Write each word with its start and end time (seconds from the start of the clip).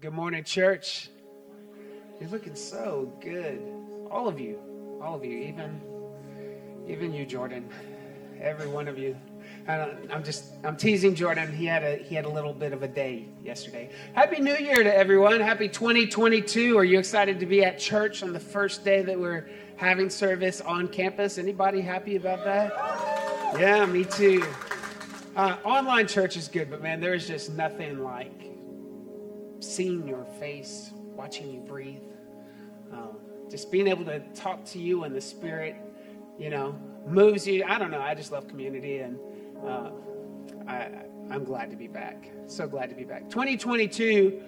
Good 0.00 0.12
morning, 0.12 0.44
church. 0.44 1.10
You're 2.20 2.30
looking 2.30 2.54
so 2.54 3.12
good. 3.20 3.60
All 4.12 4.28
of 4.28 4.38
you. 4.38 4.60
All 5.02 5.16
of 5.16 5.24
you. 5.24 5.38
Even 5.38 5.80
even 6.86 7.12
you, 7.12 7.26
Jordan. 7.26 7.68
Every 8.40 8.68
one 8.68 8.86
of 8.86 8.96
you. 8.96 9.16
I'm 9.66 10.22
just 10.22 10.52
I'm 10.62 10.76
teasing 10.76 11.16
Jordan. 11.16 11.52
He 11.52 11.66
had 11.66 11.82
a 11.82 11.96
he 11.96 12.14
had 12.14 12.26
a 12.26 12.28
little 12.28 12.52
bit 12.52 12.72
of 12.72 12.84
a 12.84 12.88
day 12.88 13.26
yesterday. 13.42 13.90
Happy 14.12 14.40
New 14.40 14.56
Year 14.56 14.84
to 14.84 14.94
everyone. 14.94 15.40
Happy 15.40 15.68
2022. 15.68 16.78
Are 16.78 16.84
you 16.84 17.00
excited 17.00 17.40
to 17.40 17.46
be 17.46 17.64
at 17.64 17.80
church 17.80 18.22
on 18.22 18.32
the 18.32 18.40
first 18.40 18.84
day 18.84 19.02
that 19.02 19.18
we're 19.18 19.50
having 19.76 20.10
service 20.10 20.60
on 20.60 20.86
campus? 20.86 21.38
Anybody 21.38 21.80
happy 21.80 22.14
about 22.14 22.44
that? 22.44 22.72
Yeah, 23.58 23.84
me 23.86 24.04
too. 24.04 24.44
Uh, 25.34 25.56
online 25.64 26.06
church 26.06 26.36
is 26.36 26.46
good, 26.46 26.70
but 26.70 26.82
man, 26.82 27.00
there 27.00 27.14
is 27.14 27.26
just 27.26 27.50
nothing 27.50 27.98
like 28.04 28.48
seeing 29.60 30.06
your 30.06 30.24
face, 30.38 30.92
watching 31.16 31.50
you 31.50 31.60
breathe, 31.60 32.02
um, 32.92 33.18
just 33.50 33.70
being 33.70 33.88
able 33.88 34.04
to 34.04 34.20
talk 34.34 34.64
to 34.66 34.78
you 34.78 35.04
in 35.04 35.12
the 35.12 35.20
spirit, 35.20 35.76
you 36.38 36.50
know, 36.50 36.78
moves 37.06 37.46
you. 37.46 37.64
I 37.64 37.78
don't 37.78 37.90
know. 37.90 38.00
I 38.00 38.14
just 38.14 38.32
love 38.32 38.48
community, 38.48 38.98
and 38.98 39.18
uh, 39.66 39.90
I, 40.66 40.90
I'm 41.30 41.44
glad 41.44 41.70
to 41.70 41.76
be 41.76 41.88
back. 41.88 42.30
So 42.46 42.66
glad 42.66 42.88
to 42.90 42.94
be 42.94 43.04
back. 43.04 43.28
2022 43.30 44.40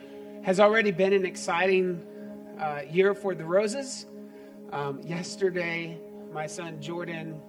has 0.42 0.60
already 0.60 0.90
been 0.90 1.12
an 1.12 1.26
exciting 1.26 2.02
uh, 2.58 2.82
year 2.90 3.14
for 3.14 3.34
the 3.34 3.44
Roses. 3.44 4.06
Um, 4.72 5.00
yesterday, 5.02 5.98
my 6.32 6.46
son 6.46 6.80
Jordan 6.80 7.40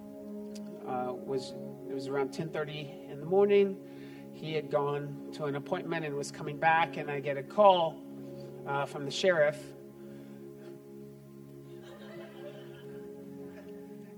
uh, 0.86 1.12
was. 1.12 1.54
It 1.88 1.94
was 1.94 2.08
around 2.08 2.30
10:30 2.30 3.10
in 3.10 3.20
the 3.20 3.26
morning 3.26 3.76
he 4.42 4.54
had 4.54 4.72
gone 4.72 5.16
to 5.34 5.44
an 5.44 5.54
appointment 5.54 6.04
and 6.04 6.16
was 6.16 6.32
coming 6.32 6.56
back, 6.56 6.96
and 6.96 7.08
I 7.08 7.20
get 7.20 7.36
a 7.36 7.44
call 7.44 7.96
uh, 8.66 8.84
from 8.84 9.04
the 9.04 9.10
sheriff. 9.10 9.56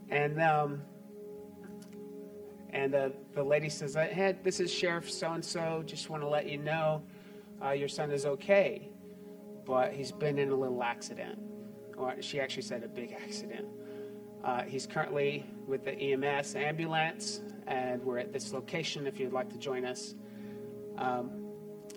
And 0.09 0.41
um, 0.41 0.81
and 2.71 2.95
uh, 2.95 3.11
the 3.35 3.45
lady 3.45 3.69
says, 3.69 3.97
"Hey, 3.97 4.35
this 4.43 4.61
is 4.61 4.73
Sheriff 4.73 5.11
so 5.11 5.33
and 5.33 5.45
so. 5.45 5.83
Just 5.85 6.09
want 6.09 6.23
to 6.23 6.29
let 6.29 6.49
you 6.49 6.57
know 6.57 7.03
uh, 7.63 7.73
your 7.73 7.89
son 7.89 8.11
is 8.11 8.25
okay, 8.25 8.89
but 9.67 9.93
he's 9.93 10.11
been 10.11 10.39
in 10.39 10.51
a 10.51 10.57
little 10.57 10.83
accident." 10.83 11.39
Or 11.99 12.15
she 12.21 12.41
actually 12.41 12.63
said 12.63 12.83
a 12.83 12.89
big 12.89 13.13
accident. 13.13 13.67
Uh, 14.43 14.63
he's 14.63 14.87
currently 14.87 15.45
with 15.67 15.85
the 15.85 15.93
EMS 15.93 16.55
ambulance 16.55 17.43
and 17.67 18.03
we're 18.03 18.19
at 18.19 18.33
this 18.33 18.53
location 18.53 19.07
if 19.07 19.19
you'd 19.19 19.33
like 19.33 19.51
to 19.51 19.59
join 19.59 19.85
us. 19.85 20.15
Um, 20.99 21.31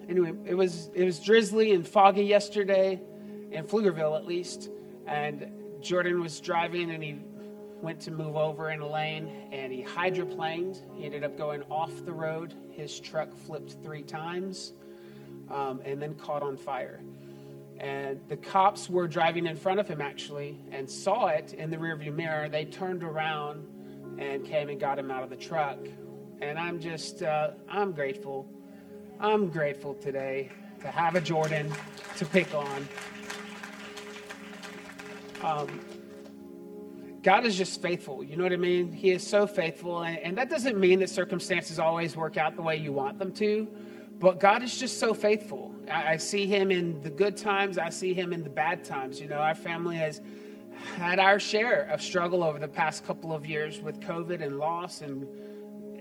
anyway, 0.10 0.34
it 0.46 0.56
was 0.56 0.90
it 0.94 1.04
was 1.04 1.20
drizzly 1.20 1.74
and 1.74 1.88
foggy 1.88 2.24
yesterday 2.24 3.02
in 3.52 3.66
Pflugerville, 3.66 4.18
at 4.18 4.26
least, 4.26 4.70
and 5.06 5.52
Jordan 5.82 6.22
was 6.22 6.40
driving 6.40 6.92
and 6.92 7.04
he 7.04 7.20
went 7.82 8.00
to 8.02 8.12
move 8.12 8.36
over 8.36 8.72
in 8.72 8.82
a 8.82 8.88
lane 8.88 9.50
and 9.52 9.72
he 9.72 9.84
hydroplaned. 9.84 10.82
He 10.96 11.06
ended 11.06 11.24
up 11.24 11.38
going 11.38 11.64
off 11.64 12.06
the 12.06 12.12
road. 12.12 12.56
His 12.72 13.00
truck 13.00 13.36
flipped 13.36 13.76
three 13.84 14.04
times 14.04 14.74
um, 15.50 15.82
and 15.86 16.02
then 16.02 16.16
caught 16.16 16.42
on 16.42 16.58
fire. 16.58 17.02
And 17.80 18.20
the 18.28 18.38
cops 18.38 18.90
were 18.90 19.08
driving 19.08 19.46
in 19.46 19.56
front 19.56 19.80
of 19.80 19.88
him 19.88 20.02
actually 20.02 20.58
and 20.72 20.90
saw 20.90 21.28
it 21.28 21.54
in 21.54 21.70
the 21.70 21.78
rearview 21.78 22.14
mirror. 22.14 22.50
They 22.50 22.66
turned 22.66 23.04
around 23.04 23.68
and 24.18 24.46
came 24.46 24.70
and 24.70 24.80
got 24.80 24.98
him 24.98 25.12
out 25.12 25.24
of 25.24 25.30
the 25.30 25.36
truck. 25.36 25.78
And 26.42 26.58
I'm 26.58 26.80
just, 26.80 27.24
uh, 27.24 27.52
I'm 27.70 27.92
grateful. 27.92 28.48
I'm 29.20 29.50
grateful 29.50 29.94
today 29.96 30.52
to 30.82 30.88
have 30.88 31.16
a 31.16 31.22
Jordan 31.22 31.72
to 32.18 32.26
pick 32.26 32.54
on. 32.54 32.88
Um, 35.44 35.80
God 37.24 37.46
is 37.46 37.58
just 37.58 37.82
faithful. 37.82 38.24
You 38.24 38.38
know 38.38 38.44
what 38.44 38.54
I 38.54 38.58
mean? 38.58 38.92
He 38.92 39.12
is 39.12 39.26
so 39.26 39.48
faithful. 39.48 40.04
And, 40.04 40.18
and, 40.20 40.38
that 40.38 40.50
doesn't 40.50 40.80
mean 40.80 41.00
that 41.00 41.10
circumstances 41.10 41.78
always 41.80 42.16
work 42.16 42.38
out 42.38 42.56
the 42.56 42.62
way 42.62 42.78
you 42.78 42.94
want 42.94 43.20
them 43.20 43.34
to, 43.34 43.68
but 44.20 44.40
God 44.40 44.64
is 44.64 44.78
just 44.78 45.00
so 45.00 45.14
faithful. 45.14 45.76
I, 45.92 46.14
I 46.14 46.18
see 46.18 46.46
Him 46.46 46.72
in 46.72 47.02
the 47.02 47.10
good 47.10 47.36
times, 47.36 47.78
I 47.78 47.90
see 47.90 48.14
Him 48.14 48.34
in 48.34 48.44
the 48.44 48.50
bad 48.50 48.84
times. 48.84 49.20
You 49.20 49.28
know, 49.28 49.40
our 49.40 49.56
family 49.56 49.98
has 49.98 50.22
had 50.98 51.20
our 51.20 51.40
share 51.40 51.84
of 51.92 52.02
struggle 52.02 52.44
over 52.44 52.60
the 52.60 52.68
past 52.68 53.06
couple 53.06 53.34
of 53.34 53.46
years 53.46 53.82
with 53.82 54.00
COVID 54.00 54.42
and 54.42 54.58
loss 54.58 55.02
and 55.02 55.28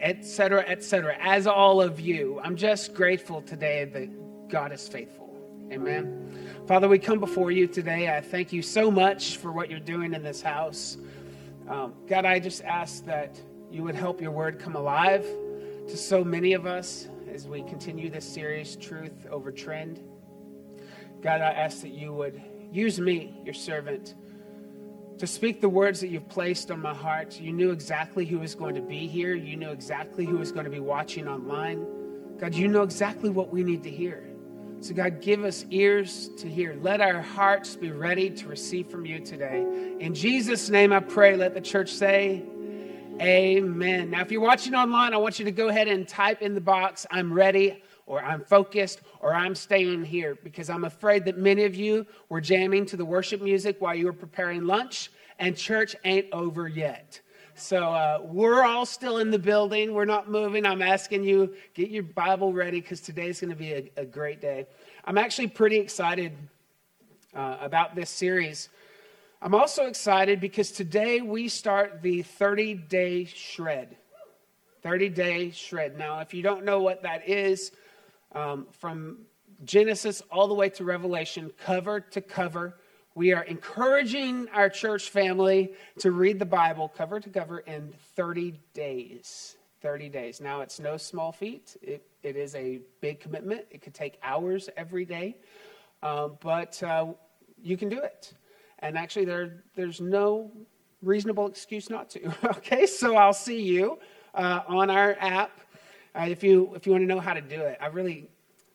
et 0.00 0.25
cetera, 0.25 0.64
et 0.66 0.84
cetera. 0.84 1.16
As 1.20 1.47
all 1.47 1.81
of 1.81 2.00
you, 2.00 2.41
I'm 2.42 2.56
just 2.56 2.94
grateful 2.94 3.42
today 3.42 3.84
that 3.86 4.48
God 4.48 4.72
is 4.72 4.86
faithful. 4.88 5.25
Amen. 5.72 6.62
Father, 6.66 6.88
we 6.88 6.98
come 6.98 7.19
before 7.19 7.50
you 7.50 7.66
today. 7.66 8.15
I 8.15 8.20
thank 8.20 8.53
you 8.53 8.62
so 8.62 8.91
much 8.91 9.36
for 9.38 9.53
what 9.53 9.70
you're 9.70 9.81
doing 9.81 10.15
in 10.15 10.22
this 10.22 10.41
house. 10.41 10.97
Um, 11.69 11.94
God, 12.06 12.25
I 12.25 12.38
just 12.38 12.62
ask 12.62 13.04
that 13.06 13.41
you 13.70 13.82
would 13.82 13.97
help 13.97 14.20
your 14.20 14.31
word 14.31 14.59
come 14.59 14.76
alive 14.76 15.26
to 15.88 15.97
so 15.97 16.22
many 16.22 16.53
of 16.53 16.66
us 16.66 17.09
as 17.32 17.48
we 17.48 17.62
continue 17.62 18.09
this 18.10 18.25
series, 18.25 18.76
Truth 18.76 19.26
Over 19.31 19.50
Trend. 19.50 20.00
God, 21.22 21.41
I 21.41 21.50
ask 21.50 21.81
that 21.81 21.92
you 21.92 22.12
would 22.12 22.41
use 22.70 23.00
me, 23.00 23.34
your 23.44 23.54
servant 23.54 24.15
to 25.19 25.27
speak 25.27 25.60
the 25.60 25.69
words 25.69 26.00
that 26.00 26.09
you've 26.09 26.28
placed 26.28 26.71
on 26.71 26.81
my 26.81 26.94
heart. 26.94 27.41
You 27.41 27.53
knew 27.53 27.71
exactly 27.71 28.27
who 28.27 28.38
was 28.38 28.54
going 28.54 28.75
to 28.75 28.82
be 28.82 29.06
here. 29.06 29.34
You 29.34 29.56
knew 29.56 29.71
exactly 29.71 30.27
who 30.27 30.37
was 30.37 30.53
going 30.53 30.65
to 30.65 30.71
be 30.71 30.81
watching 30.81 31.27
online. 31.27 31.87
God, 32.38 32.54
you 32.54 32.69
know 32.69 32.82
exactly 32.82 33.31
what 33.31 33.50
we 33.50 33.62
need 33.62 33.82
to 33.84 33.91
hear. 33.91 34.28
So, 34.81 34.93
God, 34.93 35.22
give 35.22 35.43
us 35.43 35.65
ears 35.71 36.28
to 36.37 36.49
hear. 36.49 36.77
Let 36.82 37.00
our 37.00 37.22
hearts 37.22 37.77
be 37.77 37.93
ready 37.93 38.28
to 38.28 38.47
receive 38.47 38.91
from 38.91 39.06
you 39.06 39.21
today. 39.21 39.62
In 40.00 40.15
Jesus' 40.15 40.69
name, 40.69 40.93
I 40.93 41.00
pray. 41.00 41.34
Let 41.34 41.54
the 41.54 41.62
church 41.62 41.93
say, 41.93 42.44
Amen. 43.21 44.10
Now, 44.10 44.21
if 44.21 44.31
you're 44.31 44.43
watching 44.43 44.75
online, 44.75 45.15
I 45.15 45.16
want 45.16 45.38
you 45.38 45.47
to 45.47 45.50
go 45.50 45.69
ahead 45.69 45.88
and 45.88 46.06
type 46.06 46.43
in 46.43 46.54
the 46.54 46.60
box, 46.60 47.06
I'm 47.10 47.33
ready 47.33 47.83
or 48.04 48.22
I'm 48.22 48.44
focused, 48.44 49.00
or 49.26 49.34
I'm 49.34 49.56
staying 49.56 50.04
here 50.04 50.38
because 50.44 50.70
I'm 50.70 50.84
afraid 50.84 51.25
that 51.25 51.37
many 51.37 51.64
of 51.64 51.75
you 51.75 52.06
were 52.28 52.41
jamming 52.41 52.87
to 52.87 52.97
the 52.97 53.04
worship 53.04 53.42
music 53.42 53.81
while 53.81 53.92
you 53.92 54.06
were 54.06 54.12
preparing 54.12 54.66
lunch, 54.66 55.10
and 55.41 55.56
church 55.56 55.97
ain't 56.04 56.26
over 56.31 56.69
yet. 56.69 57.20
So 57.56 57.78
uh, 57.78 58.20
we're 58.22 58.62
all 58.62 58.86
still 58.86 59.19
in 59.19 59.32
the 59.32 59.38
building. 59.41 59.94
We're 59.94 60.04
not 60.04 60.31
moving. 60.31 60.65
I'm 60.65 60.81
asking 60.81 61.25
you, 61.25 61.56
get 61.75 61.91
your 61.91 62.04
Bible 62.04 62.53
ready 62.53 62.81
because 62.81 63.00
today's 63.00 63.41
going 63.41 63.50
to 63.50 63.56
be 63.56 63.72
a, 63.72 63.91
a, 63.97 64.04
great 64.04 64.41
day. 64.41 64.69
I'm 65.04 65.19
actually 65.19 65.48
pretty 65.48 65.78
excited 65.78 66.31
uh, 67.34 67.56
about 67.60 67.97
this 67.97 68.10
series. 68.10 68.69
I'm 69.42 69.56
also 69.56 69.86
excited 69.86 70.41
because 70.41 70.70
today 70.70 71.20
we 71.20 71.48
start 71.48 72.00
the 72.00 72.22
30 72.22 72.75
day 72.75 73.25
shred. 73.25 73.97
30 74.84 75.09
day 75.09 75.50
shred. 75.50 75.98
Now, 75.98 76.20
if 76.20 76.32
you 76.32 76.44
don't 76.44 76.65
know 76.65 76.81
what 76.81 77.03
that 77.03 77.28
is, 77.28 77.72
um, 78.32 78.66
from 78.70 79.19
Genesis 79.64 80.22
all 80.31 80.48
the 80.48 80.54
way 80.54 80.69
to 80.70 80.84
Revelation, 80.84 81.50
cover 81.64 82.00
to 82.00 82.20
cover. 82.20 82.78
We 83.14 83.32
are 83.32 83.44
encouraging 83.44 84.48
our 84.53 84.69
church 84.69 85.09
family 85.09 85.72
to 86.00 86.10
read 86.10 86.38
the 86.38 86.47
Bible 86.47 86.88
cover 86.88 87.19
to 87.19 87.31
cover 87.31 87.60
in 87.60 87.94
30 88.15 88.60
days. 88.75 89.56
30 89.81 90.09
days. 90.09 90.41
Now, 90.41 90.60
it's 90.60 90.81
no 90.81 90.97
small 90.97 91.32
feat, 91.32 91.76
it, 91.81 92.06
it 92.22 92.36
is 92.36 92.54
a 92.54 92.81
big 93.00 93.20
commitment. 93.20 93.66
It 93.70 93.82
could 93.82 93.94
take 93.94 94.19
hours 94.22 94.69
every 94.76 95.04
day, 95.04 95.36
uh, 96.03 96.28
but 96.28 96.82
uh, 96.82 97.12
you 97.62 97.76
can 97.76 97.88
do 97.88 98.00
it. 98.00 98.34
And 98.81 98.98
actually, 98.98 99.26
there, 99.26 99.65
there's 99.75 100.00
no 100.00 100.50
reasonable 101.03 101.47
excuse 101.47 101.88
not 101.88 102.10
to. 102.10 102.34
okay, 102.56 102.86
so 102.86 103.16
I'll 103.16 103.32
see 103.32 103.62
you 103.62 103.98
uh, 104.34 104.60
on 104.66 104.91
our 104.91 105.16
app 105.20 105.60
if 106.25 106.43
you 106.43 106.72
if 106.75 106.87
you 106.87 106.93
want 106.93 107.03
to 107.03 107.06
know 107.06 107.21
how 107.21 107.34
to 107.34 107.41
do 107.41 107.60
it, 107.60 107.78
I 107.81 107.87
really 107.87 108.28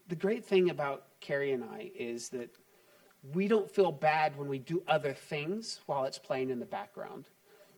the 0.07 0.15
great 0.15 0.45
thing 0.45 0.69
about 0.69 1.05
Carrie 1.19 1.51
and 1.51 1.63
I 1.63 1.91
is 1.95 2.29
that 2.29 2.49
we 3.33 3.47
don't 3.47 3.69
feel 3.69 3.91
bad 3.91 4.37
when 4.37 4.47
we 4.47 4.59
do 4.59 4.81
other 4.87 5.13
things 5.13 5.81
while 5.85 6.05
it's 6.05 6.17
playing 6.17 6.49
in 6.49 6.59
the 6.59 6.65
background. 6.65 7.25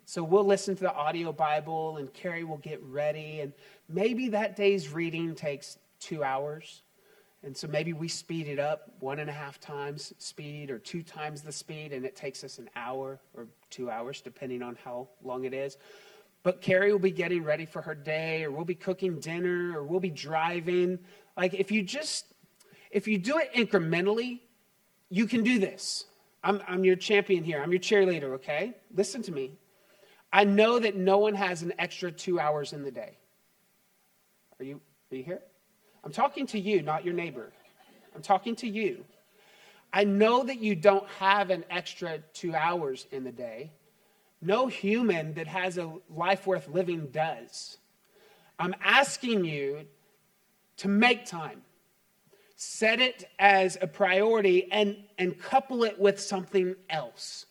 So 0.05 0.23
we'll 0.23 0.45
listen 0.45 0.75
to 0.75 0.83
the 0.83 0.93
audio 0.93 1.31
Bible 1.31 1.97
and 1.97 2.13
Carrie 2.13 2.43
will 2.43 2.57
get 2.57 2.81
ready 2.83 3.41
and 3.41 3.53
maybe 3.89 4.29
that 4.29 4.55
day's 4.55 4.89
reading 4.89 5.35
takes 5.35 5.77
two 5.99 6.23
hours. 6.23 6.83
And 7.43 7.55
so 7.55 7.67
maybe 7.67 7.91
we 7.91 8.07
speed 8.07 8.47
it 8.47 8.57
up 8.57 8.93
one 8.99 9.19
and 9.19 9.29
a 9.29 9.33
half 9.33 9.59
times 9.59 10.13
speed 10.17 10.71
or 10.71 10.79
two 10.79 11.03
times 11.03 11.41
the 11.41 11.51
speed, 11.51 11.91
and 11.91 12.05
it 12.05 12.15
takes 12.15 12.41
us 12.43 12.57
an 12.57 12.69
hour 12.75 13.19
or 13.35 13.47
two 13.69 13.91
hours, 13.91 14.21
depending 14.21 14.61
on 14.61 14.77
how 14.83 15.09
long 15.21 15.43
it 15.43 15.53
is. 15.53 15.77
But 16.43 16.61
Carrie 16.61 16.91
will 16.91 16.99
be 16.99 17.11
getting 17.11 17.43
ready 17.43 17.65
for 17.65 17.81
her 17.81 17.95
day, 17.95 18.43
or 18.43 18.51
we'll 18.51 18.65
be 18.65 18.75
cooking 18.75 19.19
dinner, 19.19 19.77
or 19.77 19.83
we'll 19.83 20.01
be 20.01 20.09
driving. 20.09 20.99
Like, 21.37 21.53
if 21.53 21.71
you 21.71 21.81
just, 21.81 22.25
if 22.91 23.07
you 23.07 23.17
do 23.17 23.39
it 23.39 23.53
incrementally, 23.53 24.41
you 25.09 25.25
can 25.25 25.43
do 25.43 25.57
this. 25.57 26.05
I'm, 26.43 26.61
I'm 26.67 26.83
your 26.83 26.97
champion 26.97 27.43
here. 27.45 27.61
I'm 27.63 27.71
your 27.71 27.79
cheerleader, 27.79 28.33
okay? 28.33 28.73
Listen 28.93 29.21
to 29.23 29.31
me. 29.31 29.53
I 30.33 30.43
know 30.43 30.79
that 30.79 30.97
no 30.97 31.19
one 31.19 31.35
has 31.35 31.61
an 31.61 31.73
extra 31.79 32.11
two 32.11 32.39
hours 32.39 32.73
in 32.73 32.83
the 32.83 32.91
day. 32.91 33.17
Are 34.59 34.65
you, 34.65 34.81
are 35.11 35.15
you 35.15 35.23
here? 35.23 35.41
I'm 36.03 36.11
talking 36.11 36.45
to 36.47 36.59
you, 36.59 36.81
not 36.81 37.05
your 37.05 37.13
neighbor. 37.13 37.51
I'm 38.13 38.21
talking 38.21 38.55
to 38.57 38.67
you. 38.67 39.05
I 39.93 40.03
know 40.03 40.43
that 40.43 40.59
you 40.59 40.75
don't 40.75 41.07
have 41.19 41.51
an 41.51 41.63
extra 41.69 42.17
two 42.33 42.53
hours 42.55 43.05
in 43.11 43.23
the 43.23 43.31
day. 43.31 43.71
No 44.45 44.67
human 44.67 45.33
that 45.35 45.47
has 45.47 45.77
a 45.77 45.89
life 46.09 46.45
worth 46.45 46.67
living 46.67 47.07
does. 47.07 47.77
I'm 48.59 48.75
asking 48.83 49.45
you 49.45 49.85
to 50.77 50.89
make 50.89 51.25
time. 51.25 51.61
Set 52.57 52.99
it 52.99 53.29
as 53.39 53.77
a 53.81 53.87
priority 53.87 54.69
and, 54.69 54.97
and 55.17 55.39
couple 55.39 55.85
it 55.85 55.97
with 55.97 56.19
something 56.19 56.75
else, 56.89 57.45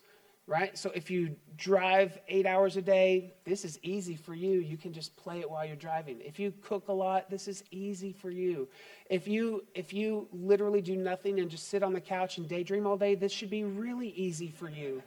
right? 0.47 0.77
So 0.77 0.91
if 0.95 1.11
you 1.11 1.35
drive 1.57 2.19
eight 2.29 2.45
hours 2.45 2.77
a 2.77 2.83
day, 2.83 3.33
this 3.47 3.65
is 3.65 3.79
easy 3.83 4.15
for 4.15 4.35
you. 4.35 4.61
You 4.61 4.77
can 4.77 4.93
just 4.93 5.17
play 5.17 5.41
it 5.41 5.51
while 5.51 5.65
you're 5.65 5.77
driving. 5.77 6.19
If 6.21 6.39
you 6.39 6.53
cook 6.61 6.89
a 6.89 6.93
lot, 6.93 7.31
this 7.31 7.49
is 7.49 7.65
easy 7.71 8.13
for 8.13 8.31
you. 8.31 8.69
If 9.09 9.27
you 9.27 9.65
if 9.75 9.95
you 9.95 10.29
literally 10.31 10.83
do 10.83 10.97
nothing 10.97 11.41
and 11.41 11.51
just 11.51 11.69
sit 11.69 11.83
on 11.83 11.95
the 11.95 12.01
couch 12.01 12.37
and 12.37 12.47
daydream 12.47 12.87
all 12.87 12.99
day, 12.99 13.15
this 13.15 13.33
should 13.33 13.51
be 13.51 13.65
really 13.65 14.11
easy 14.11 14.51
for 14.51 14.69
you. 14.69 15.03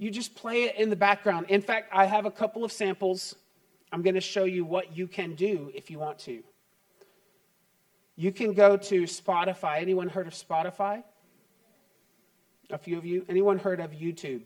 You 0.00 0.10
just 0.10 0.34
play 0.34 0.62
it 0.62 0.76
in 0.76 0.88
the 0.88 0.96
background. 0.96 1.50
In 1.50 1.60
fact, 1.60 1.90
I 1.92 2.06
have 2.06 2.24
a 2.24 2.30
couple 2.30 2.64
of 2.64 2.72
samples. 2.72 3.34
I'm 3.92 4.00
going 4.00 4.14
to 4.14 4.20
show 4.22 4.44
you 4.44 4.64
what 4.64 4.96
you 4.96 5.06
can 5.06 5.34
do 5.34 5.70
if 5.74 5.90
you 5.90 5.98
want 5.98 6.18
to. 6.20 6.42
You 8.16 8.32
can 8.32 8.54
go 8.54 8.78
to 8.78 9.02
Spotify. 9.02 9.82
Anyone 9.82 10.08
heard 10.08 10.26
of 10.26 10.32
Spotify? 10.32 11.04
A 12.70 12.78
few 12.78 12.96
of 12.96 13.04
you. 13.04 13.26
Anyone 13.28 13.58
heard 13.58 13.78
of 13.78 13.90
YouTube? 13.90 14.40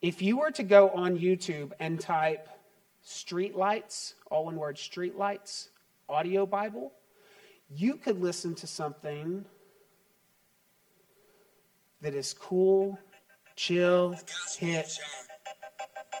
If 0.00 0.22
you 0.22 0.36
were 0.36 0.52
to 0.52 0.62
go 0.62 0.90
on 0.90 1.18
YouTube 1.18 1.72
and 1.80 1.98
type 1.98 2.48
streetlights, 3.04 4.14
all 4.30 4.44
one 4.44 4.54
word 4.54 4.76
streetlights, 4.76 5.66
audio 6.08 6.46
Bible, 6.46 6.92
you 7.68 7.96
could 7.96 8.20
listen 8.20 8.54
to 8.54 8.68
something 8.68 9.44
that 12.02 12.14
is 12.14 12.32
cool, 12.34 12.96
chill, 13.56 14.16
hit, 14.58 14.98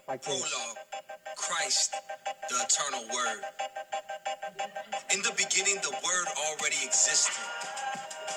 like 0.08 0.22
this. 0.22 0.54
Christ, 1.36 1.94
the 2.48 2.56
eternal 2.56 3.04
word. 3.12 3.40
In 5.12 5.20
the 5.22 5.32
beginning, 5.36 5.76
the 5.82 5.90
word 5.90 6.26
already 6.48 6.76
existed. 6.84 7.34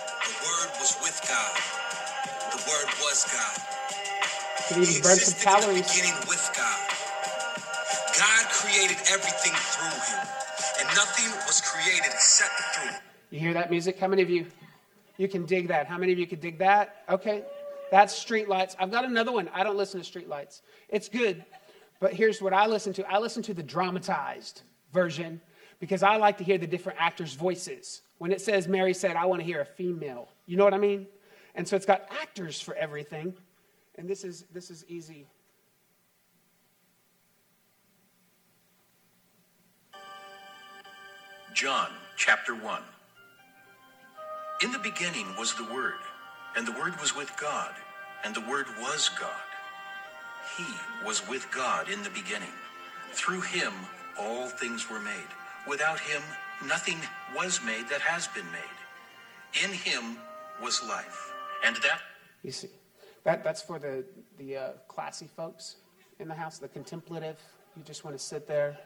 The 0.02 0.34
word 0.44 0.70
was 0.80 0.98
with 1.02 1.20
God. 1.28 1.56
The 2.52 2.58
word 2.70 2.90
was 3.02 3.26
God. 3.32 3.78
Could 4.68 4.78
even 4.78 5.02
burn 5.02 5.18
some 5.18 5.40
calories. 5.42 5.88
beginning 5.88 6.18
with 6.28 6.52
God. 6.56 6.80
God 8.18 8.46
created 8.50 8.98
everything 9.12 9.54
through 9.54 10.00
him, 10.10 10.28
and 10.80 10.88
nothing 10.96 11.32
was 11.46 11.62
created 11.62 12.06
except 12.08 12.52
through 12.76 12.92
him. 12.92 13.02
You 13.30 13.40
hear 13.40 13.54
that 13.54 13.70
music? 13.70 14.00
How 14.00 14.08
many 14.08 14.24
of 14.24 14.30
you 14.30 14.48
you 15.18 15.28
can 15.28 15.46
dig 15.46 15.68
that? 15.70 15.88
How 15.88 15.98
many 15.98 16.12
of 16.14 16.20
you 16.20 16.28
can 16.28 16.40
dig 16.40 16.60
that? 16.60 17.04
Okay. 17.10 17.44
That's 17.92 18.14
streetlights. 18.14 18.76
I've 18.80 18.92
got 18.92 19.06
another 19.06 19.32
one. 19.32 19.50
I 19.54 19.64
don't 19.64 19.78
listen 19.78 20.02
to 20.02 20.20
streetlights. 20.20 20.62
It's 20.90 21.10
good, 21.10 21.44
but 22.00 22.14
here's 22.14 22.42
what 22.42 22.54
I 22.54 22.68
listen 22.68 22.94
to. 22.94 23.10
I 23.10 23.20
listen 23.20 23.44
to 23.44 23.54
the 23.54 23.64
dramatized 23.64 24.62
version 24.94 25.42
because 25.80 26.04
I 26.04 26.18
like 26.18 26.38
to 26.40 26.44
hear 26.44 26.58
the 26.58 26.68
different 26.68 27.00
actors' 27.00 27.34
voices. 27.34 28.02
When 28.18 28.32
it 28.32 28.42
says 28.42 28.68
Mary 28.68 28.94
said, 28.94 29.16
I 29.16 29.26
want 29.26 29.42
to 29.42 29.46
hear 29.46 29.62
a 29.62 29.66
female. 29.66 30.30
You 30.46 30.58
know 30.58 30.64
what 30.64 30.74
I 30.74 30.80
mean? 30.80 31.08
And 31.56 31.68
so 31.68 31.76
it's 31.76 31.86
got 31.86 32.08
actors 32.22 32.60
for 32.60 32.76
everything. 32.76 33.34
And 33.96 34.08
this 34.08 34.24
is, 34.24 34.46
this 34.54 34.70
is 34.70 34.86
easy. 34.88 35.28
John 41.54 41.90
chapter 42.18 42.54
1. 42.54 42.82
In 44.64 44.72
the 44.72 44.80
beginning 44.80 45.26
was 45.38 45.56
the 45.56 45.64
Word, 45.74 45.94
and 46.58 46.68
the 46.68 46.72
Word 46.72 47.00
was 47.00 47.16
with 47.16 47.32
God, 47.40 47.72
and 48.26 48.36
the 48.36 48.42
Word 48.42 48.66
was 48.82 49.10
God. 49.10 49.30
He 50.58 50.66
was 51.06 51.28
with 51.30 51.50
God 51.52 51.88
in 51.88 52.02
the 52.02 52.10
beginning. 52.10 52.52
Through 53.12 53.42
him 53.42 53.72
all 54.20 54.48
things 54.48 54.90
were 54.90 55.00
made. 55.00 55.30
Without 55.68 56.00
him 56.00 56.22
nothing 56.66 56.98
was 57.36 57.62
made 57.64 57.88
that 57.90 58.02
has 58.02 58.28
been 58.28 58.52
made. 58.52 59.64
In 59.64 59.72
him 59.72 60.18
was 60.62 60.84
life, 60.84 61.32
and 61.64 61.76
that. 61.78 62.02
You 62.44 62.52
see. 62.52 62.70
That, 63.24 63.44
that's 63.44 63.62
for 63.62 63.78
the, 63.78 64.04
the 64.40 64.58
uh, 64.58 64.70
classy 64.88 65.28
folks 65.36 65.76
in 66.20 66.28
the 66.28 66.34
house, 66.34 66.58
the 66.58 66.68
contemplative. 66.70 67.38
You 67.76 67.84
just 67.84 68.04
want 68.04 68.18
to 68.18 68.24
sit 68.24 68.48
there 68.48 68.78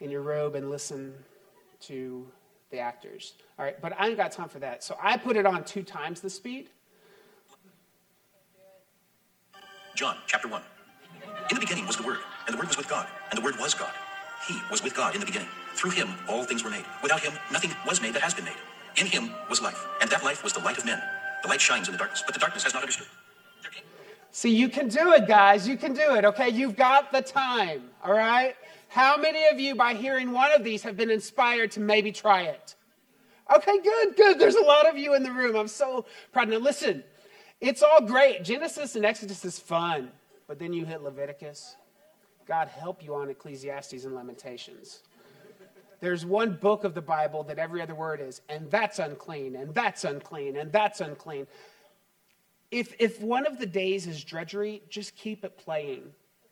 in 0.00 0.10
your 0.10 0.22
robe 0.22 0.56
and 0.56 0.70
listen 0.70 1.14
to 1.82 2.26
the 2.70 2.78
actors. 2.78 3.34
All 3.58 3.64
right, 3.64 3.80
but 3.80 3.92
I 3.98 4.08
ain't 4.08 4.16
got 4.16 4.32
time 4.32 4.48
for 4.48 4.58
that. 4.58 4.82
So 4.82 4.96
I 5.00 5.16
put 5.16 5.36
it 5.36 5.46
on 5.46 5.64
two 5.64 5.82
times 5.82 6.20
the 6.20 6.30
speed. 6.30 6.70
John 9.94 10.16
chapter 10.26 10.48
1. 10.48 10.62
In 11.50 11.54
the 11.54 11.60
beginning 11.60 11.86
was 11.86 11.96
the 11.96 12.02
Word, 12.02 12.18
and 12.46 12.54
the 12.54 12.58
Word 12.58 12.68
was 12.68 12.76
with 12.76 12.88
God, 12.88 13.06
and 13.30 13.38
the 13.38 13.42
Word 13.42 13.54
was 13.58 13.72
God. 13.72 13.92
He 14.46 14.56
was 14.70 14.82
with 14.82 14.94
God 14.94 15.14
in 15.14 15.20
the 15.20 15.26
beginning. 15.26 15.48
Through 15.74 15.92
him 15.92 16.08
all 16.28 16.44
things 16.44 16.62
were 16.64 16.70
made. 16.70 16.84
Without 17.02 17.20
him 17.20 17.32
nothing 17.50 17.70
was 17.86 18.00
made 18.00 18.14
that 18.14 18.22
has 18.22 18.34
been 18.34 18.44
made. 18.44 18.56
In 18.96 19.06
him 19.06 19.30
was 19.48 19.60
life, 19.60 19.86
and 20.00 20.10
that 20.10 20.24
life 20.24 20.42
was 20.44 20.52
the 20.52 20.60
light 20.60 20.78
of 20.78 20.84
men. 20.84 21.00
The 21.42 21.48
light 21.48 21.60
shines 21.60 21.88
in 21.88 21.92
the 21.92 21.98
darkness, 21.98 22.22
but 22.24 22.34
the 22.34 22.40
darkness 22.40 22.62
has 22.64 22.74
not 22.74 22.82
understood. 22.82 23.06
See, 24.30 24.54
you 24.54 24.68
can 24.68 24.88
do 24.88 25.12
it, 25.12 25.26
guys. 25.26 25.66
You 25.66 25.76
can 25.78 25.94
do 25.94 26.14
it, 26.14 26.24
okay? 26.26 26.50
You've 26.50 26.76
got 26.76 27.10
the 27.10 27.22
time, 27.22 27.84
all 28.04 28.12
right? 28.12 28.54
How 28.96 29.18
many 29.18 29.46
of 29.48 29.60
you, 29.60 29.74
by 29.74 29.92
hearing 29.92 30.32
one 30.32 30.50
of 30.52 30.64
these, 30.64 30.82
have 30.84 30.96
been 30.96 31.10
inspired 31.10 31.72
to 31.72 31.80
maybe 31.80 32.12
try 32.12 32.44
it? 32.44 32.76
Okay, 33.54 33.78
good, 33.82 34.16
good. 34.16 34.38
There's 34.38 34.54
a 34.54 34.64
lot 34.64 34.88
of 34.88 34.96
you 34.96 35.14
in 35.14 35.22
the 35.22 35.30
room. 35.30 35.54
I'm 35.54 35.68
so 35.68 36.06
proud. 36.32 36.48
Now, 36.48 36.56
listen, 36.56 37.04
it's 37.60 37.82
all 37.82 38.00
great. 38.00 38.42
Genesis 38.42 38.96
and 38.96 39.04
Exodus 39.04 39.44
is 39.44 39.58
fun, 39.58 40.10
but 40.46 40.58
then 40.58 40.72
you 40.72 40.86
hit 40.86 41.02
Leviticus. 41.02 41.76
God 42.46 42.68
help 42.68 43.04
you 43.04 43.14
on 43.14 43.28
Ecclesiastes 43.28 44.04
and 44.04 44.14
Lamentations 44.14 45.00
there's 46.00 46.26
one 46.26 46.52
book 46.52 46.84
of 46.84 46.94
the 46.94 47.02
Bible 47.02 47.42
that 47.44 47.58
every 47.58 47.80
other 47.80 47.94
word 47.94 48.20
is, 48.20 48.40
and 48.48 48.70
that's 48.70 48.98
unclean, 48.98 49.56
and 49.56 49.74
that's 49.74 50.04
unclean, 50.04 50.56
and 50.56 50.70
that's 50.70 51.00
unclean. 51.00 51.46
If, 52.70 52.94
if 52.98 53.20
one 53.20 53.46
of 53.46 53.58
the 53.58 53.66
days 53.66 54.06
is 54.06 54.22
drudgery, 54.22 54.82
just 54.88 55.16
keep 55.16 55.44
it 55.44 55.56
playing. 55.56 56.02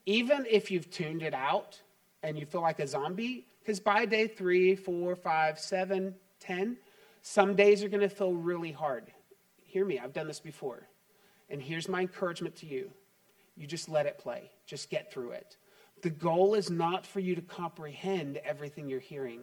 Even 0.06 0.46
if 0.48 0.70
you've 0.70 0.90
tuned 0.90 1.22
it 1.22 1.34
out 1.34 1.80
and 2.24 2.38
you 2.38 2.46
feel 2.46 2.62
like 2.62 2.80
a 2.80 2.86
zombie, 2.86 3.46
because 3.60 3.78
by 3.78 4.06
day 4.06 4.26
three, 4.26 4.74
four, 4.74 5.14
five, 5.14 5.58
seven, 5.58 6.14
ten, 6.40 6.78
some 7.20 7.54
days 7.54 7.84
are 7.84 7.88
going 7.88 8.00
to 8.00 8.08
feel 8.08 8.32
really 8.32 8.72
hard. 8.72 9.04
Hear 9.62 9.84
me, 9.84 9.98
I've 9.98 10.14
done 10.14 10.26
this 10.26 10.40
before. 10.40 10.88
And 11.50 11.62
here's 11.62 11.88
my 11.88 12.00
encouragement 12.00 12.56
to 12.56 12.66
you 12.66 12.90
you 13.56 13.68
just 13.68 13.88
let 13.88 14.06
it 14.06 14.18
play, 14.18 14.50
just 14.66 14.90
get 14.90 15.12
through 15.12 15.30
it. 15.32 15.56
The 16.02 16.10
goal 16.10 16.54
is 16.54 16.70
not 16.70 17.06
for 17.06 17.20
you 17.20 17.36
to 17.36 17.42
comprehend 17.42 18.38
everything 18.38 18.88
you're 18.88 18.98
hearing. 18.98 19.42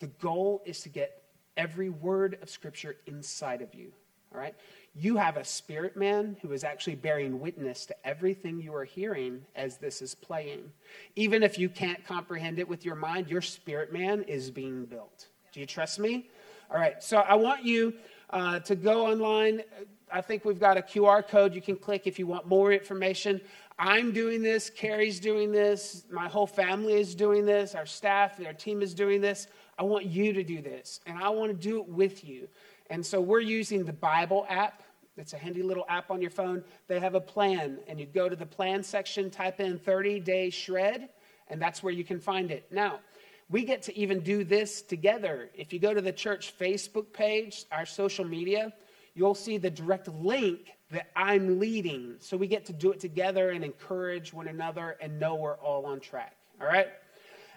The 0.00 0.08
goal 0.08 0.62
is 0.64 0.80
to 0.80 0.88
get 0.88 1.22
every 1.56 1.90
word 1.90 2.38
of 2.42 2.50
Scripture 2.50 2.96
inside 3.06 3.62
of 3.62 3.74
you. 3.74 3.92
All 4.36 4.42
right? 4.42 4.54
You 4.94 5.16
have 5.16 5.38
a 5.38 5.44
spirit 5.44 5.96
man 5.96 6.36
who 6.42 6.52
is 6.52 6.62
actually 6.62 6.96
bearing 6.96 7.40
witness 7.40 7.86
to 7.86 8.06
everything 8.06 8.60
you 8.60 8.74
are 8.74 8.84
hearing 8.84 9.42
as 9.54 9.78
this 9.78 10.02
is 10.02 10.14
playing. 10.14 10.70
Even 11.16 11.42
if 11.42 11.58
you 11.58 11.68
can't 11.68 12.04
comprehend 12.06 12.58
it 12.58 12.68
with 12.68 12.84
your 12.84 12.94
mind, 12.94 13.28
your 13.28 13.40
spirit 13.40 13.92
man 13.92 14.22
is 14.24 14.50
being 14.50 14.84
built. 14.84 15.28
Do 15.52 15.60
you 15.60 15.66
trust 15.66 15.98
me? 15.98 16.28
All 16.70 16.78
right, 16.78 17.02
so 17.02 17.18
I 17.18 17.34
want 17.34 17.64
you 17.64 17.94
uh, 18.30 18.58
to 18.60 18.74
go 18.74 19.06
online. 19.06 19.62
I 20.12 20.20
think 20.20 20.44
we've 20.44 20.60
got 20.60 20.76
a 20.76 20.82
QR 20.82 21.26
code 21.26 21.54
you 21.54 21.62
can 21.62 21.76
click 21.76 22.06
if 22.06 22.18
you 22.18 22.26
want 22.26 22.46
more 22.46 22.72
information. 22.72 23.40
I'm 23.78 24.12
doing 24.12 24.42
this, 24.42 24.70
Carrie's 24.70 25.20
doing 25.20 25.52
this, 25.52 26.04
my 26.10 26.28
whole 26.28 26.46
family 26.46 26.94
is 26.94 27.14
doing 27.14 27.44
this, 27.44 27.74
our 27.74 27.86
staff, 27.86 28.40
our 28.44 28.54
team 28.54 28.82
is 28.82 28.94
doing 28.94 29.20
this. 29.20 29.46
I 29.78 29.82
want 29.82 30.06
you 30.06 30.32
to 30.32 30.42
do 30.42 30.62
this, 30.62 31.00
and 31.06 31.18
I 31.18 31.28
want 31.28 31.52
to 31.52 31.56
do 31.56 31.80
it 31.80 31.88
with 31.88 32.24
you. 32.24 32.48
And 32.90 33.04
so 33.04 33.20
we're 33.20 33.40
using 33.40 33.84
the 33.84 33.92
Bible 33.92 34.46
app. 34.48 34.82
It's 35.16 35.32
a 35.32 35.38
handy 35.38 35.62
little 35.62 35.86
app 35.88 36.10
on 36.10 36.20
your 36.20 36.30
phone. 36.30 36.62
They 36.88 37.00
have 37.00 37.14
a 37.14 37.20
plan, 37.20 37.78
and 37.88 37.98
you 37.98 38.06
go 38.06 38.28
to 38.28 38.36
the 38.36 38.46
plan 38.46 38.82
section, 38.82 39.30
type 39.30 39.60
in 39.60 39.78
30 39.78 40.20
day 40.20 40.50
shred, 40.50 41.08
and 41.48 41.60
that's 41.60 41.82
where 41.82 41.92
you 41.92 42.04
can 42.04 42.20
find 42.20 42.50
it. 42.50 42.66
Now, 42.70 43.00
we 43.48 43.64
get 43.64 43.82
to 43.82 43.96
even 43.96 44.20
do 44.20 44.44
this 44.44 44.82
together. 44.82 45.50
If 45.54 45.72
you 45.72 45.78
go 45.78 45.94
to 45.94 46.00
the 46.00 46.12
church 46.12 46.52
Facebook 46.58 47.12
page, 47.12 47.64
our 47.70 47.86
social 47.86 48.24
media, 48.24 48.72
you'll 49.14 49.34
see 49.34 49.56
the 49.56 49.70
direct 49.70 50.08
link 50.08 50.72
that 50.90 51.10
I'm 51.16 51.58
leading. 51.58 52.16
So 52.18 52.36
we 52.36 52.46
get 52.46 52.66
to 52.66 52.72
do 52.72 52.92
it 52.92 53.00
together 53.00 53.50
and 53.50 53.64
encourage 53.64 54.32
one 54.32 54.48
another 54.48 54.96
and 55.00 55.18
know 55.18 55.36
we're 55.36 55.56
all 55.58 55.86
on 55.86 56.00
track. 56.00 56.36
All 56.60 56.66
right? 56.66 56.88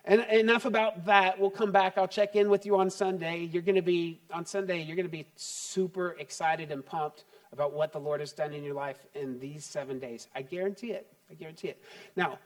And 0.06 0.22
enough 0.32 0.66
about 0.66 1.06
that. 1.06 1.40
We'll 1.40 1.50
come 1.50 1.72
back. 1.72 1.98
I'll 1.98 2.08
check 2.08 2.36
in 2.36 2.50
with 2.50 2.66
you 2.66 2.78
on 2.78 2.90
Sunday. 2.90 3.50
You're 3.52 3.62
going 3.62 3.76
to 3.76 3.82
be, 3.82 4.22
on 4.34 4.46
Sunday, 4.46 4.82
you're 4.82 4.96
going 4.96 5.06
to 5.06 5.12
be 5.12 5.28
super 5.36 6.16
excited 6.20 6.72
and 6.72 6.86
pumped 6.86 7.26
about 7.52 7.74
what 7.74 7.92
the 7.92 8.00
Lord 8.00 8.20
has 8.20 8.32
done 8.32 8.54
in 8.54 8.64
your 8.64 8.76
life 8.76 9.06
in 9.14 9.40
these 9.40 9.66
seven 9.66 10.00
days. 10.00 10.28
I 10.36 10.42
guarantee 10.42 10.92
it. 10.92 11.12
I 11.30 11.34
guarantee 11.34 11.70
it. 11.70 11.84
Now, 12.16 12.40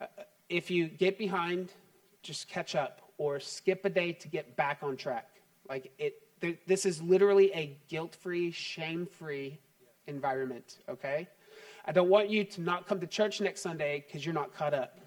uh, 0.00 0.06
if 0.48 0.70
you 0.70 0.86
get 0.88 1.18
behind, 1.18 1.72
just 2.22 2.48
catch 2.48 2.74
up 2.74 3.00
or 3.18 3.40
skip 3.40 3.84
a 3.84 3.90
day 3.90 4.12
to 4.12 4.28
get 4.28 4.56
back 4.56 4.78
on 4.82 4.96
track. 4.96 5.28
Like 5.68 5.92
it, 5.98 6.22
This 6.66 6.86
is 6.86 7.02
literally 7.02 7.52
a 7.54 7.76
guilt 7.88 8.14
free, 8.14 8.50
shame 8.50 9.06
free 9.06 9.58
environment, 10.06 10.78
okay? 10.88 11.28
I 11.84 11.92
don't 11.92 12.08
want 12.08 12.30
you 12.30 12.44
to 12.44 12.60
not 12.60 12.86
come 12.86 13.00
to 13.00 13.06
church 13.06 13.40
next 13.40 13.62
Sunday 13.62 14.04
because 14.06 14.24
you're 14.24 14.34
not 14.34 14.54
caught 14.54 14.74
up. 14.74 14.99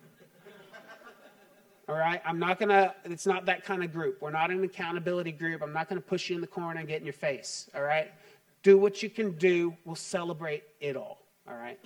All 1.90 1.96
right? 1.96 2.22
I'm 2.26 2.40
not 2.40 2.60
to, 2.70 2.94
it's 3.04 3.26
not 3.26 3.46
that 3.48 3.66
kind 3.66 3.84
of 3.84 3.92
group. 3.92 4.22
We're 4.22 4.32
not 4.32 4.52
an 4.52 4.64
accountability 4.64 5.34
group. 5.34 5.62
I'm 5.62 5.74
not 5.74 5.90
to 6.00 6.08
push 6.08 6.30
you 6.30 6.36
in 6.36 6.42
the 6.42 6.48
corner 6.48 6.80
and 6.80 6.88
get 6.88 7.00
in 7.00 7.06
your 7.06 7.14
face. 7.14 7.70
All 7.76 7.82
right? 7.84 8.12
Do 8.62 8.78
what 8.78 9.04
you 9.04 9.10
can 9.10 9.32
do. 9.34 9.76
We'll 9.84 9.96
celebrate 9.96 10.64
it 10.80 10.96
all. 10.96 11.20
All 11.48 11.56
right? 11.56 11.78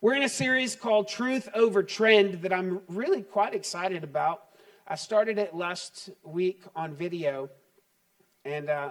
We're 0.00 0.14
in 0.14 0.22
a 0.22 0.28
series 0.28 0.76
called 0.76 1.08
Truth 1.08 1.48
Over 1.54 1.82
Trend 1.82 2.42
that 2.42 2.52
I'm 2.52 2.80
really 2.88 3.22
quite 3.22 3.54
excited 3.54 4.04
about. 4.04 4.44
I 4.86 4.94
started 4.94 5.38
it 5.38 5.54
last 5.54 6.10
week 6.22 6.62
on 6.76 6.94
video, 6.94 7.48
and 8.44 8.68
uh, 8.68 8.90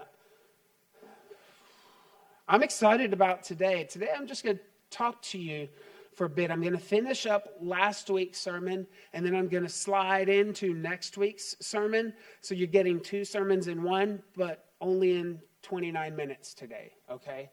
I'm 2.47 2.63
excited 2.63 3.13
about 3.13 3.43
today. 3.43 3.83
Today, 3.83 4.09
I'm 4.13 4.27
just 4.27 4.43
to 4.57 4.63
talk 4.89 5.21
to 5.21 5.37
you 5.37 5.69
for 6.15 6.25
a 6.25 6.29
bit. 6.29 6.51
I'm 6.51 6.61
going 6.61 6.73
to 6.73 6.79
finish 6.79 7.25
up 7.25 7.55
last 7.61 8.09
week's 8.09 8.39
sermon, 8.39 8.87
and 9.13 9.25
then 9.25 9.35
I'm 9.35 9.47
going 9.47 9.63
to 9.63 9.69
slide 9.69 10.29
into 10.29 10.73
next 10.73 11.17
week's 11.17 11.55
sermon. 11.59 12.13
So 12.41 12.55
you're 12.55 12.67
getting 12.67 12.99
two 12.99 13.25
sermons 13.25 13.67
in 13.67 13.83
one, 13.83 14.21
but 14.35 14.65
only 14.81 15.17
in 15.17 15.39
29 15.63 16.15
minutes 16.15 16.53
today, 16.53 16.91
okay? 17.09 17.49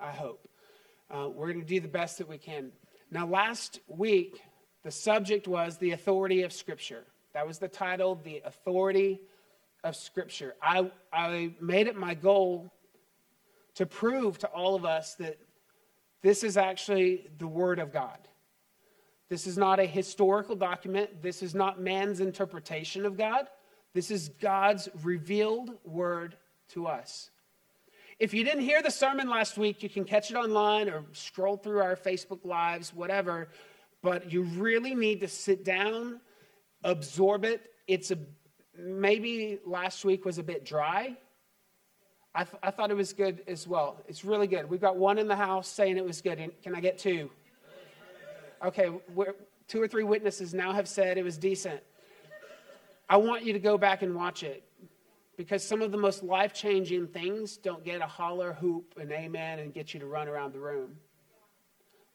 I 0.00 0.10
hope. 0.10 0.48
Uh, 1.10 1.28
we're 1.28 1.52
going 1.52 1.60
to 1.60 1.66
do 1.66 1.80
the 1.80 1.88
best 1.88 2.18
that 2.18 2.28
we 2.28 2.38
can. 2.38 2.72
Now, 3.10 3.26
last 3.26 3.80
week, 3.86 4.40
the 4.82 4.90
subject 4.90 5.46
was 5.46 5.78
the 5.78 5.92
authority 5.92 6.42
of 6.42 6.52
Scripture. 6.52 7.04
That 7.32 7.46
was 7.46 7.58
the 7.58 7.68
title, 7.68 8.20
The 8.22 8.42
Authority 8.44 9.20
of 9.82 9.94
Scripture. 9.96 10.54
I, 10.62 10.90
I 11.12 11.52
made 11.60 11.86
it 11.86 11.96
my 11.96 12.14
goal 12.14 12.72
to 13.74 13.86
prove 13.86 14.38
to 14.38 14.46
all 14.48 14.74
of 14.74 14.84
us 14.84 15.14
that 15.16 15.38
this 16.24 16.42
is 16.42 16.56
actually 16.56 17.26
the 17.36 17.46
Word 17.46 17.78
of 17.78 17.92
God. 17.92 18.16
This 19.28 19.46
is 19.46 19.58
not 19.58 19.78
a 19.78 19.84
historical 19.84 20.56
document. 20.56 21.22
This 21.22 21.42
is 21.42 21.54
not 21.54 21.82
man's 21.82 22.20
interpretation 22.20 23.04
of 23.04 23.18
God. 23.18 23.46
This 23.92 24.10
is 24.10 24.30
God's 24.40 24.88
revealed 25.02 25.72
Word 25.84 26.34
to 26.70 26.86
us. 26.86 27.28
If 28.18 28.32
you 28.32 28.42
didn't 28.42 28.62
hear 28.62 28.80
the 28.80 28.90
sermon 28.90 29.28
last 29.28 29.58
week, 29.58 29.82
you 29.82 29.90
can 29.90 30.04
catch 30.04 30.30
it 30.30 30.34
online 30.34 30.88
or 30.88 31.04
scroll 31.12 31.58
through 31.58 31.80
our 31.80 31.94
Facebook 31.94 32.42
Lives, 32.42 32.94
whatever. 32.94 33.48
But 34.00 34.32
you 34.32 34.44
really 34.44 34.94
need 34.94 35.20
to 35.20 35.28
sit 35.28 35.62
down, 35.62 36.22
absorb 36.84 37.44
it. 37.44 37.60
It's 37.86 38.10
a 38.12 38.18
maybe 38.78 39.58
last 39.66 40.06
week 40.06 40.24
was 40.24 40.38
a 40.38 40.42
bit 40.42 40.64
dry. 40.64 41.18
I, 42.34 42.44
th- 42.44 42.56
I 42.62 42.70
thought 42.70 42.90
it 42.90 42.96
was 42.96 43.12
good 43.12 43.42
as 43.46 43.68
well. 43.68 43.96
It's 44.08 44.24
really 44.24 44.46
good. 44.46 44.68
We've 44.68 44.80
got 44.80 44.96
one 44.96 45.18
in 45.18 45.28
the 45.28 45.36
house 45.36 45.68
saying 45.68 45.96
it 45.96 46.04
was 46.04 46.20
good. 46.20 46.50
Can 46.62 46.74
I 46.74 46.80
get 46.80 46.98
two? 46.98 47.30
Okay, 48.64 48.90
two 49.68 49.80
or 49.80 49.86
three 49.86 50.04
witnesses 50.04 50.52
now 50.52 50.72
have 50.72 50.88
said 50.88 51.16
it 51.16 51.22
was 51.22 51.38
decent. 51.38 51.80
I 53.08 53.18
want 53.18 53.44
you 53.44 53.52
to 53.52 53.58
go 53.58 53.78
back 53.78 54.02
and 54.02 54.14
watch 54.14 54.42
it 54.42 54.64
because 55.36 55.62
some 55.62 55.82
of 55.82 55.92
the 55.92 55.98
most 55.98 56.22
life 56.22 56.54
changing 56.54 57.08
things 57.08 57.56
don't 57.56 57.84
get 57.84 58.00
a 58.00 58.06
holler, 58.06 58.54
hoop, 58.54 58.94
and 58.98 59.12
amen 59.12 59.58
and 59.58 59.72
get 59.72 59.94
you 59.94 60.00
to 60.00 60.06
run 60.06 60.26
around 60.28 60.54
the 60.54 60.58
room. 60.58 60.96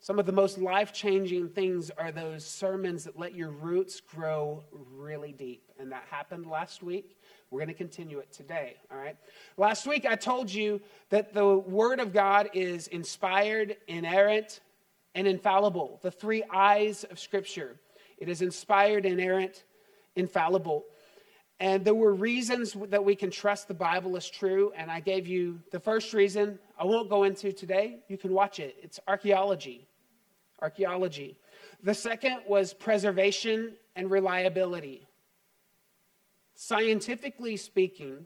Some 0.01 0.17
of 0.17 0.25
the 0.25 0.31
most 0.31 0.57
life 0.57 0.93
changing 0.93 1.49
things 1.49 1.91
are 1.97 2.11
those 2.11 2.45
sermons 2.45 3.03
that 3.03 3.19
let 3.19 3.35
your 3.35 3.49
roots 3.49 3.99
grow 3.99 4.63
really 4.71 5.33
deep. 5.33 5.63
And 5.77 5.91
that 5.91 6.05
happened 6.09 6.45
last 6.45 6.81
week. 6.81 7.17
We're 7.51 7.59
going 7.59 7.67
to 7.67 7.73
continue 7.73 8.19
it 8.19 8.31
today, 8.31 8.77
all 8.89 8.97
right? 8.97 9.17
Last 9.57 9.85
week 9.85 10.05
I 10.05 10.15
told 10.15 10.49
you 10.49 10.79
that 11.09 11.33
the 11.33 11.57
Word 11.57 11.99
of 11.99 12.13
God 12.13 12.49
is 12.53 12.87
inspired, 12.87 13.75
inerrant, 13.87 14.61
and 15.15 15.27
infallible. 15.27 15.99
The 16.01 16.11
three 16.11 16.43
eyes 16.49 17.03
of 17.03 17.19
Scripture. 17.19 17.75
It 18.19 18.29
is 18.29 18.41
inspired, 18.41 19.05
inerrant, 19.05 19.65
infallible. 20.15 20.85
And 21.59 21.83
there 21.83 21.95
were 21.95 22.13
reasons 22.13 22.73
that 22.87 23.03
we 23.03 23.15
can 23.15 23.31
trust 23.31 23.67
the 23.67 23.73
Bible 23.73 24.15
is 24.15 24.29
true. 24.29 24.71
And 24.77 24.89
I 24.89 25.01
gave 25.01 25.27
you 25.27 25.59
the 25.71 25.79
first 25.79 26.13
reason 26.13 26.57
I 26.79 26.85
won't 26.85 27.09
go 27.09 27.23
into 27.23 27.51
today. 27.51 27.99
You 28.07 28.17
can 28.17 28.31
watch 28.31 28.61
it. 28.61 28.77
It's 28.81 28.97
archaeology 29.05 29.88
archaeology. 30.61 31.37
The 31.83 31.93
second 31.93 32.39
was 32.47 32.73
preservation 32.73 33.73
and 33.95 34.11
reliability. 34.11 35.07
Scientifically 36.55 37.57
speaking, 37.57 38.25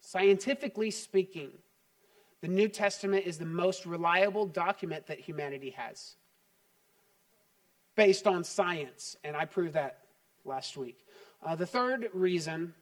scientifically 0.00 0.90
speaking, 0.90 1.50
the 2.40 2.48
New 2.48 2.68
Testament 2.68 3.26
is 3.26 3.38
the 3.38 3.46
most 3.46 3.86
reliable 3.86 4.46
document 4.46 5.06
that 5.06 5.18
humanity 5.18 5.70
has 5.70 6.16
based 7.98 8.28
on 8.28 8.44
science, 8.44 9.16
and 9.24 9.36
I 9.36 9.44
proved 9.44 9.74
that 9.74 9.98
last 10.44 10.76
week. 10.76 11.04
Uh, 11.44 11.56
the 11.56 11.66
third 11.66 12.08
reason 12.14 12.72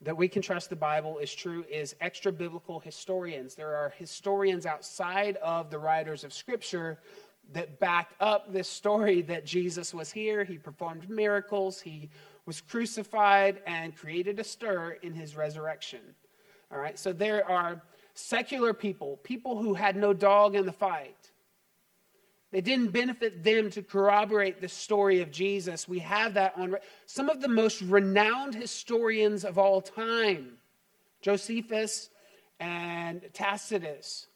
that 0.00 0.16
we 0.16 0.26
can 0.26 0.40
trust 0.40 0.70
the 0.70 0.76
Bible 0.76 1.18
is 1.18 1.34
true 1.34 1.66
is 1.70 1.94
extra 2.00 2.32
biblical 2.32 2.80
historians. 2.80 3.54
There 3.54 3.76
are 3.76 3.92
historians 3.98 4.64
outside 4.64 5.36
of 5.36 5.70
the 5.70 5.78
writers 5.78 6.24
of 6.24 6.32
Scripture 6.32 6.98
that 7.52 7.78
back 7.78 8.10
up 8.20 8.52
this 8.52 8.68
story 8.68 9.22
that 9.22 9.44
Jesus 9.44 9.94
was 9.94 10.10
here, 10.10 10.44
he 10.44 10.58
performed 10.58 11.08
miracles, 11.08 11.80
he 11.80 12.10
was 12.46 12.60
crucified, 12.60 13.60
and 13.66 13.96
created 13.96 14.38
a 14.38 14.44
stir 14.44 14.98
in 15.02 15.14
his 15.14 15.36
resurrection. 15.36 16.00
All 16.72 16.78
right, 16.78 16.98
so 16.98 17.12
there 17.12 17.48
are 17.48 17.82
secular 18.14 18.72
people, 18.72 19.18
people 19.18 19.60
who 19.60 19.74
had 19.74 19.96
no 19.96 20.12
dog 20.12 20.54
in 20.54 20.66
the 20.66 20.72
fight. 20.72 21.30
It 22.52 22.64
didn't 22.64 22.92
benefit 22.92 23.42
them 23.42 23.68
to 23.70 23.82
corroborate 23.82 24.60
the 24.60 24.68
story 24.68 25.20
of 25.20 25.32
Jesus. 25.32 25.88
We 25.88 25.98
have 26.00 26.34
that 26.34 26.54
on 26.56 26.76
some 27.04 27.28
of 27.28 27.40
the 27.40 27.48
most 27.48 27.82
renowned 27.82 28.54
historians 28.54 29.44
of 29.44 29.58
all 29.58 29.80
time 29.80 30.58
Josephus 31.20 32.10
and 32.60 33.22
Tacitus, 33.32 34.28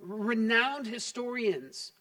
renowned 0.00 0.86
historians 0.86 1.92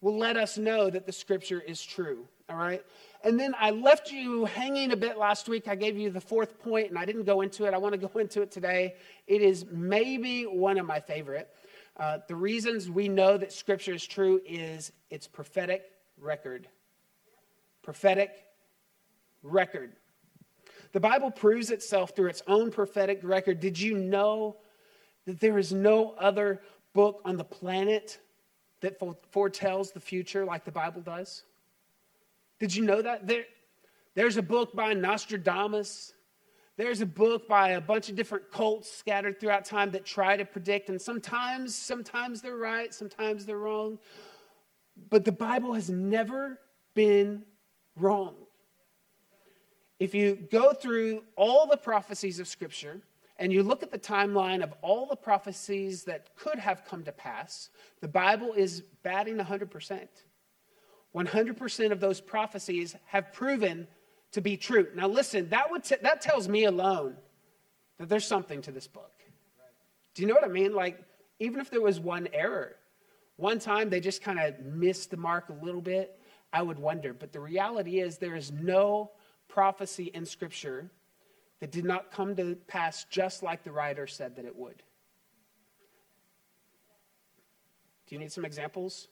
will 0.00 0.16
let 0.16 0.36
us 0.36 0.58
know 0.58 0.90
that 0.90 1.06
the 1.06 1.12
scripture 1.12 1.60
is 1.60 1.82
true. 1.82 2.26
All 2.48 2.56
right? 2.56 2.82
And 3.24 3.40
then 3.40 3.54
I 3.58 3.70
left 3.70 4.12
you 4.12 4.44
hanging 4.44 4.92
a 4.92 4.96
bit 4.96 5.18
last 5.18 5.48
week. 5.48 5.66
I 5.66 5.74
gave 5.74 5.98
you 5.98 6.10
the 6.10 6.20
fourth 6.20 6.60
point, 6.60 6.90
and 6.90 6.98
I 6.98 7.04
didn't 7.04 7.24
go 7.24 7.40
into 7.40 7.64
it. 7.64 7.74
I 7.74 7.78
want 7.78 7.92
to 7.92 7.98
go 7.98 8.10
into 8.18 8.42
it 8.42 8.50
today. 8.50 8.94
It 9.26 9.42
is 9.42 9.66
maybe 9.70 10.44
one 10.44 10.78
of 10.78 10.86
my 10.86 11.00
favorite. 11.00 11.48
Uh, 11.96 12.18
the 12.28 12.36
reasons 12.36 12.90
we 12.90 13.08
know 13.08 13.36
that 13.38 13.52
scripture 13.52 13.94
is 13.94 14.06
true 14.06 14.40
is 14.46 14.92
its 15.10 15.26
prophetic 15.26 15.82
record. 16.20 16.68
Prophetic 17.82 18.30
record. 19.42 19.92
The 20.92 21.00
Bible 21.00 21.30
proves 21.30 21.70
itself 21.70 22.14
through 22.14 22.28
its 22.28 22.42
own 22.46 22.70
prophetic 22.70 23.20
record. 23.22 23.60
Did 23.60 23.78
you 23.80 23.96
know 23.96 24.56
that 25.26 25.40
there 25.40 25.58
is 25.58 25.72
no 25.72 26.14
other 26.18 26.60
book 26.92 27.22
on 27.24 27.36
the 27.36 27.44
planet 27.44 28.18
that 28.80 29.00
foretells 29.30 29.92
the 29.92 30.00
future 30.00 30.44
like 30.44 30.64
the 30.64 30.72
Bible 30.72 31.00
does? 31.00 31.42
Did 32.58 32.74
you 32.74 32.84
know 32.84 33.02
that? 33.02 33.26
There, 33.26 33.44
there's 34.14 34.36
a 34.36 34.42
book 34.42 34.74
by 34.74 34.94
Nostradamus. 34.94 36.12
There's 36.76 37.00
a 37.00 37.06
book 37.06 37.48
by 37.48 37.70
a 37.70 37.80
bunch 37.80 38.10
of 38.10 38.16
different 38.16 38.50
cults 38.50 38.90
scattered 38.90 39.40
throughout 39.40 39.64
time 39.64 39.90
that 39.92 40.04
try 40.04 40.36
to 40.36 40.44
predict, 40.44 40.90
and 40.90 41.00
sometimes, 41.00 41.74
sometimes 41.74 42.42
they're 42.42 42.56
right, 42.56 42.92
sometimes 42.92 43.46
they're 43.46 43.58
wrong. 43.58 43.98
But 45.10 45.24
the 45.24 45.32
Bible 45.32 45.72
has 45.72 45.88
never 45.88 46.58
been 46.94 47.44
wrong. 47.96 48.34
If 49.98 50.14
you 50.14 50.36
go 50.50 50.74
through 50.74 51.22
all 51.36 51.66
the 51.66 51.78
prophecies 51.78 52.38
of 52.38 52.46
Scripture, 52.46 53.00
and 53.38 53.52
you 53.52 53.62
look 53.62 53.82
at 53.82 53.90
the 53.90 53.98
timeline 53.98 54.62
of 54.62 54.72
all 54.80 55.06
the 55.06 55.16
prophecies 55.16 56.04
that 56.04 56.34
could 56.36 56.58
have 56.58 56.84
come 56.86 57.04
to 57.04 57.12
pass, 57.12 57.68
the 58.00 58.08
Bible 58.08 58.52
is 58.54 58.82
batting 59.02 59.36
100%. 59.36 60.08
100% 61.14 61.92
of 61.92 62.00
those 62.00 62.20
prophecies 62.20 62.96
have 63.06 63.32
proven 63.32 63.86
to 64.32 64.40
be 64.40 64.56
true. 64.56 64.88
Now, 64.94 65.08
listen, 65.08 65.48
that, 65.50 65.70
would 65.70 65.84
t- 65.84 65.96
that 66.02 66.20
tells 66.20 66.48
me 66.48 66.64
alone 66.64 67.16
that 67.98 68.08
there's 68.08 68.26
something 68.26 68.62
to 68.62 68.72
this 68.72 68.86
book. 68.86 69.12
Do 70.14 70.22
you 70.22 70.28
know 70.28 70.34
what 70.34 70.44
I 70.44 70.48
mean? 70.48 70.74
Like, 70.74 71.02
even 71.38 71.60
if 71.60 71.70
there 71.70 71.82
was 71.82 72.00
one 72.00 72.28
error, 72.32 72.76
one 73.36 73.58
time 73.58 73.90
they 73.90 74.00
just 74.00 74.22
kind 74.22 74.38
of 74.38 74.58
missed 74.60 75.10
the 75.10 75.16
mark 75.18 75.50
a 75.50 75.64
little 75.64 75.82
bit, 75.82 76.18
I 76.52 76.62
would 76.62 76.78
wonder. 76.78 77.12
But 77.12 77.32
the 77.32 77.40
reality 77.40 78.00
is, 78.00 78.16
there 78.16 78.34
is 78.34 78.50
no 78.50 79.10
prophecy 79.48 80.10
in 80.14 80.24
Scripture 80.24 80.90
that 81.60 81.70
did 81.70 81.84
not 81.84 82.10
come 82.10 82.36
to 82.36 82.56
pass 82.66 83.04
just 83.10 83.42
like 83.42 83.64
the 83.64 83.72
writer 83.72 84.06
said 84.06 84.36
that 84.36 84.44
it 84.44 84.56
would. 84.56 84.82
Do 88.06 88.14
you 88.14 88.18
need 88.20 88.30
some 88.30 88.44
examples? 88.44 89.08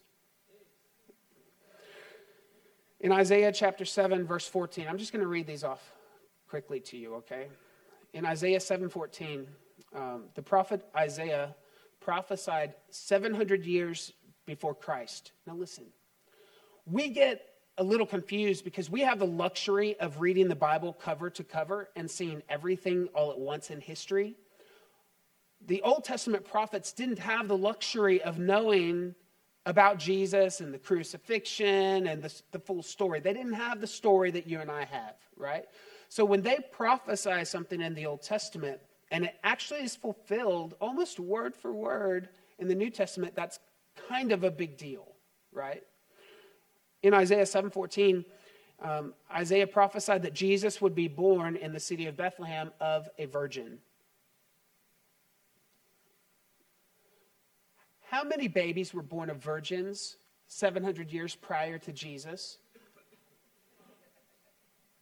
In 3.01 3.13
Isaiah 3.13 3.53
chapter 3.53 3.85
7 3.85 4.27
verse 4.27 4.47
14, 4.47 4.87
I'm 4.89 4.99
just 4.99 5.13
going 5.13 5.23
to 5.23 5.29
read 5.29 5.47
these 5.47 5.65
off 5.65 5.93
quickly 6.49 6.81
to 6.81 6.97
you, 6.97 7.15
okay? 7.17 7.49
In 8.13 8.25
Isaiah 8.25 8.61
7:14, 8.61 9.47
Um, 9.93 10.25
the 10.35 10.43
prophet 10.43 10.85
Isaiah 10.97 11.55
prophesied 12.01 12.75
700 12.91 13.65
years 13.65 14.13
before 14.45 14.75
Christ. 14.75 15.33
Now, 15.47 15.55
listen, 15.55 15.87
we 16.87 17.09
get 17.09 17.54
a 17.79 17.85
little 17.85 18.07
confused 18.07 18.65
because 18.65 18.89
we 18.89 19.01
have 19.01 19.19
the 19.19 19.27
luxury 19.27 19.99
of 19.99 20.21
reading 20.21 20.49
the 20.49 20.55
Bible 20.55 20.93
cover 20.93 21.29
to 21.31 21.43
cover 21.43 21.89
and 21.97 22.11
seeing 22.11 22.43
everything 22.49 23.09
all 23.15 23.31
at 23.31 23.39
once 23.39 23.71
in 23.71 23.81
history. 23.81 24.37
The 25.67 25.83
Old 25.83 26.05
Testament 26.05 26.45
prophets 26.45 26.93
didn't 26.93 27.19
have 27.19 27.49
the 27.49 27.57
luxury 27.57 28.23
of 28.23 28.39
knowing 28.39 29.15
about 29.67 29.99
Jesus 29.99 30.61
and 30.61 30.73
the 30.73 30.79
crucifixion 30.79 32.07
and 32.07 32.23
the, 32.23 32.43
the 32.53 32.59
full 32.59 32.83
story. 32.83 33.21
They 33.21 33.33
didn't 33.33 33.55
have 33.55 33.81
the 33.81 33.87
story 33.87 34.31
that 34.33 34.47
you 34.47 34.61
and 34.61 34.71
I 34.71 34.85
have, 34.85 35.17
right? 35.37 35.65
So 36.09 36.25
when 36.25 36.43
they 36.43 36.59
prophesy 36.71 37.45
something 37.45 37.81
in 37.81 37.95
the 37.95 38.07
Old 38.07 38.23
Testament 38.23 38.79
and 39.11 39.25
it 39.25 39.35
actually 39.43 39.81
is 39.81 39.97
fulfilled 39.97 40.75
almost 40.81 41.19
word 41.19 41.57
for 41.57 41.73
word 41.73 42.29
in 42.59 42.69
the 42.69 42.75
New 42.75 42.91
Testament, 42.91 43.35
that's 43.35 43.59
kind 44.09 44.33
of 44.33 44.45
a 44.45 44.51
big 44.51 44.77
deal, 44.77 45.09
right? 45.51 45.83
In 47.05 47.13
Isaiah 47.13 47.45
7:14, 47.45 48.25
um, 48.81 49.13
Isaiah 49.31 49.67
prophesied 49.67 50.23
that 50.23 50.33
Jesus 50.33 50.81
would 50.81 50.95
be 50.95 51.07
born 51.07 51.55
in 51.55 51.75
the 51.75 51.79
city 51.79 52.07
of 52.07 52.17
Bethlehem 52.17 52.73
of 52.81 53.11
a 53.19 53.27
virgin. 53.27 53.79
How 58.05 58.25
many 58.25 58.49
babies 58.49 58.95
were 58.95 59.03
born 59.03 59.29
of 59.29 59.37
virgins 59.37 60.17
700 60.47 61.13
years 61.13 61.35
prior 61.35 61.79
to 61.81 61.93
Jesus? 61.93 62.57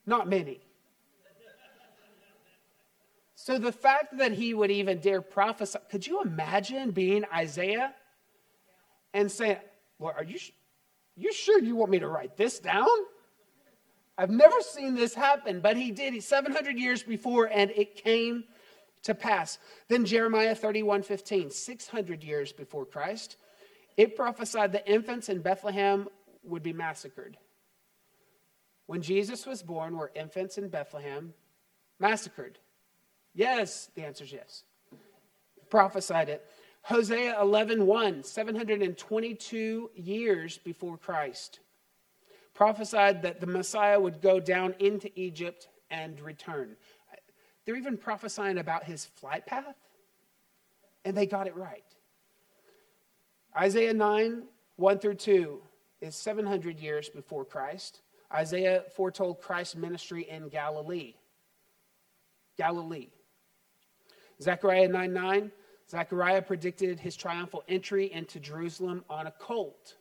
Not 0.04 0.28
many. 0.28 0.60
So 3.36 3.58
the 3.58 3.70
fact 3.70 4.18
that 4.18 4.32
he 4.32 4.54
would 4.54 4.72
even 4.72 4.98
dare 4.98 5.22
prophesy, 5.22 5.78
could 5.88 6.04
you 6.04 6.20
imagine 6.20 6.90
being 6.90 7.24
Isaiah 7.32 7.94
and 9.14 9.30
saying, 9.30 9.58
Well, 10.00 10.14
are 10.16 10.24
you, 10.24 10.40
you 11.16 11.32
sure 11.32 11.60
you 11.60 11.76
want 11.76 11.90
me 11.90 11.98
to 11.98 12.08
write 12.08 12.36
this 12.36 12.58
down? 12.58 12.88
I've 14.16 14.30
never 14.30 14.60
seen 14.60 14.94
this 14.94 15.14
happen, 15.14 15.60
but 15.60 15.76
he 15.76 15.90
did 15.90 16.22
700 16.22 16.78
years 16.78 17.02
before, 17.02 17.46
and 17.46 17.70
it 17.70 17.96
came 17.96 18.44
to 19.02 19.14
pass. 19.14 19.58
Then 19.88 20.04
Jeremiah 20.04 20.54
31 20.54 21.02
15, 21.02 21.50
600 21.50 22.22
years 22.22 22.52
before 22.52 22.84
Christ, 22.84 23.36
it 23.96 24.16
prophesied 24.16 24.72
that 24.72 24.88
infants 24.88 25.28
in 25.28 25.40
Bethlehem 25.40 26.08
would 26.44 26.62
be 26.62 26.72
massacred. 26.72 27.36
When 28.86 29.02
Jesus 29.02 29.46
was 29.46 29.62
born, 29.62 29.96
were 29.96 30.12
infants 30.14 30.58
in 30.58 30.68
Bethlehem 30.68 31.34
massacred? 31.98 32.58
Yes, 33.34 33.90
the 33.94 34.04
answer 34.04 34.24
is 34.24 34.32
yes. 34.32 34.64
Prophesied 35.70 36.28
it. 36.28 36.46
Hosea 36.82 37.40
11 37.40 37.86
1, 37.86 38.24
722 38.24 39.90
years 39.94 40.58
before 40.58 40.96
Christ. 40.98 41.60
Prophesied 42.54 43.22
that 43.22 43.40
the 43.40 43.46
Messiah 43.46 43.98
would 43.98 44.20
go 44.20 44.40
down 44.40 44.74
into 44.78 45.10
Egypt 45.18 45.68
and 45.90 46.20
return. 46.20 46.76
They're 47.64 47.76
even 47.76 47.96
prophesying 47.96 48.58
about 48.58 48.84
his 48.84 49.04
flight 49.04 49.46
path, 49.46 49.76
and 51.04 51.16
they 51.16 51.26
got 51.26 51.46
it 51.46 51.56
right. 51.56 51.84
Isaiah 53.56 53.94
9, 53.94 54.42
1 54.76 54.98
through 54.98 55.14
2 55.14 55.60
is 56.00 56.16
700 56.16 56.80
years 56.80 57.08
before 57.08 57.44
Christ. 57.44 58.00
Isaiah 58.34 58.84
foretold 58.96 59.40
Christ's 59.40 59.76
ministry 59.76 60.28
in 60.28 60.48
Galilee. 60.48 61.14
Galilee. 62.56 63.08
Zechariah 64.40 64.88
9 64.88 65.12
9, 65.12 65.52
Zechariah 65.92 66.40
predicted 66.40 66.98
his 66.98 67.16
triumphal 67.16 67.62
entry 67.68 68.10
into 68.10 68.40
Jerusalem 68.40 69.04
on 69.10 69.26
a 69.26 69.30
colt. 69.30 69.96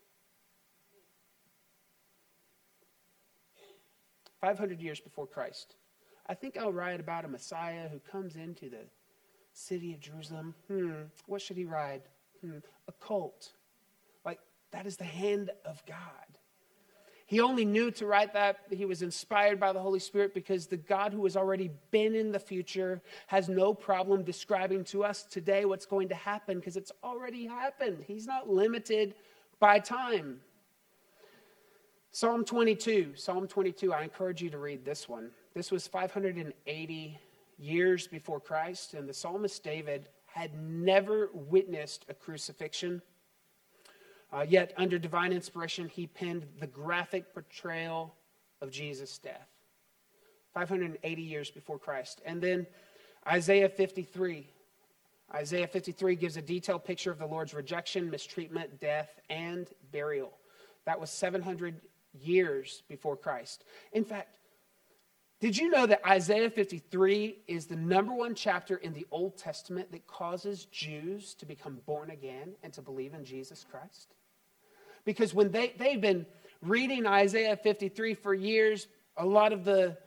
500 4.39 4.80
years 4.80 5.01
before 5.01 5.27
Christ. 5.27 5.75
I 6.27 6.34
think 6.34 6.56
I'll 6.56 6.71
write 6.71 7.01
about 7.01 7.25
a 7.25 7.27
Messiah 7.27 7.89
who 7.89 7.99
comes 7.99 8.38
into 8.38 8.69
the 8.69 8.86
city 9.51 9.93
of 9.93 9.99
Jerusalem. 9.99 10.56
Hmm, 10.69 10.91
what 11.25 11.41
should 11.41 11.58
he 11.58 11.65
ride? 11.65 12.04
Hmm, 12.39 12.60
a 12.88 12.93
colt. 12.93 13.51
Like, 14.25 14.39
that 14.71 14.86
is 14.86 14.95
the 14.95 15.04
hand 15.04 15.49
of 15.65 15.86
God. 15.86 15.97
He 17.32 17.39
only 17.39 17.63
knew 17.63 17.91
to 17.91 18.06
write 18.06 18.34
that. 18.34 18.58
He 18.70 18.84
was 18.84 19.02
inspired 19.02 19.58
by 19.58 19.72
the 19.72 19.80
Holy 19.80 20.00
Spirit 20.00 20.34
because 20.34 20.67
the 20.67 20.76
God 20.76 21.13
who 21.13 21.24
has 21.24 21.38
already 21.38 21.72
been 21.89 22.13
in 22.13 22.34
the 22.34 22.39
future 22.39 23.02
has 23.28 23.48
no 23.48 23.74
problem 23.74 24.22
describing 24.24 24.84
to 24.84 25.06
us 25.06 25.24
today 25.24 25.63
what's 25.63 25.86
going 25.86 26.10
to 26.10 26.15
happen 26.15 26.60
because 26.60 26.76
it's 26.76 26.91
already 27.06 27.46
happened. 27.46 28.04
He's 28.06 28.28
not 28.28 28.50
limited 28.50 29.15
by 29.62 29.80
time. 29.80 30.41
Psalm 32.12 32.44
22. 32.44 33.13
Psalm 33.15 33.48
22. 33.48 33.94
I 33.94 34.04
encourage 34.04 34.41
you 34.41 34.50
to 34.50 34.58
read 34.58 34.84
this 34.84 35.08
one. 35.08 35.32
This 35.54 35.72
was 35.72 35.88
580 35.88 37.17
years 37.58 38.08
before 38.08 38.41
Christ, 38.41 38.94
and 38.94 39.08
the 39.08 39.13
psalmist 39.13 39.63
David 39.63 40.10
had 40.26 40.52
never 40.62 41.30
witnessed 41.34 42.06
a 42.10 42.13
crucifixion. 42.13 43.02
Uh, 44.32 44.46
yet, 44.48 44.74
under 44.78 44.98
divine 44.98 45.34
inspiration, 45.34 45.89
he 45.89 46.08
penned 46.08 46.46
the 46.60 46.67
graphic 46.67 47.34
portrayal 47.34 48.15
of 48.62 48.72
Jesus' 48.72 49.17
death. 49.17 49.50
580 50.54 51.22
years 51.22 51.50
before 51.52 51.80
Christ. 51.80 52.22
And 52.26 52.41
then 52.41 52.65
Isaiah 53.28 53.70
53. 53.70 54.48
Isaiah 55.34 55.67
53 55.67 56.15
gives 56.15 56.38
a 56.38 56.41
detailed 56.41 56.84
picture 56.84 57.12
of 57.12 57.20
the 57.20 57.26
Lord's 57.26 57.54
rejection, 57.54 58.10
mistreatment, 58.10 58.80
death, 58.80 59.20
and 59.30 59.67
burial. 59.91 60.34
That 60.86 61.00
was 61.00 61.10
700 61.10 61.80
years 62.13 62.84
before 62.89 63.15
Christ. 63.15 63.63
In 63.94 64.04
fact, 64.04 64.38
did 65.39 65.58
you 65.58 65.70
know 65.70 65.88
that 65.88 66.06
Isaiah 66.06 66.50
53 66.50 67.39
is 67.48 67.65
the 67.65 67.76
number 67.76 68.13
one 68.13 68.36
chapter 68.36 68.76
in 68.78 68.94
the 68.94 69.08
Old 69.10 69.38
Testament 69.38 69.91
that 69.91 70.06
causes 70.06 70.65
Jews 70.65 71.34
to 71.36 71.46
become 71.46 71.80
born 71.86 72.12
again 72.12 72.54
and 72.62 72.72
to 72.74 72.82
believe 72.82 73.13
in 73.13 73.26
Jesus 73.26 73.65
Christ? 73.70 74.13
Because 75.06 75.34
when 75.34 75.52
they, 75.52 75.74
they've 75.78 76.02
been 76.02 76.26
reading 76.62 77.06
Isaiah 77.06 77.56
53 77.56 78.14
for 78.16 78.34
years, 78.34 78.88
a 79.18 79.26
lot 79.26 79.54
of 79.54 79.64
the, 79.64 79.98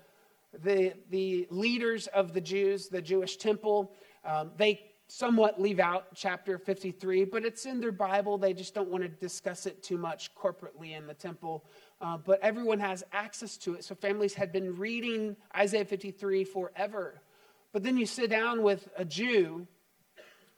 the, 0.63 0.95
the 1.11 1.47
leaders 1.51 2.07
of 2.09 2.33
the 2.33 2.41
Jews, 2.41 2.89
the 2.89 3.03
Jewish 3.03 3.37
temple, 3.37 3.93
um, 4.25 4.53
they 4.57 4.81
somewhat 5.07 5.61
leave 5.61 5.81
out 5.81 6.07
chapter 6.15 6.59
53, 6.59 7.25
but 7.25 7.45
it's 7.45 7.67
in 7.67 7.81
their 7.81 7.93
Bible. 7.93 8.39
They 8.39 8.55
just 8.55 8.75
don't 8.75 8.89
want 8.89 9.03
to 9.03 9.09
discuss 9.09 9.67
it 9.67 9.83
too 9.83 9.99
much 9.99 10.35
corporately 10.35 10.97
in 10.97 11.07
the 11.07 11.15
temple 11.15 11.65
uh, 12.05 12.19
but 12.19 12.39
everyone 12.43 12.79
has 12.81 13.03
access 13.13 13.57
to 13.57 13.75
it. 13.75 13.85
So 13.85 13.95
families 13.95 14.35
had 14.35 14.53
been 14.53 14.77
reading 14.77 15.37
Isaiah 15.57 15.87
53 15.87 16.45
forever. 16.45 17.23
But 17.73 17.83
then 17.83 17.97
you 17.97 18.05
sit 18.05 18.29
down 18.29 18.63
with 18.63 18.89
a 18.97 19.07
Jew 19.07 19.67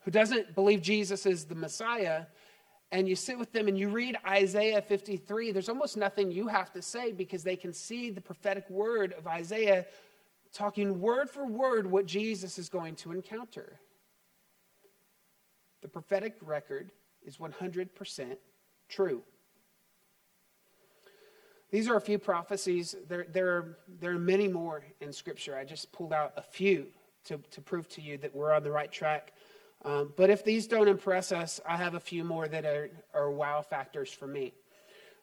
who 0.01 0.11
doesn't 0.11 0.57
believe 0.57 0.83
Jesus 0.83 1.25
is 1.25 1.45
the 1.45 1.55
Messiah, 1.55 2.27
and 2.93 3.09
you 3.09 3.17
sit 3.17 3.39
with 3.39 3.53
them 3.53 3.69
and 3.69 3.77
you 3.77 3.89
read 3.89 4.17
Isaiah 4.27 4.81
53. 4.81 5.53
There's 5.53 5.69
almost 5.69 5.97
nothing 5.97 6.31
you 6.31 6.49
have 6.49 6.73
to 6.73 6.83
say 6.83 7.13
because 7.13 7.43
they 7.43 7.57
can 7.57 7.73
see 7.73 8.11
the 8.11 8.21
prophetic 8.21 8.69
word 8.71 9.13
of 9.19 9.27
Isaiah 9.27 9.87
talking 10.53 11.01
word 11.01 11.29
for 11.29 11.47
word 11.47 11.91
what 11.91 12.07
Jesus 12.07 12.59
is 12.59 12.69
going 12.69 12.95
to 12.97 13.13
encounter. 13.13 13.79
The 15.83 15.89
prophetic 15.89 16.37
record 16.41 16.91
is 17.25 17.37
100% 17.39 18.37
true. 18.89 19.23
These 21.71 21.89
are 21.89 21.97
a 21.97 22.01
few 22.01 22.19
prophecies. 22.19 22.95
There, 23.09 23.27
there, 23.33 23.49
are, 23.49 23.79
there 24.01 24.13
are 24.13 24.19
many 24.19 24.49
more 24.49 24.85
in 25.01 25.13
Scripture. 25.13 25.57
I 25.57 25.65
just 25.65 25.91
pulled 25.93 26.13
out 26.13 26.33
a 26.37 26.43
few 26.43 26.87
to, 27.25 27.39
to 27.51 27.61
prove 27.61 27.89
to 27.91 28.01
you 28.01 28.17
that 28.19 28.35
we're 28.35 28.53
on 28.53 28.63
the 28.63 28.71
right 28.71 28.91
track. 28.91 29.33
Um, 29.85 30.13
but 30.17 30.31
if 30.31 30.45
these 30.45 30.67
don't 30.67 30.89
impress 30.89 31.33
us, 31.33 31.61
I 31.69 31.77
have 31.77 31.95
a 31.95 32.01
few 32.01 32.25
more 32.25 32.49
that 32.49 32.65
are, 32.65 32.91
are 33.15 33.31
wow 33.31 33.63
factors 33.63 34.11
for 34.11 34.27
me. 34.27 34.53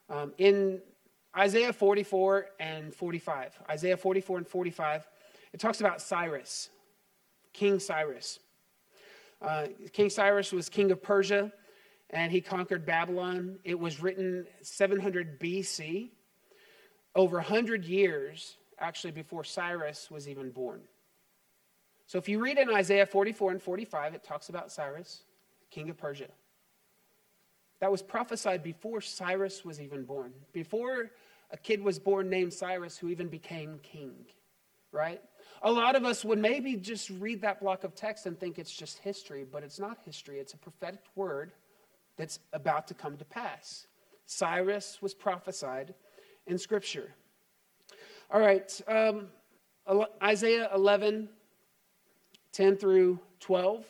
Um, 0.08 0.32
in 0.38 0.80
Isaiah 1.36 1.72
44 1.72 2.46
and 2.60 2.94
45, 2.94 3.60
Isaiah 3.70 3.96
44 3.96 4.38
and 4.38 4.46
45, 4.46 5.08
it 5.52 5.60
talks 5.60 5.80
about 5.80 6.00
Cyrus, 6.00 6.70
King 7.52 7.78
Cyrus. 7.78 8.38
Uh, 9.42 9.66
king 9.92 10.08
Cyrus 10.08 10.52
was 10.52 10.68
king 10.68 10.90
of 10.90 11.02
Persia, 11.02 11.52
and 12.10 12.32
he 12.32 12.40
conquered 12.40 12.86
Babylon. 12.86 13.58
It 13.64 13.78
was 13.78 14.00
written 14.00 14.46
700 14.62 15.38
BC 15.38 16.10
over 17.14 17.36
100 17.36 17.84
years 17.84 18.56
actually 18.78 19.12
before 19.12 19.44
Cyrus 19.44 20.10
was 20.10 20.28
even 20.28 20.50
born. 20.50 20.80
So 22.06 22.18
if 22.18 22.28
you 22.28 22.38
read 22.38 22.58
in 22.58 22.70
Isaiah 22.70 23.06
44 23.06 23.52
and 23.52 23.62
45, 23.62 24.14
it 24.14 24.22
talks 24.22 24.48
about 24.48 24.70
Cyrus, 24.70 25.22
king 25.70 25.88
of 25.90 25.96
Persia. 25.96 26.28
That 27.80 27.90
was 27.90 28.02
prophesied 28.02 28.62
before 28.62 29.00
Cyrus 29.00 29.64
was 29.64 29.80
even 29.80 30.04
born, 30.04 30.32
before 30.52 31.10
a 31.50 31.56
kid 31.56 31.82
was 31.82 31.98
born 31.98 32.28
named 32.28 32.52
Cyrus 32.52 32.96
who 32.96 33.08
even 33.08 33.28
became 33.28 33.78
king, 33.82 34.12
right? 34.92 35.20
A 35.62 35.70
lot 35.70 35.96
of 35.96 36.04
us 36.04 36.24
would 36.24 36.38
maybe 36.38 36.76
just 36.76 37.10
read 37.10 37.40
that 37.42 37.60
block 37.60 37.84
of 37.84 37.94
text 37.94 38.26
and 38.26 38.38
think 38.38 38.58
it's 38.58 38.74
just 38.74 38.98
history, 38.98 39.44
but 39.50 39.62
it's 39.62 39.78
not 39.78 39.98
history. 40.04 40.38
It's 40.38 40.52
a 40.52 40.58
prophetic 40.58 41.02
word 41.14 41.52
that's 42.16 42.38
about 42.52 42.86
to 42.88 42.94
come 42.94 43.16
to 43.16 43.24
pass. 43.24 43.86
Cyrus 44.26 44.98
was 45.00 45.14
prophesied 45.14 45.94
in 46.46 46.58
Scripture. 46.58 47.12
All 48.30 48.40
right, 48.40 48.80
um, 48.88 49.28
Isaiah 50.22 50.70
11, 50.74 51.28
10 52.54 52.76
through 52.76 53.18
12. 53.40 53.84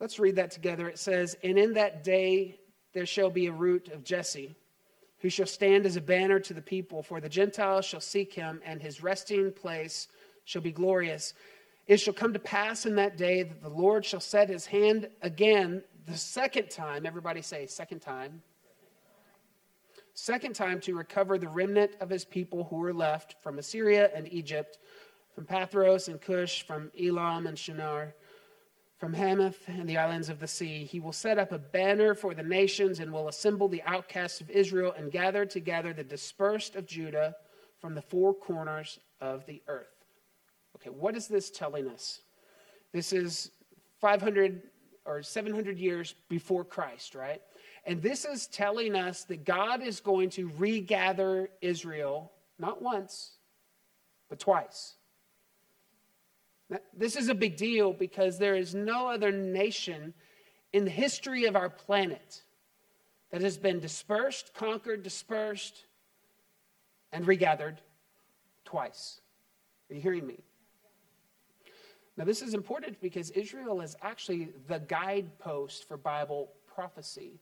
Let's 0.00 0.18
read 0.18 0.36
that 0.36 0.52
together. 0.52 0.88
It 0.88 0.98
says, 0.98 1.36
And 1.42 1.58
in 1.58 1.74
that 1.74 2.04
day 2.04 2.58
there 2.94 3.06
shall 3.06 3.30
be 3.30 3.46
a 3.46 3.52
root 3.52 3.88
of 3.88 4.04
Jesse, 4.04 4.54
who 5.18 5.28
shall 5.28 5.46
stand 5.46 5.86
as 5.86 5.96
a 5.96 6.00
banner 6.00 6.38
to 6.40 6.54
the 6.54 6.62
people, 6.62 7.02
for 7.02 7.20
the 7.20 7.28
Gentiles 7.28 7.84
shall 7.84 8.00
seek 8.00 8.32
him, 8.32 8.60
and 8.64 8.80
his 8.80 9.02
resting 9.02 9.52
place 9.52 10.08
shall 10.44 10.62
be 10.62 10.72
glorious. 10.72 11.34
It 11.88 11.98
shall 11.98 12.14
come 12.14 12.32
to 12.32 12.38
pass 12.38 12.86
in 12.86 12.94
that 12.94 13.16
day 13.16 13.42
that 13.42 13.60
the 13.60 13.68
Lord 13.68 14.04
shall 14.04 14.20
set 14.20 14.48
his 14.48 14.66
hand 14.66 15.08
again 15.20 15.82
the 16.06 16.16
second 16.16 16.70
time. 16.70 17.04
Everybody 17.04 17.42
say, 17.42 17.66
second 17.66 18.00
time. 18.00 18.40
Second 20.14 20.54
time 20.54 20.80
to 20.80 20.96
recover 20.96 21.38
the 21.38 21.48
remnant 21.48 21.92
of 22.00 22.10
his 22.10 22.24
people 22.24 22.64
who 22.64 22.76
were 22.76 22.92
left 22.92 23.36
from 23.42 23.58
Assyria 23.58 24.10
and 24.14 24.32
Egypt, 24.32 24.78
from 25.38 25.46
Pathros 25.46 26.08
and 26.08 26.20
Cush, 26.20 26.66
from 26.66 26.90
Elam 27.00 27.46
and 27.46 27.56
Shinar 27.56 28.12
from 28.96 29.14
Hamath 29.14 29.68
and 29.68 29.88
the 29.88 29.96
islands 29.96 30.28
of 30.28 30.40
the 30.40 30.48
sea. 30.48 30.84
He 30.84 30.98
will 30.98 31.12
set 31.12 31.38
up 31.38 31.52
a 31.52 31.58
banner 31.58 32.12
for 32.12 32.34
the 32.34 32.42
nations 32.42 32.98
and 32.98 33.12
will 33.12 33.28
assemble 33.28 33.68
the 33.68 33.84
outcasts 33.84 34.40
of 34.40 34.50
Israel 34.50 34.92
and 34.98 35.12
gather 35.12 35.46
together 35.46 35.92
the 35.92 36.02
dispersed 36.02 36.74
of 36.74 36.86
Judah 36.86 37.36
from 37.78 37.94
the 37.94 38.02
four 38.02 38.34
corners 38.34 38.98
of 39.20 39.46
the 39.46 39.62
earth. 39.68 40.04
Okay, 40.74 40.90
what 40.90 41.16
is 41.16 41.28
this 41.28 41.50
telling 41.50 41.86
us? 41.86 42.22
This 42.92 43.12
is 43.12 43.52
500 44.00 44.60
or 45.04 45.22
700 45.22 45.78
years 45.78 46.16
before 46.28 46.64
Christ, 46.64 47.14
right? 47.14 47.40
And 47.84 48.02
this 48.02 48.24
is 48.24 48.48
telling 48.48 48.96
us 48.96 49.22
that 49.26 49.44
God 49.44 49.82
is 49.84 50.00
going 50.00 50.30
to 50.30 50.50
regather 50.58 51.48
Israel 51.60 52.32
not 52.58 52.82
once, 52.82 53.36
but 54.28 54.40
twice. 54.40 54.96
This 56.96 57.16
is 57.16 57.28
a 57.28 57.34
big 57.34 57.56
deal 57.56 57.92
because 57.92 58.38
there 58.38 58.54
is 58.54 58.74
no 58.74 59.08
other 59.08 59.32
nation 59.32 60.12
in 60.72 60.84
the 60.84 60.90
history 60.90 61.46
of 61.46 61.56
our 61.56 61.70
planet 61.70 62.42
that 63.30 63.40
has 63.40 63.56
been 63.56 63.80
dispersed, 63.80 64.52
conquered, 64.54 65.02
dispersed, 65.02 65.84
and 67.12 67.26
regathered 67.26 67.80
twice. 68.64 69.20
Are 69.90 69.94
you 69.94 70.00
hearing 70.00 70.26
me? 70.26 70.44
Now, 72.16 72.24
this 72.24 72.42
is 72.42 72.52
important 72.52 73.00
because 73.00 73.30
Israel 73.30 73.80
is 73.80 73.96
actually 74.02 74.48
the 74.66 74.80
guidepost 74.80 75.86
for 75.86 75.96
Bible 75.96 76.50
prophecy. 76.66 77.40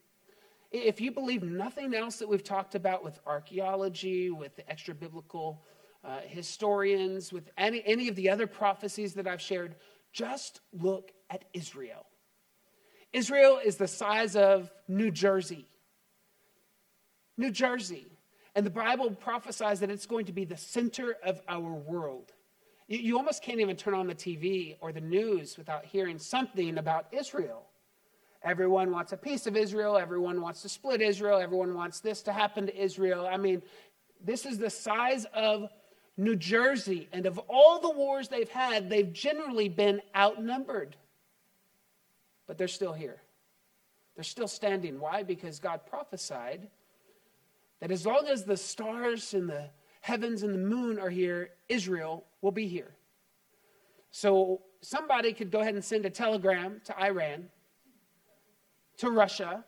If 0.71 1.01
you 1.01 1.11
believe 1.11 1.43
nothing 1.43 1.95
else 1.95 2.17
that 2.17 2.29
we've 2.29 2.43
talked 2.43 2.75
about 2.75 3.03
with 3.03 3.19
archaeology, 3.25 4.29
with 4.29 4.55
the 4.55 4.69
extra 4.69 4.93
biblical 4.93 5.61
uh, 6.03 6.19
historians, 6.25 7.33
with 7.33 7.49
any, 7.57 7.83
any 7.85 8.07
of 8.07 8.15
the 8.15 8.29
other 8.29 8.47
prophecies 8.47 9.13
that 9.15 9.27
I've 9.27 9.41
shared, 9.41 9.75
just 10.13 10.61
look 10.71 11.11
at 11.29 11.45
Israel. 11.53 12.05
Israel 13.13 13.59
is 13.63 13.77
the 13.77 13.87
size 13.87 14.35
of 14.35 14.71
New 14.87 15.11
Jersey. 15.11 15.67
New 17.37 17.51
Jersey. 17.51 18.07
And 18.55 18.65
the 18.65 18.71
Bible 18.71 19.11
prophesies 19.11 19.79
that 19.81 19.91
it's 19.91 20.05
going 20.05 20.25
to 20.25 20.33
be 20.33 20.45
the 20.45 20.57
center 20.57 21.15
of 21.23 21.41
our 21.47 21.71
world. 21.71 22.31
You, 22.87 22.99
you 22.99 23.17
almost 23.17 23.43
can't 23.43 23.59
even 23.59 23.75
turn 23.75 23.93
on 23.93 24.07
the 24.07 24.15
TV 24.15 24.77
or 24.81 24.91
the 24.91 25.01
news 25.01 25.57
without 25.57 25.85
hearing 25.85 26.17
something 26.17 26.77
about 26.77 27.07
Israel. 27.11 27.67
Everyone 28.43 28.91
wants 28.91 29.11
a 29.13 29.17
piece 29.17 29.47
of 29.47 29.55
Israel. 29.55 29.97
Everyone 29.97 30.41
wants 30.41 30.61
to 30.61 30.69
split 30.69 31.01
Israel. 31.01 31.39
Everyone 31.39 31.75
wants 31.75 31.99
this 31.99 32.21
to 32.23 32.33
happen 32.33 32.65
to 32.67 32.75
Israel. 32.75 33.27
I 33.27 33.37
mean, 33.37 33.61
this 34.23 34.45
is 34.45 34.57
the 34.57 34.69
size 34.69 35.25
of 35.33 35.69
New 36.17 36.35
Jersey, 36.35 37.07
and 37.13 37.27
of 37.27 37.37
all 37.47 37.79
the 37.79 37.91
wars 37.91 38.27
they've 38.27 38.49
had, 38.49 38.89
they've 38.89 39.13
generally 39.13 39.69
been 39.69 40.01
outnumbered. 40.15 40.95
But 42.47 42.57
they're 42.57 42.67
still 42.67 42.93
here. 42.93 43.21
They're 44.15 44.23
still 44.23 44.47
standing. 44.47 44.99
Why? 44.99 45.21
Because 45.21 45.59
God 45.59 45.81
prophesied 45.85 46.67
that 47.79 47.91
as 47.91 48.03
long 48.03 48.25
as 48.27 48.43
the 48.43 48.57
stars 48.57 49.35
and 49.35 49.47
the 49.47 49.69
heavens 50.01 50.41
and 50.41 50.55
the 50.55 50.57
moon 50.59 50.97
are 50.97 51.09
here, 51.09 51.51
Israel 51.69 52.25
will 52.41 52.51
be 52.51 52.67
here. 52.67 52.95
So 54.09 54.61
somebody 54.81 55.33
could 55.33 55.51
go 55.51 55.59
ahead 55.59 55.75
and 55.75 55.85
send 55.85 56.05
a 56.07 56.09
telegram 56.09 56.81
to 56.85 56.99
Iran, 56.99 57.49
to 58.97 59.11
Russia, 59.11 59.63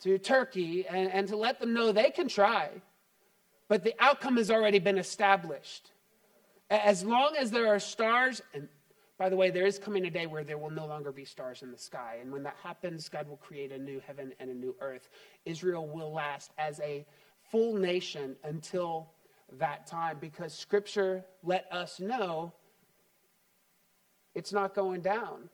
to 0.00 0.16
Turkey, 0.16 0.86
and, 0.86 1.10
and 1.10 1.28
to 1.28 1.36
let 1.36 1.60
them 1.60 1.74
know 1.74 1.92
they 1.92 2.10
can 2.10 2.28
try 2.28 2.70
but 3.68 3.84
the 3.84 3.94
outcome 3.98 4.36
has 4.36 4.50
already 4.50 4.78
been 4.78 4.98
established. 4.98 5.90
As 6.70 7.04
long 7.04 7.34
as 7.38 7.50
there 7.50 7.68
are 7.68 7.78
stars, 7.78 8.42
and 8.52 8.68
by 9.18 9.28
the 9.28 9.36
way, 9.36 9.50
there 9.50 9.66
is 9.66 9.78
coming 9.78 10.06
a 10.06 10.10
day 10.10 10.26
where 10.26 10.44
there 10.44 10.58
will 10.58 10.70
no 10.70 10.86
longer 10.86 11.12
be 11.12 11.24
stars 11.24 11.62
in 11.62 11.72
the 11.72 11.78
sky. 11.78 12.18
And 12.20 12.30
when 12.30 12.42
that 12.44 12.56
happens, 12.62 13.08
God 13.08 13.28
will 13.28 13.36
create 13.36 13.72
a 13.72 13.78
new 13.78 14.00
heaven 14.06 14.32
and 14.38 14.50
a 14.50 14.54
new 14.54 14.74
earth. 14.80 15.08
Israel 15.44 15.88
will 15.88 16.12
last 16.12 16.52
as 16.58 16.78
a 16.80 17.06
full 17.50 17.76
nation 17.76 18.36
until 18.44 19.10
that 19.58 19.86
time 19.86 20.18
because 20.20 20.52
Scripture 20.54 21.24
let 21.42 21.66
us 21.72 22.00
know 22.00 22.52
it's 24.34 24.52
not 24.52 24.74
going 24.74 25.00
down. 25.00 25.48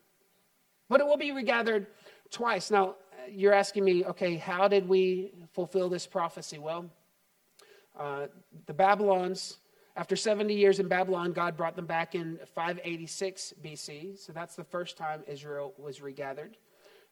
But 0.89 1.01
it 1.01 1.07
will 1.07 1.17
be 1.17 1.33
regathered 1.33 1.87
twice. 2.31 2.71
Now, 2.71 2.97
you're 3.31 3.55
asking 3.55 3.85
me, 3.85 4.05
okay, 4.05 4.37
how 4.37 4.69
did 4.69 4.87
we 4.87 5.33
fulfill 5.53 5.89
this 5.89 6.07
prophecy? 6.07 6.59
Well, 6.59 6.91
uh, 7.99 8.27
the 8.67 8.75
Babylons, 8.75 9.59
after 9.97 10.17
70 10.17 10.55
years 10.55 10.81
in 10.81 10.89
Babylon, 10.89 11.33
God 11.33 11.57
brought 11.57 11.77
them 11.77 11.87
back 11.87 12.15
in 12.15 12.39
586 12.55 13.55
BC. 13.63 14.19
So 14.19 14.33
that's 14.33 14.57
the 14.57 14.65
first 14.65 14.97
time 14.97 15.23
Israel 15.29 15.73
was 15.79 16.01
regathered. 16.01 16.57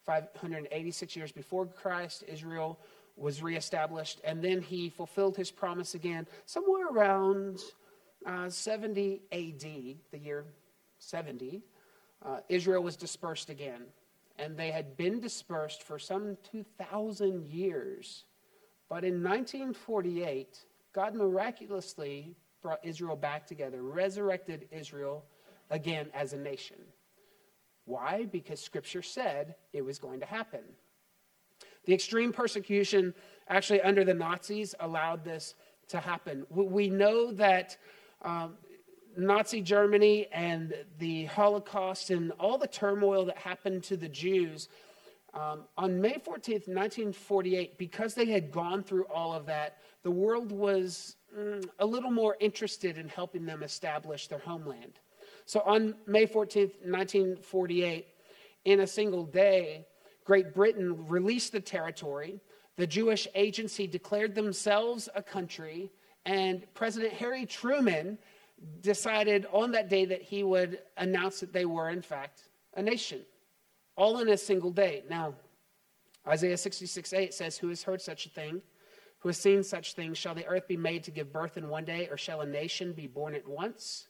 586 0.04 1.14
years 1.14 1.30
before 1.30 1.66
Christ, 1.66 2.24
Israel 2.26 2.80
was 3.16 3.42
reestablished. 3.42 4.20
And 4.24 4.42
then 4.42 4.60
he 4.60 4.88
fulfilled 4.88 5.36
his 5.36 5.50
promise 5.50 5.94
again 5.94 6.26
somewhere 6.46 6.88
around 6.88 7.60
uh, 8.26 8.48
70 8.48 9.22
AD, 9.30 9.60
the 10.10 10.18
year 10.18 10.44
70. 10.98 11.62
Uh, 12.24 12.38
Israel 12.48 12.82
was 12.82 12.96
dispersed 12.96 13.48
again. 13.48 13.82
And 14.38 14.56
they 14.56 14.72
had 14.72 14.96
been 14.96 15.20
dispersed 15.20 15.84
for 15.84 16.00
some 16.00 16.36
2,000 16.50 17.46
years. 17.46 18.24
But 18.88 19.04
in 19.04 19.22
1948, 19.22 20.58
God 20.92 21.14
miraculously 21.14 22.34
brought 22.60 22.84
Israel 22.84 23.16
back 23.16 23.46
together, 23.46 23.82
resurrected 23.82 24.68
Israel 24.70 25.24
again 25.70 26.08
as 26.14 26.32
a 26.32 26.38
nation. 26.38 26.76
Why? 27.84 28.26
Because 28.30 28.60
Scripture 28.60 29.02
said 29.02 29.56
it 29.72 29.82
was 29.82 29.98
going 29.98 30.20
to 30.20 30.26
happen. 30.26 30.60
The 31.84 31.94
extreme 31.94 32.32
persecution, 32.32 33.12
actually, 33.48 33.80
under 33.80 34.04
the 34.04 34.14
Nazis, 34.14 34.74
allowed 34.78 35.24
this 35.24 35.54
to 35.88 35.98
happen. 35.98 36.46
We 36.50 36.88
know 36.88 37.32
that 37.32 37.76
um, 38.22 38.54
Nazi 39.16 39.60
Germany 39.60 40.28
and 40.32 40.74
the 40.98 41.24
Holocaust 41.26 42.10
and 42.10 42.32
all 42.38 42.56
the 42.56 42.68
turmoil 42.68 43.24
that 43.26 43.36
happened 43.36 43.82
to 43.84 43.96
the 43.96 44.08
Jews 44.08 44.68
um, 45.34 45.64
on 45.78 46.00
May 46.00 46.14
14th, 46.14 46.68
1948, 46.68 47.78
because 47.78 48.14
they 48.14 48.26
had 48.26 48.50
gone 48.50 48.82
through 48.82 49.06
all 49.06 49.32
of 49.32 49.46
that, 49.46 49.78
the 50.02 50.10
world 50.10 50.52
was 50.52 51.16
mm, 51.36 51.66
a 51.78 51.86
little 51.86 52.10
more 52.10 52.36
interested 52.38 52.98
in 52.98 53.08
helping 53.08 53.46
them 53.46 53.62
establish 53.62 54.28
their 54.28 54.40
homeland. 54.40 55.00
So 55.46 55.60
on 55.60 55.94
May 56.06 56.26
14th, 56.26 56.74
1948, 56.84 58.06
in 58.64 58.80
a 58.80 58.86
single 58.86 59.24
day, 59.24 59.86
Great 60.24 60.54
Britain 60.54 61.08
released 61.08 61.52
the 61.52 61.60
territory. 61.60 62.40
The 62.76 62.86
Jewish 62.86 63.26
agency 63.34 63.86
declared 63.86 64.34
themselves 64.34 65.08
a 65.14 65.22
country, 65.22 65.90
and 66.26 66.66
President 66.74 67.12
Harry 67.14 67.46
Truman 67.46 68.18
decided 68.80 69.46
on 69.50 69.72
that 69.72 69.88
day 69.88 70.04
that 70.04 70.22
he 70.22 70.44
would 70.44 70.80
announce 70.96 71.40
that 71.40 71.52
they 71.52 71.64
were, 71.64 71.88
in 71.88 72.02
fact, 72.02 72.48
a 72.74 72.82
nation, 72.82 73.20
all 73.96 74.18
in 74.18 74.28
a 74.28 74.36
single 74.36 74.70
day. 74.70 75.04
Now, 75.08 75.34
Isaiah 76.26 76.56
66 76.56 77.12
8 77.12 77.34
says, 77.34 77.58
Who 77.58 77.68
has 77.68 77.82
heard 77.82 78.00
such 78.00 78.26
a 78.26 78.28
thing? 78.30 78.62
who 79.22 79.28
has 79.28 79.38
seen 79.38 79.62
such 79.62 79.94
things, 79.94 80.18
shall 80.18 80.34
the 80.34 80.46
earth 80.46 80.66
be 80.66 80.76
made 80.76 81.04
to 81.04 81.12
give 81.12 81.32
birth 81.32 81.56
in 81.56 81.68
one 81.68 81.84
day, 81.84 82.08
or 82.10 82.16
shall 82.16 82.40
a 82.40 82.46
nation 82.46 82.92
be 82.92 83.06
born 83.06 83.36
at 83.36 83.46
once? 83.46 84.08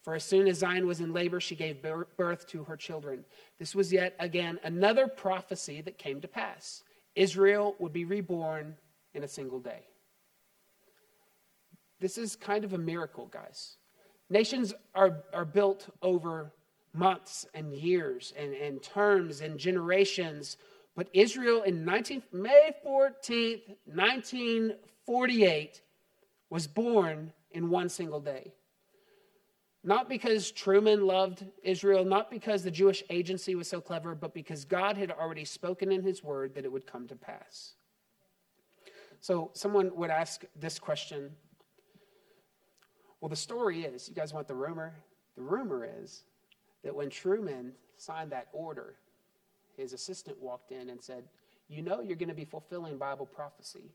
For 0.00 0.14
as 0.14 0.24
soon 0.24 0.48
as 0.48 0.60
Zion 0.60 0.86
was 0.86 1.00
in 1.00 1.12
labor, 1.12 1.38
she 1.38 1.54
gave 1.54 1.82
birth 2.16 2.46
to 2.48 2.64
her 2.64 2.76
children. 2.76 3.26
This 3.58 3.74
was 3.74 3.92
yet 3.92 4.16
again 4.18 4.58
another 4.64 5.06
prophecy 5.06 5.82
that 5.82 5.98
came 5.98 6.22
to 6.22 6.28
pass. 6.28 6.82
Israel 7.14 7.76
would 7.78 7.92
be 7.92 8.06
reborn 8.06 8.74
in 9.12 9.22
a 9.22 9.28
single 9.28 9.60
day. 9.60 9.82
This 12.00 12.16
is 12.16 12.34
kind 12.34 12.64
of 12.64 12.72
a 12.72 12.78
miracle, 12.78 13.26
guys. 13.26 13.76
Nations 14.30 14.72
are, 14.94 15.24
are 15.34 15.44
built 15.44 15.90
over 16.00 16.52
months 16.94 17.46
and 17.54 17.72
years 17.72 18.32
and, 18.38 18.52
and 18.54 18.82
terms 18.82 19.40
and 19.40 19.58
generations. 19.58 20.56
But 20.94 21.08
Israel 21.12 21.62
in 21.62 21.84
19, 21.84 22.22
May 22.32 22.74
14th, 22.84 23.62
1948, 23.86 25.82
was 26.50 26.66
born 26.66 27.32
in 27.52 27.70
one 27.70 27.88
single 27.88 28.20
day. 28.20 28.52
Not 29.84 30.08
because 30.08 30.52
Truman 30.52 31.06
loved 31.06 31.44
Israel, 31.64 32.04
not 32.04 32.30
because 32.30 32.62
the 32.62 32.70
Jewish 32.70 33.02
agency 33.10 33.56
was 33.56 33.66
so 33.68 33.80
clever, 33.80 34.14
but 34.14 34.32
because 34.32 34.64
God 34.64 34.96
had 34.96 35.10
already 35.10 35.44
spoken 35.44 35.90
in 35.90 36.02
his 36.02 36.22
word 36.22 36.54
that 36.54 36.64
it 36.64 36.70
would 36.70 36.86
come 36.86 37.08
to 37.08 37.16
pass. 37.16 37.74
So 39.20 39.50
someone 39.54 39.90
would 39.96 40.10
ask 40.10 40.44
this 40.58 40.78
question. 40.78 41.30
Well, 43.20 43.28
the 43.28 43.36
story 43.36 43.82
is, 43.84 44.08
you 44.08 44.14
guys 44.14 44.32
want 44.32 44.46
the 44.46 44.54
rumor? 44.54 44.94
The 45.36 45.42
rumor 45.42 45.88
is 46.00 46.22
that 46.82 46.94
when 46.94 47.10
Truman 47.10 47.72
signed 47.96 48.32
that 48.32 48.48
order, 48.52 48.96
his 49.76 49.92
assistant 49.92 50.40
walked 50.40 50.72
in 50.72 50.90
and 50.90 51.02
said, 51.02 51.24
You 51.68 51.82
know 51.82 52.00
you're 52.00 52.16
going 52.16 52.28
to 52.28 52.34
be 52.34 52.44
fulfilling 52.44 52.98
Bible 52.98 53.26
prophecy. 53.26 53.92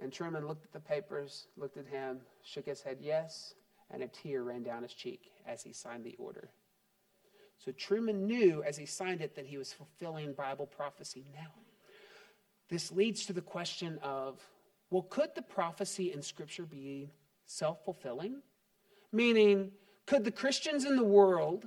And 0.00 0.12
Truman 0.12 0.46
looked 0.46 0.64
at 0.64 0.72
the 0.72 0.80
papers, 0.80 1.48
looked 1.56 1.78
at 1.78 1.86
him, 1.86 2.18
shook 2.42 2.66
his 2.66 2.82
head 2.82 2.98
yes, 3.00 3.54
and 3.90 4.02
a 4.02 4.08
tear 4.08 4.42
ran 4.42 4.62
down 4.62 4.82
his 4.82 4.92
cheek 4.92 5.30
as 5.46 5.62
he 5.62 5.72
signed 5.72 6.04
the 6.04 6.16
order. 6.18 6.50
So 7.58 7.72
Truman 7.72 8.26
knew 8.26 8.62
as 8.62 8.76
he 8.76 8.84
signed 8.84 9.22
it 9.22 9.34
that 9.36 9.46
he 9.46 9.56
was 9.56 9.72
fulfilling 9.72 10.34
Bible 10.34 10.66
prophecy 10.66 11.24
now. 11.34 11.52
This 12.68 12.92
leads 12.92 13.24
to 13.26 13.32
the 13.32 13.40
question 13.40 13.98
of 14.02 14.40
well, 14.90 15.02
could 15.02 15.30
the 15.34 15.42
prophecy 15.42 16.12
in 16.12 16.22
Scripture 16.22 16.64
be 16.64 17.10
self 17.46 17.84
fulfilling? 17.84 18.42
Meaning, 19.12 19.72
could 20.06 20.24
the 20.24 20.30
Christians 20.30 20.84
in 20.84 20.96
the 20.96 21.04
world 21.04 21.66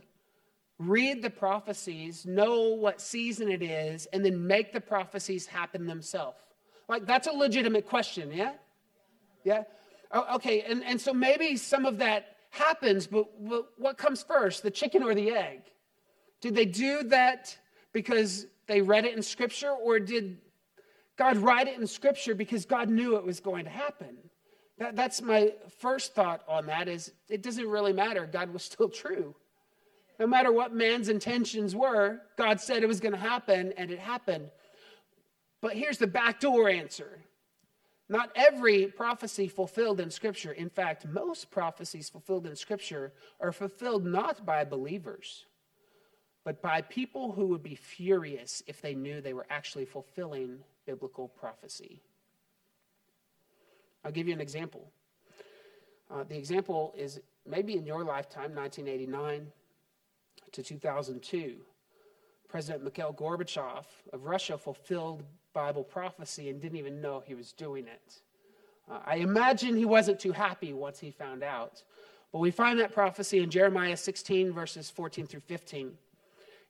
read 0.77 1.21
the 1.21 1.29
prophecies, 1.29 2.25
know 2.25 2.69
what 2.69 3.01
season 3.01 3.51
it 3.51 3.61
is, 3.61 4.07
and 4.13 4.23
then 4.23 4.47
make 4.47 4.71
the 4.71 4.81
prophecies 4.81 5.45
happen 5.45 5.85
themselves? 5.85 6.37
Like, 6.87 7.05
that's 7.05 7.27
a 7.27 7.31
legitimate 7.31 7.85
question, 7.85 8.31
yeah? 8.31 8.53
Yeah? 9.43 9.63
Oh, 10.11 10.35
okay, 10.35 10.61
and, 10.61 10.83
and 10.83 10.99
so 10.99 11.13
maybe 11.13 11.55
some 11.57 11.85
of 11.85 11.99
that 11.99 12.37
happens, 12.49 13.05
but, 13.05 13.27
but 13.47 13.67
what 13.77 13.97
comes 13.97 14.23
first, 14.23 14.63
the 14.63 14.71
chicken 14.71 15.03
or 15.03 15.13
the 15.13 15.31
egg? 15.31 15.61
Did 16.41 16.55
they 16.55 16.65
do 16.65 17.03
that 17.03 17.55
because 17.93 18.47
they 18.67 18.81
read 18.81 19.05
it 19.05 19.15
in 19.15 19.21
Scripture, 19.21 19.71
or 19.71 19.99
did 19.99 20.37
God 21.17 21.37
write 21.37 21.67
it 21.67 21.77
in 21.77 21.85
Scripture 21.85 22.33
because 22.33 22.65
God 22.65 22.89
knew 22.89 23.17
it 23.17 23.23
was 23.25 23.39
going 23.39 23.65
to 23.65 23.69
happen? 23.69 24.17
That, 24.79 24.95
that's 24.95 25.21
my 25.21 25.53
first 25.77 26.15
thought 26.15 26.41
on 26.47 26.65
that 26.67 26.87
is 26.87 27.11
it 27.27 27.43
doesn't 27.43 27.67
really 27.67 27.93
matter. 27.93 28.25
God 28.25 28.51
was 28.51 28.63
still 28.63 28.89
true. 28.89 29.35
No 30.19 30.27
matter 30.27 30.51
what 30.51 30.73
man's 30.73 31.09
intentions 31.09 31.75
were, 31.75 32.21
God 32.37 32.59
said 32.59 32.81
it 32.83 32.87
was 32.87 32.99
going 32.99 33.13
to 33.13 33.17
happen, 33.17 33.73
and 33.77 33.89
it 33.89 33.99
happened. 33.99 34.49
But 35.61 35.75
here's 35.75 35.97
the 35.97 36.07
backdoor 36.07 36.69
answer. 36.69 37.19
Not 38.09 38.31
every 38.35 38.87
prophecy 38.87 39.47
fulfilled 39.47 39.99
in 39.99 40.09
Scripture, 40.09 40.51
in 40.51 40.69
fact, 40.69 41.05
most 41.05 41.51
prophecies 41.51 42.09
fulfilled 42.09 42.47
in 42.47 42.55
Scripture 42.55 43.13
are 43.39 43.51
fulfilled 43.51 44.05
not 44.05 44.45
by 44.45 44.65
believers, 44.65 45.45
but 46.43 46.61
by 46.61 46.81
people 46.81 47.31
who 47.31 47.47
would 47.47 47.63
be 47.63 47.75
furious 47.75 48.63
if 48.65 48.81
they 48.81 48.95
knew 48.95 49.21
they 49.21 49.33
were 49.33 49.45
actually 49.49 49.85
fulfilling 49.85 50.57
biblical 50.85 51.27
prophecy. 51.27 52.01
I'll 54.09 54.15
give 54.15 54.27
you 54.27 54.33
an 54.33 54.41
example. 54.41 54.89
Uh, 56.09 56.23
the 56.23 56.35
example 56.35 56.95
is 56.97 57.19
maybe 57.47 57.75
in 57.75 57.85
your 57.85 58.03
lifetime, 58.03 58.55
1989 58.55 59.45
to 60.51 60.63
2002. 60.63 61.57
President 62.47 62.83
Mikhail 62.83 63.13
Gorbachev 63.13 63.85
of 64.11 64.23
Russia 64.23 64.57
fulfilled 64.57 65.21
Bible 65.53 65.83
prophecy 65.83 66.49
and 66.49 66.59
didn't 66.59 66.79
even 66.79 66.99
know 66.99 67.21
he 67.23 67.35
was 67.35 67.51
doing 67.51 67.85
it. 67.85 68.21
Uh, 68.89 68.97
I 69.05 69.17
imagine 69.17 69.77
he 69.77 69.85
wasn't 69.85 70.19
too 70.19 70.31
happy 70.31 70.73
once 70.73 70.97
he 70.97 71.11
found 71.11 71.43
out. 71.43 71.83
But 72.31 72.39
we 72.39 72.49
find 72.49 72.79
that 72.79 72.91
prophecy 72.91 73.43
in 73.43 73.51
Jeremiah 73.51 73.95
16, 73.95 74.51
verses 74.51 74.89
14 74.89 75.27
through 75.27 75.41
15. 75.41 75.91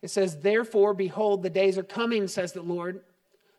It 0.02 0.10
says, 0.10 0.40
Therefore, 0.40 0.94
behold, 0.94 1.42
the 1.42 1.50
days 1.50 1.78
are 1.78 1.84
coming, 1.84 2.28
says 2.28 2.52
the 2.52 2.62
Lord, 2.62 3.00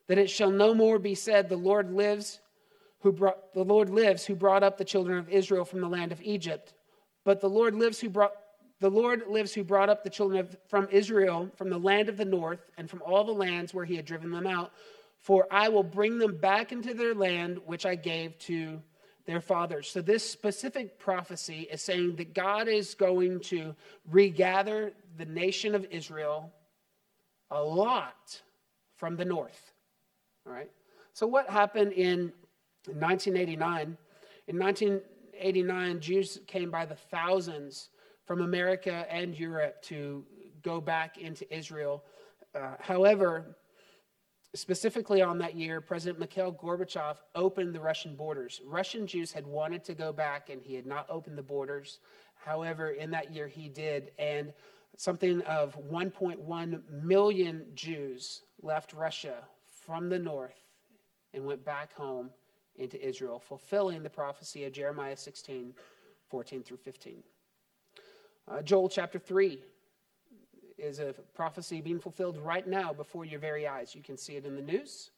that 0.07 0.19
it 0.19 0.29
shall 0.29 0.51
no 0.51 0.75
more 0.75 0.99
be 0.99 1.15
said, 1.15 1.49
The 1.49 1.57
Lord 1.57 1.91
lives, 1.91 2.41
who 3.01 3.13
brought 3.13 3.55
the 3.55 3.65
Lord 3.65 3.91
lives, 3.91 4.25
who 4.25 4.35
brought 4.35 4.63
up 4.63 4.79
the 4.79 4.85
children 4.85 5.19
of 5.19 5.29
Israel 5.29 5.65
from 5.65 5.81
the 5.81 5.89
land 5.89 6.13
of 6.13 6.23
Egypt. 6.23 6.75
But 7.25 7.41
the 7.41 7.49
Lord 7.49 7.75
lives 7.75 8.01
who 8.01 8.09
brought 8.09 8.33
the 8.81 8.91
Lord 8.91 9.25
lives 9.29 9.53
who 9.53 9.63
brought 9.63 9.91
up 9.91 10.03
the 10.03 10.11
children 10.11 10.41
of, 10.41 10.57
from 10.69 10.89
Israel 10.91 11.51
from 11.57 11.69
the 11.69 11.79
land 11.79 12.09
of 12.09 12.17
the 12.17 12.25
north 12.25 12.71
and 12.79 12.89
from 12.89 13.03
all 13.03 13.25
the 13.25 13.33
lands 13.33 13.75
where 13.75 13.85
he 13.85 13.95
had 13.95 14.07
driven 14.07 14.31
them 14.31 14.47
out. 14.47 14.73
For 15.19 15.47
I 15.51 15.69
will 15.69 15.83
bring 15.83 16.19
them 16.19 16.39
back 16.39 16.73
into 16.73 16.95
their 16.95 17.15
land, 17.15 17.59
which 17.67 17.85
I 17.85 17.95
gave 17.95 18.39
to 18.41 18.81
their 19.27 19.41
fathers. 19.41 19.89
So, 19.91 20.01
this 20.01 20.29
specific 20.29 20.99
prophecy 20.99 21.69
is 21.71 21.83
saying 21.83 22.17
that 22.17 22.35
God 22.35 22.69
is 22.69 22.95
going 22.95 23.41
to 23.41 23.75
regather 24.11 24.93
the 25.19 25.27
nation 25.27 25.75
of 25.75 25.87
Israel 25.91 26.51
a 27.51 27.63
lot 27.63 28.41
from 28.97 29.17
the 29.17 29.25
north. 29.25 29.73
All 30.47 30.53
right? 30.53 30.71
So, 31.13 31.27
what 31.27 31.51
happened 31.51 31.93
in 31.93 32.33
1989? 32.99 33.97
In 34.49 34.59
1989, 34.59 36.01
Jews 36.01 36.41
came 36.47 36.71
by 36.71 36.85
the 36.85 36.95
thousands 36.95 37.91
from 38.25 38.43
America 38.43 39.07
and 39.11 39.39
Europe 39.39 39.83
to 39.83 40.25
go 40.63 40.81
back 40.81 41.19
into 41.19 41.53
Israel. 41.55 42.05
Uh, 42.55 42.75
however, 42.81 43.57
specifically 44.55 45.23
on 45.23 45.39
that 45.39 45.55
year, 45.55 45.81
President 45.81 46.19
Mikhail 46.19 46.53
Gorbachev 46.53 47.17
opened 47.35 47.75
the 47.75 47.81
Russian 47.81 48.17
borders. 48.17 48.61
Russian 48.67 49.07
Jews 49.07 49.33
had 49.33 49.47
wanted 49.47 49.85
to 49.85 49.95
go 49.95 50.13
back 50.13 50.51
and 50.51 50.61
he 50.63 50.75
had 50.75 50.87
not 50.87 51.07
opened 51.09 51.39
the 51.39 51.43
borders. 51.43 52.01
However, 52.35 52.91
in 52.91 53.11
that 53.11 53.33
year 53.33 53.47
he 53.47 53.69
did, 53.69 54.13
and 54.19 54.53
something 54.97 55.41
of 55.43 55.79
1.1 55.91 56.83
million 57.03 57.67
Jews 57.75 58.43
left 58.63 58.93
Russia 58.93 59.45
from 59.87 60.09
the 60.09 60.19
north 60.19 60.63
and 61.33 61.45
went 61.45 61.65
back 61.65 61.93
home 61.95 62.31
into 62.77 63.05
Israel, 63.07 63.39
fulfilling 63.39 64.03
the 64.03 64.11
prophecy 64.11 64.65
of 64.65 64.73
Jeremiah 64.73 65.17
16 65.17 65.75
14 66.29 66.63
through 66.63 66.77
15. 66.77 67.23
Uh, 68.49 68.63
Joel 68.63 68.89
chapter 68.89 69.19
3 69.19 69.61
is 70.79 71.01
a 71.01 71.15
prophecy 71.35 71.81
being 71.81 71.99
fulfilled 71.99 72.39
right 72.39 72.67
now 72.67 72.93
before 72.93 73.25
your 73.25 73.41
very 73.41 73.67
eyes. 73.67 73.95
You 73.95 74.03
can 74.03 74.17
see 74.17 74.37
it 74.37 74.47
in 74.47 74.55
the 74.55 74.63
news, 74.63 75.11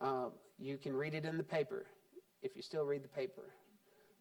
uh, 0.00 0.26
you 0.58 0.76
can 0.76 0.94
read 0.94 1.14
it 1.14 1.24
in 1.24 1.36
the 1.36 1.42
paper 1.42 1.86
if 2.42 2.54
you 2.54 2.62
still 2.62 2.84
read 2.84 3.02
the 3.02 3.08
paper. 3.08 3.42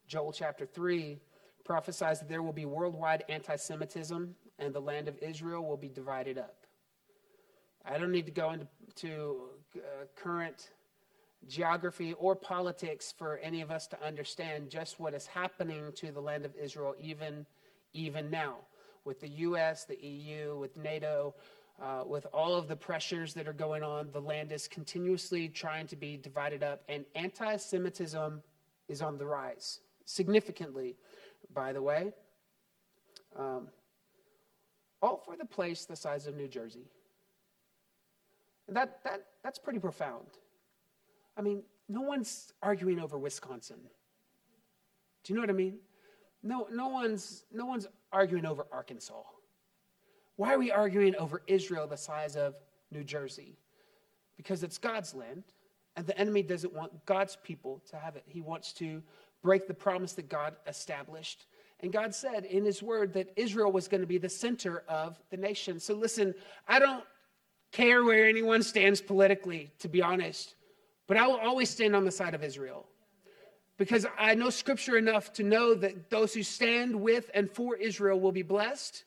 Joel 0.08 0.32
chapter 0.32 0.66
3 0.66 1.20
prophesies 1.66 2.20
that 2.20 2.30
there 2.30 2.42
will 2.42 2.54
be 2.54 2.66
worldwide 2.66 3.24
anti 3.30 3.56
Semitism 3.56 4.36
and 4.60 4.74
the 4.74 4.80
land 4.80 5.08
of 5.08 5.18
Israel 5.22 5.66
will 5.66 5.78
be 5.78 5.90
divided 5.90 6.38
up. 6.38 6.66
I 7.86 7.98
don't 7.98 8.12
need 8.12 8.26
to 8.26 8.32
go 8.32 8.52
into 8.52 9.50
uh, 9.76 10.06
current 10.16 10.70
geography 11.48 12.14
or 12.14 12.36
politics 12.36 13.14
for 13.18 13.38
any 13.38 13.62
of 13.62 13.72
us 13.72 13.88
to 13.88 14.06
understand 14.06 14.70
just 14.70 15.00
what 15.00 15.14
is 15.14 15.26
happening 15.26 15.92
to 15.96 16.12
the 16.12 16.20
land 16.22 16.46
of 16.46 16.56
Israel, 16.56 16.96
even 17.00 17.46
even 17.94 18.30
now 18.30 18.56
with 19.04 19.20
the 19.20 19.28
US, 19.30 19.86
the 19.86 19.98
EU, 19.98 20.58
with 20.58 20.78
NATO, 20.78 21.34
uh, 21.82 22.04
with 22.06 22.26
all 22.34 22.56
of 22.56 22.68
the 22.68 22.76
pressures 22.76 23.34
that 23.34 23.48
are 23.48 23.54
going 23.54 23.84
on. 23.84 24.10
The 24.12 24.22
land 24.22 24.52
is 24.52 24.68
continuously 24.68 25.50
trying 25.50 25.88
to 25.88 25.96
be 25.96 26.18
divided 26.18 26.64
up, 26.64 26.84
and 26.88 27.06
anti 27.16 27.56
Semitism 27.58 28.42
is 28.88 29.02
on 29.02 29.18
the 29.18 29.26
rise 29.26 29.80
significantly, 30.06 30.96
by 31.54 31.74
the 31.74 31.82
way. 31.82 32.12
Um, 33.38 33.68
all 35.02 35.18
for 35.18 35.36
the 35.36 35.46
place 35.46 35.86
the 35.86 35.96
size 35.96 36.28
of 36.28 36.36
New 36.36 36.48
Jersey. 36.48 36.86
That, 38.68 39.00
that, 39.04 39.26
that's 39.44 39.58
pretty 39.58 39.80
profound. 39.80 40.28
I 41.38 41.42
mean, 41.42 41.64
no 41.88 42.02
one's 42.02 42.54
arguing 42.62 43.00
over 43.00 43.18
Wisconsin. 43.18 43.78
Do 45.24 45.34
you 45.34 45.36
know 45.36 45.42
what 45.42 45.50
I 45.50 45.54
mean? 45.54 45.80
No, 46.44 46.68
no, 46.72 46.88
one's, 46.88 47.44
no 47.54 47.66
one's 47.66 47.88
arguing 48.12 48.46
over 48.46 48.66
Arkansas. 48.72 49.22
Why 50.36 50.54
are 50.54 50.60
we 50.60 50.72
arguing 50.72 51.16
over 51.16 51.44
Israel 51.48 51.88
the 51.88 51.98
size 51.98 52.36
of 52.36 52.56
New 52.92 53.04
Jersey? 53.04 53.58
Because 54.38 54.64
it's 54.64 54.78
God's 54.78 55.14
land, 55.14 55.44
and 55.96 56.08
the 56.08 56.18
enemy 56.18 56.42
doesn't 56.42 56.74
want 56.74 57.06
God's 57.06 57.38
people 57.44 57.82
to 57.92 57.98
have 57.98 58.16
it. 58.16 58.24
He 58.26 58.42
wants 58.42 58.74
to 58.74 59.04
break 59.44 59.68
the 59.68 59.74
promise 59.74 60.14
that 60.14 60.30
God 60.30 60.56
established. 60.68 61.46
And 61.82 61.92
God 61.92 62.16
said 62.16 62.46
in 62.46 62.66
His 62.66 62.82
word 62.82 63.14
that 63.14 63.32
Israel 63.36 63.72
was 63.72 63.88
going 63.88 64.02
to 64.02 64.08
be 64.08 64.18
the 64.18 64.30
center 64.30 64.84
of 64.88 65.20
the 65.30 65.38
nation. 65.38 65.80
So 65.80 65.94
listen, 65.94 66.34
I 66.68 66.80
don't 66.80 67.04
care 67.72 68.04
where 68.04 68.28
anyone 68.28 68.64
stands 68.64 69.02
politically, 69.02 69.72
to 69.80 69.88
be 69.88 70.02
honest, 70.02 70.56
but 71.12 71.18
I 71.18 71.28
will 71.28 71.42
always 71.42 71.70
stand 71.70 71.94
on 71.94 72.06
the 72.06 72.12
side 72.12 72.34
of 72.34 72.42
Israel 72.42 72.88
because 73.78 74.06
I 74.18 74.34
know 74.34 74.50
scripture 74.50 74.98
enough 74.98 75.34
to 75.34 75.44
know 75.44 75.74
that 75.74 76.10
those 76.10 76.34
who 76.34 76.42
stand 76.42 76.96
with 76.96 77.30
and 77.34 77.52
for 77.52 77.76
Israel 77.76 78.18
will 78.18 78.32
be 78.32 78.44
blessed, 78.44 79.04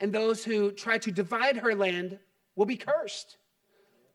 and 0.00 0.12
those 0.12 0.42
who 0.42 0.72
try 0.72 0.98
to 0.98 1.12
divide 1.12 1.56
her 1.58 1.76
land 1.76 2.18
will 2.56 2.66
be 2.66 2.76
cursed. 2.76 3.36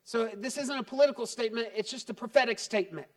So 0.03 0.29
this 0.35 0.57
isn't 0.57 0.77
a 0.77 0.83
political 0.83 1.25
statement, 1.25 1.69
it's 1.73 1.89
just 1.89 2.09
a 2.09 2.13
prophetic 2.13 2.59
statement. 2.59 3.07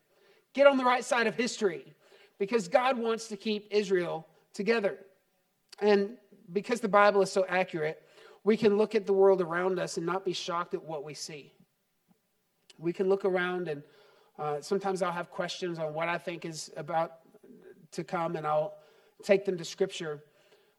Get 0.52 0.68
on 0.68 0.76
the 0.76 0.84
right 0.84 1.04
side 1.04 1.26
of 1.26 1.34
history 1.34 1.92
because 2.38 2.68
God 2.68 2.96
wants 2.96 3.26
to 3.26 3.36
keep 3.36 3.66
Israel 3.72 4.28
together. 4.54 4.98
And 5.80 6.10
because 6.52 6.80
the 6.80 6.86
Bible 6.86 7.22
is 7.22 7.32
so 7.32 7.44
accurate, 7.48 8.00
we 8.44 8.56
can 8.56 8.78
look 8.78 8.94
at 8.94 9.04
the 9.04 9.12
world 9.12 9.40
around 9.40 9.80
us 9.80 9.96
and 9.96 10.06
not 10.06 10.24
be 10.24 10.32
shocked 10.32 10.74
at 10.74 10.84
what 10.84 11.02
we 11.02 11.12
see. 11.12 11.52
We 12.78 12.92
can 12.92 13.08
look 13.08 13.24
around 13.24 13.66
and 13.66 13.82
uh, 14.38 14.60
sometimes 14.60 15.02
I'll 15.02 15.12
have 15.12 15.30
questions 15.30 15.78
on 15.78 15.94
what 15.94 16.08
I 16.08 16.18
think 16.18 16.44
is 16.44 16.70
about 16.76 17.18
to 17.92 18.04
come, 18.04 18.36
and 18.36 18.46
I'll 18.46 18.74
take 19.22 19.44
them 19.44 19.58
to 19.58 19.64
Scripture 19.64 20.22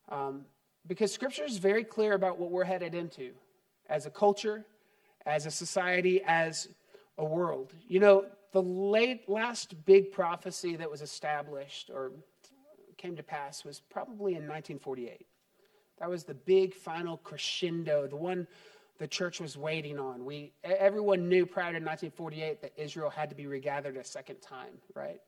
um, 0.09 0.45
because 0.87 1.13
Scripture 1.13 1.45
is 1.45 1.57
very 1.57 1.83
clear 1.83 2.13
about 2.13 2.37
what 2.37 2.51
we're 2.51 2.63
headed 2.63 2.93
into 2.93 3.31
as 3.89 4.05
a 4.05 4.09
culture, 4.09 4.65
as 5.25 5.45
a 5.45 5.51
society, 5.51 6.21
as 6.25 6.67
a 7.17 7.23
world. 7.25 7.73
You 7.87 7.99
know, 7.99 8.25
the 8.51 8.61
late 8.61 9.29
last 9.29 9.85
big 9.85 10.11
prophecy 10.11 10.75
that 10.75 10.89
was 10.89 11.01
established 11.01 11.89
or 11.93 12.11
came 12.97 13.15
to 13.15 13.23
pass 13.23 13.63
was 13.63 13.81
probably 13.89 14.31
in 14.31 14.47
1948. 14.47 15.25
That 15.99 16.09
was 16.09 16.23
the 16.23 16.33
big 16.33 16.73
final 16.73 17.17
crescendo, 17.17 18.07
the 18.07 18.15
one 18.15 18.47
the 18.99 19.07
church 19.07 19.39
was 19.39 19.57
waiting 19.57 19.99
on. 19.99 20.23
We, 20.23 20.53
everyone 20.63 21.27
knew 21.27 21.45
prior 21.45 21.71
to 21.71 21.79
1948 21.79 22.61
that 22.61 22.73
Israel 22.77 23.09
had 23.09 23.29
to 23.29 23.35
be 23.35 23.47
regathered 23.47 23.97
a 23.97 24.03
second 24.03 24.41
time, 24.41 24.73
right? 24.95 25.19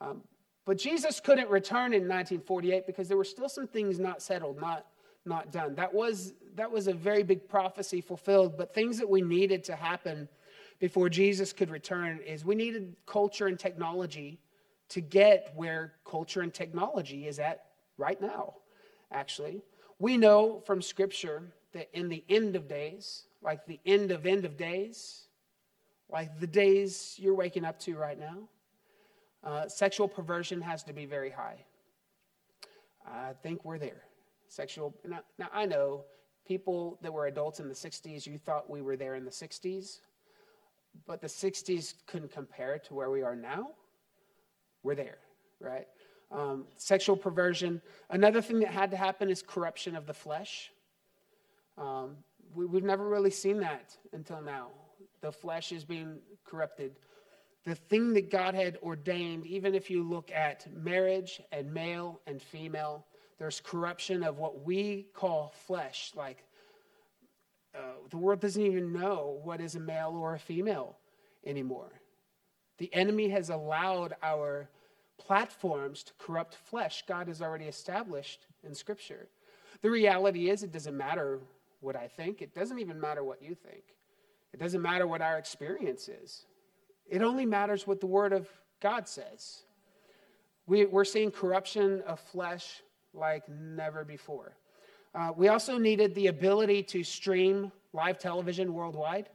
Um, 0.00 0.22
but 0.64 0.78
Jesus 0.78 1.20
couldn't 1.20 1.50
return 1.50 1.92
in 1.92 2.08
1948 2.08 2.86
because 2.86 3.08
there 3.08 3.16
were 3.16 3.24
still 3.24 3.48
some 3.48 3.66
things 3.66 3.98
not 3.98 4.22
settled, 4.22 4.60
not, 4.60 4.86
not 5.26 5.52
done. 5.52 5.74
That 5.74 5.92
was, 5.92 6.32
that 6.54 6.70
was 6.70 6.88
a 6.88 6.94
very 6.94 7.22
big 7.22 7.48
prophecy 7.48 8.00
fulfilled, 8.00 8.56
but 8.56 8.72
things 8.72 8.98
that 8.98 9.08
we 9.08 9.20
needed 9.20 9.64
to 9.64 9.76
happen 9.76 10.28
before 10.80 11.08
Jesus 11.08 11.52
could 11.52 11.70
return 11.70 12.20
is 12.26 12.44
we 12.44 12.54
needed 12.54 12.96
culture 13.06 13.46
and 13.46 13.58
technology 13.58 14.40
to 14.88 15.00
get 15.00 15.52
where 15.54 15.94
culture 16.04 16.40
and 16.40 16.52
technology 16.52 17.26
is 17.26 17.38
at 17.38 17.66
right 17.98 18.20
now, 18.20 18.54
actually. 19.12 19.62
We 19.98 20.16
know 20.16 20.60
from 20.66 20.82
Scripture 20.82 21.52
that 21.74 21.90
in 21.92 22.08
the 22.08 22.24
end 22.28 22.56
of 22.56 22.66
days, 22.68 23.24
like 23.42 23.66
the 23.66 23.78
end 23.84 24.10
of 24.10 24.26
end 24.26 24.44
of 24.44 24.56
days, 24.56 25.26
like 26.10 26.38
the 26.40 26.46
days 26.46 27.14
you're 27.18 27.34
waking 27.34 27.64
up 27.64 27.78
to 27.80 27.96
right 27.96 28.18
now, 28.18 28.48
uh, 29.44 29.68
sexual 29.68 30.08
perversion 30.08 30.60
has 30.60 30.82
to 30.84 30.92
be 30.92 31.04
very 31.04 31.30
high. 31.30 31.64
I 33.06 33.32
think 33.42 33.64
we're 33.64 33.78
there. 33.78 34.04
Sexual. 34.48 34.94
Now, 35.06 35.20
now, 35.38 35.48
I 35.52 35.66
know 35.66 36.04
people 36.46 36.98
that 37.02 37.12
were 37.12 37.26
adults 37.26 37.60
in 37.60 37.68
the 37.68 37.74
60s, 37.74 38.26
you 38.26 38.38
thought 38.38 38.70
we 38.70 38.80
were 38.80 38.96
there 38.96 39.16
in 39.16 39.24
the 39.24 39.30
60s, 39.30 40.00
but 41.06 41.20
the 41.20 41.26
60s 41.26 41.94
couldn't 42.06 42.32
compare 42.32 42.78
to 42.78 42.94
where 42.94 43.10
we 43.10 43.22
are 43.22 43.36
now. 43.36 43.70
We're 44.82 44.94
there, 44.94 45.18
right? 45.60 45.86
Um, 46.30 46.66
sexual 46.76 47.16
perversion. 47.16 47.82
Another 48.10 48.40
thing 48.40 48.60
that 48.60 48.68
had 48.68 48.90
to 48.90 48.96
happen 48.96 49.28
is 49.28 49.42
corruption 49.42 49.96
of 49.96 50.06
the 50.06 50.14
flesh. 50.14 50.70
Um, 51.76 52.16
we, 52.54 52.66
we've 52.66 52.84
never 52.84 53.08
really 53.08 53.30
seen 53.30 53.60
that 53.60 53.96
until 54.12 54.40
now. 54.40 54.68
The 55.20 55.32
flesh 55.32 55.72
is 55.72 55.84
being 55.84 56.18
corrupted. 56.44 56.96
The 57.64 57.74
thing 57.74 58.12
that 58.12 58.30
God 58.30 58.54
had 58.54 58.78
ordained, 58.82 59.46
even 59.46 59.74
if 59.74 59.90
you 59.90 60.02
look 60.02 60.30
at 60.30 60.66
marriage 60.74 61.40
and 61.50 61.72
male 61.72 62.20
and 62.26 62.40
female, 62.40 63.06
there's 63.38 63.60
corruption 63.60 64.22
of 64.22 64.38
what 64.38 64.64
we 64.64 65.06
call 65.14 65.54
flesh. 65.66 66.12
Like 66.14 66.44
uh, 67.74 67.94
the 68.10 68.18
world 68.18 68.40
doesn't 68.40 68.62
even 68.62 68.92
know 68.92 69.40
what 69.42 69.60
is 69.60 69.74
a 69.74 69.80
male 69.80 70.14
or 70.14 70.34
a 70.34 70.38
female 70.38 70.98
anymore. 71.46 71.90
The 72.78 72.92
enemy 72.94 73.28
has 73.30 73.50
allowed 73.50 74.14
our 74.22 74.68
platforms 75.18 76.02
to 76.02 76.12
corrupt 76.18 76.54
flesh 76.54 77.04
God 77.06 77.28
has 77.28 77.40
already 77.40 77.66
established 77.66 78.46
in 78.62 78.74
Scripture. 78.74 79.28
The 79.80 79.90
reality 79.90 80.50
is, 80.50 80.62
it 80.62 80.72
doesn't 80.72 80.96
matter 80.96 81.40
what 81.84 81.96
I 81.96 82.08
think. 82.08 82.42
It 82.42 82.54
doesn't 82.54 82.78
even 82.78 83.00
matter 83.00 83.22
what 83.22 83.42
you 83.42 83.54
think. 83.54 83.84
It 84.52 84.58
doesn't 84.58 84.82
matter 84.82 85.06
what 85.06 85.20
our 85.20 85.38
experience 85.38 86.08
is. 86.08 86.46
It 87.08 87.22
only 87.22 87.44
matters 87.44 87.86
what 87.86 88.00
the 88.00 88.06
Word 88.06 88.32
of 88.32 88.48
God 88.80 89.06
says. 89.06 89.64
We, 90.66 90.86
are 90.86 91.04
seeing 91.04 91.30
corruption 91.30 92.02
of 92.06 92.18
flesh 92.20 92.82
like 93.12 93.48
never 93.48 94.04
before. 94.04 94.56
Uh, 95.14 95.32
we 95.36 95.48
also 95.48 95.78
needed 95.78 96.14
the 96.14 96.28
ability 96.28 96.82
to 96.84 97.04
stream 97.04 97.70
live 97.92 98.18
television 98.18 98.72
worldwide. 98.72 99.28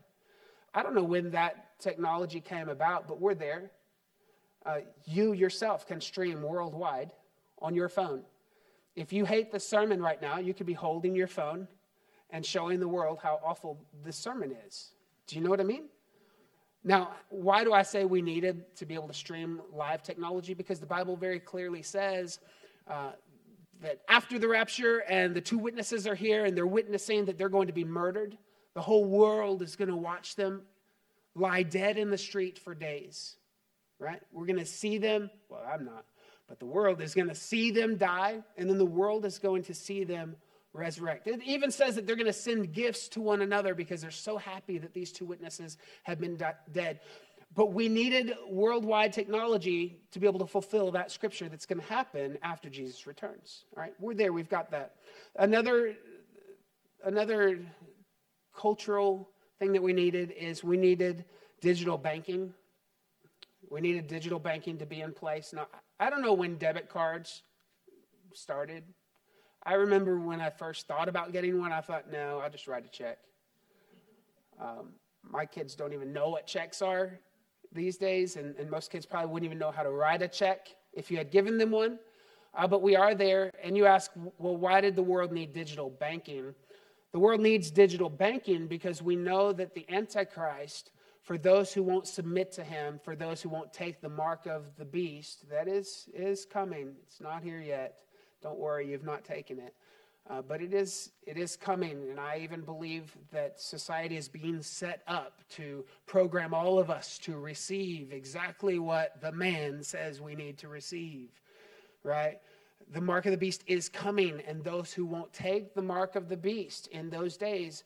I 0.74 0.84
don't 0.84 0.96
know 0.96 1.04
when 1.04 1.32
that 1.32 1.80
technology 1.80 2.42
came 2.42 2.68
about, 2.68 3.08
but 3.08 3.22
we're 3.22 3.36
there. 3.36 3.72
Uh, 4.66 4.80
you 5.06 5.34
yourself 5.34 5.88
can 5.88 6.02
stream 6.02 6.42
worldwide 6.42 7.12
on 7.62 7.76
your 7.76 7.88
phone. 7.88 8.24
If 8.96 9.14
you 9.14 9.24
hate 9.24 9.52
the 9.52 9.60
sermon 9.60 10.02
right 10.02 10.22
now, 10.22 10.40
you 10.40 10.54
could 10.54 10.66
be 10.66 10.74
holding 10.74 11.16
your 11.16 11.28
phone 11.28 11.68
and 12.32 12.46
showing 12.46 12.80
the 12.80 12.88
world 12.88 13.20
how 13.22 13.40
awful 13.44 13.80
this 14.04 14.16
sermon 14.16 14.56
is. 14.68 14.92
Do 15.28 15.36
you 15.36 15.42
know 15.42 15.50
what 15.50 15.60
I 15.60 15.64
mean? 15.64 15.86
Now, 16.84 17.12
why 17.30 17.64
do 17.64 17.74
I 17.74 17.82
say 17.82 18.06
we 18.06 18.22
needed 18.22 18.64
to 18.78 18.86
be 18.86 18.94
able 18.94 19.08
to 19.08 19.14
stream 19.14 19.62
live 19.74 20.02
technology? 20.02 20.54
Because 20.54 20.80
the 20.80 20.86
Bible 20.86 21.18
very 21.18 21.40
clearly 21.40 21.82
says 21.82 22.40
uh, 22.88 23.12
that 23.82 24.00
after 24.08 24.40
the 24.40 24.48
rapture 24.48 25.00
and 25.10 25.36
the 25.36 25.42
two 25.42 25.58
witnesses 25.58 26.08
are 26.08 26.16
here 26.16 26.46
and 26.46 26.56
they're 26.56 26.68
witnessing 26.68 27.26
that 27.26 27.38
they're 27.38 27.50
going 27.50 27.68
to 27.68 27.74
be 27.74 27.84
murdered, 27.84 28.38
the 28.76 28.82
whole 28.82 29.04
world 29.04 29.62
is 29.62 29.76
going 29.76 29.90
to 29.90 29.96
watch 29.96 30.36
them 30.36 30.62
lie 31.36 31.64
dead 31.64 31.98
in 31.98 32.10
the 32.10 32.18
street 32.18 32.58
for 32.58 32.74
days, 32.74 33.36
right? 34.00 34.22
We're 34.32 34.46
going 34.46 34.60
to 34.60 34.66
see 34.66 34.98
them. 34.98 35.30
Well, 35.50 35.64
I'm 35.72 35.84
not, 35.84 36.06
but 36.48 36.60
the 36.60 36.66
world 36.66 37.02
is 37.02 37.14
going 37.14 37.28
to 37.28 37.36
see 37.36 37.72
them 37.72 37.98
die, 37.98 38.42
and 38.58 38.70
then 38.70 38.78
the 38.78 38.86
world 38.86 39.26
is 39.26 39.38
going 39.38 39.64
to 39.64 39.74
see 39.74 40.04
them 40.04 40.36
resurrect. 40.74 41.28
It 41.28 41.42
even 41.46 41.72
says 41.72 41.96
that 41.96 42.06
they're 42.06 42.16
going 42.16 42.26
to 42.28 42.34
send 42.34 42.74
gifts 42.74 43.08
to 43.10 43.22
one 43.22 43.42
another 43.42 43.74
because 43.74 44.02
they're 44.02 44.12
so 44.12 44.38
happy 44.38 44.78
that 44.78 44.94
these 44.94 45.12
two 45.12 45.26
witnesses 45.26 45.78
have 46.04 46.20
been 46.20 46.38
dead. 46.72 47.00
But 47.56 47.74
we 47.74 47.90
needed 47.90 48.34
worldwide 48.48 49.12
technology 49.12 50.02
to 50.12 50.20
be 50.20 50.28
able 50.28 50.40
to 50.40 50.46
fulfill 50.46 50.92
that 50.92 51.12
scripture 51.12 51.50
that's 51.50 51.66
going 51.66 51.80
to 51.80 51.86
happen 51.88 52.38
after 52.44 52.70
Jesus 52.70 53.08
returns. 53.08 53.66
All 53.76 53.82
right, 53.82 53.94
we're 54.00 54.14
there. 54.14 54.32
We've 54.32 54.50
got 54.50 54.70
that. 54.72 54.96
Another, 55.36 55.96
another 57.04 57.60
cultural 58.56 59.30
thing 59.58 59.74
that 59.74 59.82
we 59.82 59.94
needed 59.94 60.32
is 60.38 60.64
we 60.64 60.78
needed 60.78 61.26
digital 61.60 61.98
banking. 61.98 62.54
We 63.70 63.82
needed 63.82 64.08
digital 64.08 64.40
banking 64.40 64.78
to 64.78 64.86
be 64.86 65.02
in 65.02 65.14
place. 65.14 65.52
Now, 65.52 65.68
I 66.00 66.12
don't 66.12 66.22
know 66.22 66.34
when 66.34 66.58
debit 66.58 66.88
cards 66.88 67.42
started. 68.34 68.84
I 69.64 69.74
remember 69.74 70.20
when 70.20 70.40
I 70.40 70.50
first 70.50 70.88
thought 70.88 71.10
about 71.10 71.32
getting 71.34 71.60
one, 71.60 71.72
I 71.72 71.82
thought, 71.82 72.12
no, 72.12 72.40
I'll 72.40 72.50
just 72.50 72.68
write 72.68 72.86
a 72.86 72.90
check. 72.90 73.20
Um, 74.60 74.94
my 75.24 75.46
kids 75.46 75.76
don't 75.76 75.94
even 75.94 76.14
know 76.14 76.30
what 76.30 76.48
checks 76.48 76.82
are 76.82 77.20
these 77.72 77.98
days, 77.98 78.36
and, 78.36 78.56
and, 78.56 78.70
most 78.70 78.92
kids 78.92 79.06
probably 79.06 79.32
wouldn't 79.32 79.46
even 79.46 79.60
know 79.60 79.72
how 79.72 79.84
to 79.84 79.92
write 79.92 80.22
a 80.22 80.28
check 80.28 80.70
if 80.94 81.12
you 81.12 81.18
had 81.18 81.30
given 81.30 81.58
them 81.58 81.72
one. 81.72 82.00
Uh, 82.56 82.68
but 82.68 82.82
we 82.82 82.96
are 82.96 83.14
there, 83.14 83.52
and 83.64 83.78
you 83.78 83.86
ask, 83.86 84.12
well, 84.38 84.58
why 84.58 84.82
did 84.82 84.96
the 84.96 85.04
world 85.04 85.32
need 85.32 85.54
digital 85.54 85.90
banking? 85.90 86.56
The 87.12 87.20
world 87.20 87.42
needs 87.42 87.70
digital 87.70 88.10
banking 88.10 88.68
because 88.68 89.02
we 89.02 89.16
know 89.16 89.54
that 89.54 89.76
the 89.76 89.86
Antichrist, 89.90 90.92
for 91.22 91.38
those 91.38 91.74
who 91.74 91.84
won't 91.84 92.08
submit 92.08 92.52
to 92.54 92.64
him, 92.64 93.00
for 93.04 93.16
those 93.16 93.42
who 93.42 93.50
won't 93.50 93.72
take 93.72 94.02
the 94.02 94.10
mark 94.10 94.48
of 94.48 94.76
the 94.78 94.86
beast, 94.86 95.48
that 95.50 95.68
is, 95.68 96.10
is 96.14 96.46
coming. 96.46 96.96
It's 97.04 97.22
not 97.22 97.44
here 97.44 97.62
yet. 97.62 98.00
Don't 98.42 98.58
worry, 98.58 98.90
you've 98.90 99.04
not 99.04 99.24
taken 99.24 99.60
it. 99.60 99.74
Uh, 100.30 100.44
but 100.44 100.62
it 100.62 100.74
is, 100.74 101.12
it 101.26 101.38
is 101.38 101.56
coming, 101.56 102.08
and 102.12 102.20
I 102.20 102.40
even 102.44 102.62
believe 102.62 103.18
that 103.32 103.60
society 103.60 104.16
is 104.16 104.30
being 104.30 104.62
set 104.62 105.02
up 105.08 105.42
to 105.52 105.84
program 106.06 106.54
all 106.54 106.78
of 106.78 106.92
us 106.92 107.18
to 107.20 107.38
receive 107.38 108.12
exactly 108.12 108.78
what 108.78 109.20
the 109.22 109.32
man 109.32 109.82
says 109.82 110.22
we 110.22 110.36
need 110.36 110.58
to 110.60 110.68
receive, 110.68 111.30
right? 112.04 112.38
The 112.94 113.02
mark 113.02 113.26
of 113.26 113.32
the 113.32 113.38
beast 113.38 113.64
is 113.66 113.90
coming, 113.90 114.42
and 114.48 114.64
those 114.64 114.94
who 114.94 115.06
won't 115.06 115.34
take 115.34 115.74
the 115.74 115.82
mark 115.82 116.16
of 116.16 116.30
the 116.30 116.38
beast 116.38 116.88
in 116.88 117.10
those 117.10 117.36
days, 117.36 117.84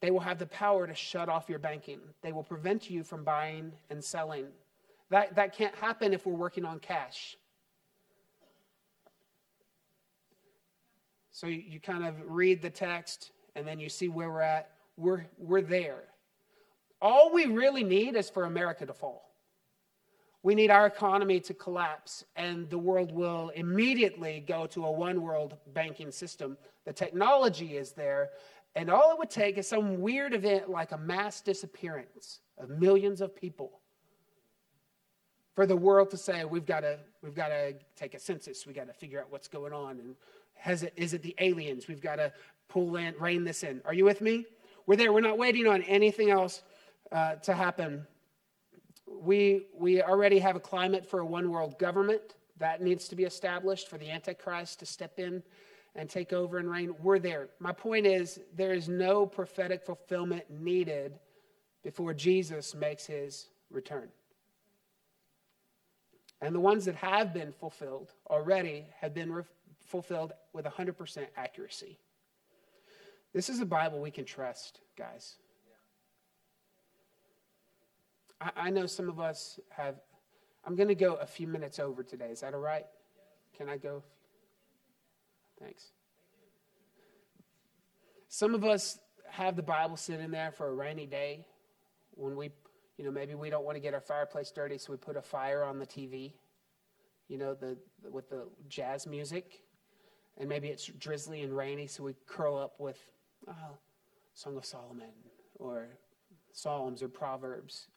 they 0.00 0.10
will 0.10 0.20
have 0.20 0.38
the 0.38 0.46
power 0.46 0.86
to 0.86 0.94
shut 0.94 1.30
off 1.30 1.48
your 1.48 1.58
banking. 1.58 2.00
They 2.20 2.32
will 2.32 2.44
prevent 2.44 2.90
you 2.90 3.02
from 3.02 3.24
buying 3.24 3.72
and 3.88 4.04
selling. 4.04 4.46
That, 5.08 5.34
that 5.36 5.56
can't 5.56 5.74
happen 5.74 6.12
if 6.12 6.26
we're 6.26 6.34
working 6.34 6.66
on 6.66 6.80
cash. 6.80 7.38
So 11.32 11.46
you, 11.46 11.80
kind 11.80 12.04
of 12.04 12.14
read 12.26 12.62
the 12.62 12.70
text 12.70 13.32
and 13.56 13.66
then 13.66 13.80
you 13.80 13.88
see 13.88 14.08
where 14.08 14.30
we're 14.30 14.42
at. 14.42 14.70
We're, 14.96 15.26
we're 15.38 15.62
there. 15.62 16.04
All 17.00 17.32
we 17.32 17.46
really 17.46 17.82
need 17.82 18.14
is 18.16 18.30
for 18.30 18.44
America 18.44 18.86
to 18.86 18.92
fall. 18.92 19.32
we 20.42 20.54
need 20.54 20.70
our 20.70 20.86
economy 20.86 21.40
to 21.40 21.54
collapse 21.54 22.24
and 22.36 22.68
the 22.68 22.78
world 22.78 23.12
will 23.12 23.50
immediately 23.50 24.44
go 24.46 24.66
to 24.66 24.84
a 24.84 24.92
one 24.92 25.22
world 25.22 25.56
banking 25.72 26.10
system. 26.10 26.56
The 26.84 26.92
technology 26.92 27.76
is 27.76 27.92
there, 27.92 28.30
and 28.74 28.90
all 28.90 29.12
it 29.12 29.18
would 29.18 29.30
take 29.30 29.56
is 29.58 29.68
some 29.68 30.00
weird 30.00 30.34
event 30.34 30.68
like 30.68 30.92
a 30.92 30.98
mass 30.98 31.40
disappearance 31.40 32.40
of 32.58 32.70
millions 32.70 33.20
of 33.20 33.34
people 33.36 33.80
for 35.54 35.66
the 35.66 35.76
world 35.76 36.10
to 36.10 36.16
say 36.16 36.44
we've 36.44 36.66
got 36.66 36.80
to 36.80 36.98
we've 37.22 37.34
got 37.34 37.48
to 37.48 37.74
take 37.94 38.14
a 38.14 38.18
census 38.18 38.66
we've 38.66 38.76
got 38.76 38.86
to 38.86 38.92
figure 38.92 39.20
out 39.20 39.30
what's 39.30 39.48
going 39.48 39.72
on 39.72 39.98
and 39.98 40.16
has 40.62 40.82
it 40.82 40.92
is 40.96 41.12
it 41.12 41.22
the 41.22 41.34
aliens 41.38 41.88
we've 41.88 42.00
got 42.00 42.16
to 42.16 42.32
pull 42.68 42.96
in 42.96 43.14
rein 43.18 43.44
this 43.44 43.62
in 43.62 43.80
are 43.84 43.94
you 43.94 44.04
with 44.04 44.20
me 44.20 44.46
we're 44.86 44.96
there 44.96 45.12
we're 45.12 45.20
not 45.20 45.38
waiting 45.38 45.66
on 45.66 45.82
anything 45.82 46.30
else 46.30 46.62
uh, 47.12 47.34
to 47.36 47.52
happen 47.52 48.06
we, 49.20 49.66
we 49.76 50.02
already 50.02 50.38
have 50.38 50.56
a 50.56 50.60
climate 50.60 51.06
for 51.06 51.20
a 51.20 51.26
one 51.26 51.50
world 51.50 51.78
government 51.78 52.36
that 52.58 52.80
needs 52.80 53.08
to 53.08 53.16
be 53.16 53.24
established 53.24 53.88
for 53.88 53.98
the 53.98 54.10
Antichrist 54.10 54.78
to 54.80 54.86
step 54.86 55.18
in 55.18 55.42
and 55.94 56.08
take 56.08 56.32
over 56.32 56.58
and 56.58 56.70
reign. 56.70 56.94
We're 57.02 57.18
there. 57.18 57.48
My 57.58 57.72
point 57.72 58.06
is, 58.06 58.40
there 58.56 58.72
is 58.72 58.88
no 58.88 59.26
prophetic 59.26 59.84
fulfillment 59.84 60.44
needed 60.48 61.18
before 61.82 62.14
Jesus 62.14 62.74
makes 62.74 63.04
his 63.04 63.48
return. 63.70 64.08
And 66.40 66.54
the 66.54 66.60
ones 66.60 66.84
that 66.86 66.94
have 66.96 67.34
been 67.34 67.52
fulfilled 67.52 68.12
already 68.30 68.86
have 69.00 69.14
been 69.14 69.32
re- 69.32 69.44
fulfilled 69.86 70.32
with 70.52 70.64
100% 70.64 71.26
accuracy. 71.36 71.98
This 73.32 73.48
is 73.48 73.60
a 73.60 73.66
Bible 73.66 74.00
we 74.00 74.10
can 74.10 74.24
trust, 74.24 74.80
guys. 74.96 75.36
I, 78.40 78.50
I 78.56 78.70
know 78.70 78.86
some 78.86 79.08
of 79.08 79.20
us 79.20 79.58
have, 79.70 79.96
I'm 80.64 80.76
going 80.76 80.88
to 80.88 80.94
go 80.94 81.14
a 81.14 81.26
few 81.26 81.46
minutes 81.46 81.78
over 81.78 82.02
today. 82.02 82.26
Is 82.26 82.40
that 82.40 82.52
all 82.52 82.60
right? 82.60 82.84
Can 83.56 83.68
I 83.68 83.76
go? 83.76 84.02
Thanks. 85.60 85.92
Some 88.28 88.54
of 88.54 88.64
us 88.64 88.98
have 89.30 89.56
the 89.56 89.62
Bible 89.62 89.96
sitting 89.96 90.30
there 90.30 90.50
for 90.52 90.68
a 90.68 90.74
rainy 90.74 91.06
day 91.06 91.44
when 92.14 92.36
we, 92.36 92.50
you 92.98 93.04
know, 93.04 93.10
maybe 93.10 93.34
we 93.34 93.50
don't 93.50 93.64
want 93.64 93.76
to 93.76 93.80
get 93.80 93.94
our 93.94 94.00
fireplace 94.00 94.50
dirty, 94.50 94.78
so 94.78 94.92
we 94.92 94.98
put 94.98 95.16
a 95.16 95.22
fire 95.22 95.64
on 95.64 95.78
the 95.78 95.86
TV, 95.86 96.32
you 97.28 97.38
know, 97.38 97.54
the, 97.54 97.78
with 98.10 98.28
the 98.28 98.46
jazz 98.68 99.06
music. 99.06 99.62
And 100.38 100.48
maybe 100.48 100.68
it's 100.68 100.86
drizzly 100.86 101.42
and 101.42 101.56
rainy, 101.56 101.86
so 101.86 102.04
we 102.04 102.14
curl 102.26 102.56
up 102.56 102.80
with 102.80 102.98
uh, 103.46 103.52
Song 104.34 104.56
of 104.56 104.64
Solomon 104.64 105.10
or 105.58 105.88
Psalms 106.52 107.02
or 107.02 107.08
Proverbs. 107.08 107.88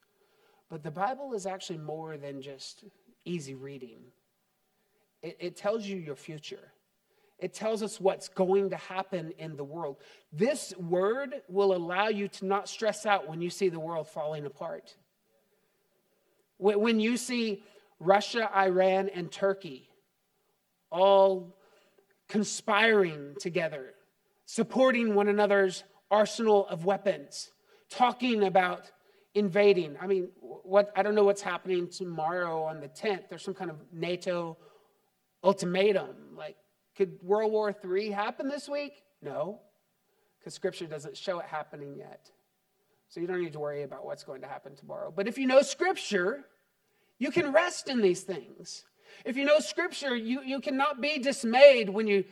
But 0.69 0.83
the 0.83 0.91
Bible 0.91 1.33
is 1.33 1.45
actually 1.45 1.79
more 1.79 2.17
than 2.17 2.41
just 2.41 2.83
easy 3.23 3.55
reading, 3.55 3.99
it, 5.21 5.37
it 5.39 5.55
tells 5.55 5.85
you 5.85 5.97
your 5.97 6.15
future. 6.15 6.71
It 7.37 7.53
tells 7.53 7.83
us 7.83 7.99
what's 7.99 8.29
going 8.29 8.69
to 8.69 8.77
happen 8.77 9.33
in 9.37 9.57
the 9.57 9.63
world. 9.63 9.97
This 10.31 10.73
word 10.77 11.41
will 11.49 11.75
allow 11.75 12.07
you 12.07 12.29
to 12.29 12.45
not 12.45 12.69
stress 12.69 13.05
out 13.05 13.27
when 13.27 13.41
you 13.41 13.49
see 13.49 13.67
the 13.67 13.79
world 13.79 14.07
falling 14.07 14.45
apart. 14.45 14.95
When 16.57 17.01
you 17.01 17.17
see 17.17 17.63
Russia, 17.99 18.49
Iran, 18.55 19.09
and 19.09 19.29
Turkey 19.29 19.89
all 20.89 21.54
conspiring 22.27 23.35
together, 23.39 23.93
supporting 24.45 25.15
one 25.15 25.27
another's 25.27 25.83
arsenal 26.09 26.67
of 26.67 26.85
weapons, 26.85 27.51
talking 27.89 28.43
about 28.43 28.91
invading. 29.33 29.97
I 30.01 30.07
mean, 30.07 30.29
what 30.39 30.91
I 30.95 31.03
don't 31.03 31.15
know 31.15 31.23
what's 31.23 31.41
happening 31.41 31.89
tomorrow 31.89 32.63
on 32.63 32.79
the 32.79 32.87
10th. 32.87 33.29
There's 33.29 33.43
some 33.43 33.53
kind 33.53 33.69
of 33.69 33.77
NATO 33.91 34.57
ultimatum. 35.43 36.35
Like, 36.35 36.55
could 36.95 37.19
World 37.21 37.51
War 37.51 37.75
III 37.83 38.11
happen 38.11 38.47
this 38.47 38.67
week? 38.67 39.03
No, 39.21 39.59
because 40.39 40.53
Scripture 40.53 40.87
doesn't 40.87 41.17
show 41.17 41.39
it 41.39 41.45
happening 41.45 41.95
yet. 41.97 42.31
So 43.09 43.19
you 43.19 43.27
don't 43.27 43.41
need 43.41 43.53
to 43.53 43.59
worry 43.59 43.83
about 43.83 44.05
what's 44.05 44.23
going 44.23 44.41
to 44.41 44.47
happen 44.47 44.75
tomorrow. 44.75 45.13
But 45.15 45.27
if 45.27 45.37
you 45.37 45.47
know 45.47 45.61
Scripture, 45.61 46.45
you 47.19 47.31
can 47.31 47.51
rest 47.51 47.87
in 47.87 48.01
these 48.01 48.23
things. 48.23 48.85
If 49.23 49.37
you 49.37 49.45
know 49.45 49.59
Scripture, 49.59 50.15
you, 50.15 50.41
you 50.41 50.59
cannot 50.59 51.01
be 51.01 51.19
dismayed 51.19 51.89
when 51.89 52.07
you 52.07 52.25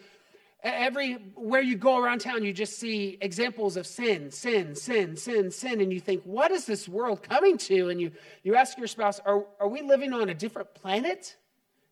Everywhere 0.63 1.59
you 1.59 1.75
go 1.75 1.97
around 1.97 2.19
town, 2.19 2.45
you 2.45 2.53
just 2.53 2.79
see 2.79 3.17
examples 3.19 3.75
of 3.75 3.85
sin, 3.85 4.31
sin, 4.31 4.75
sin, 4.75 5.17
sin, 5.17 5.51
sin, 5.51 5.81
and 5.81 5.91
you 5.91 5.99
think, 5.99 6.23
what 6.23 6.51
is 6.51 6.65
this 6.65 6.87
world 6.87 7.21
coming 7.21 7.57
to? 7.57 7.89
And 7.89 7.99
you, 7.99 8.11
you 8.43 8.55
ask 8.55 8.77
your 8.77 8.87
spouse, 8.87 9.19
are, 9.25 9.45
are 9.59 9.67
we 9.67 9.81
living 9.81 10.13
on 10.13 10.29
a 10.29 10.33
different 10.33 10.73
planet? 10.73 11.35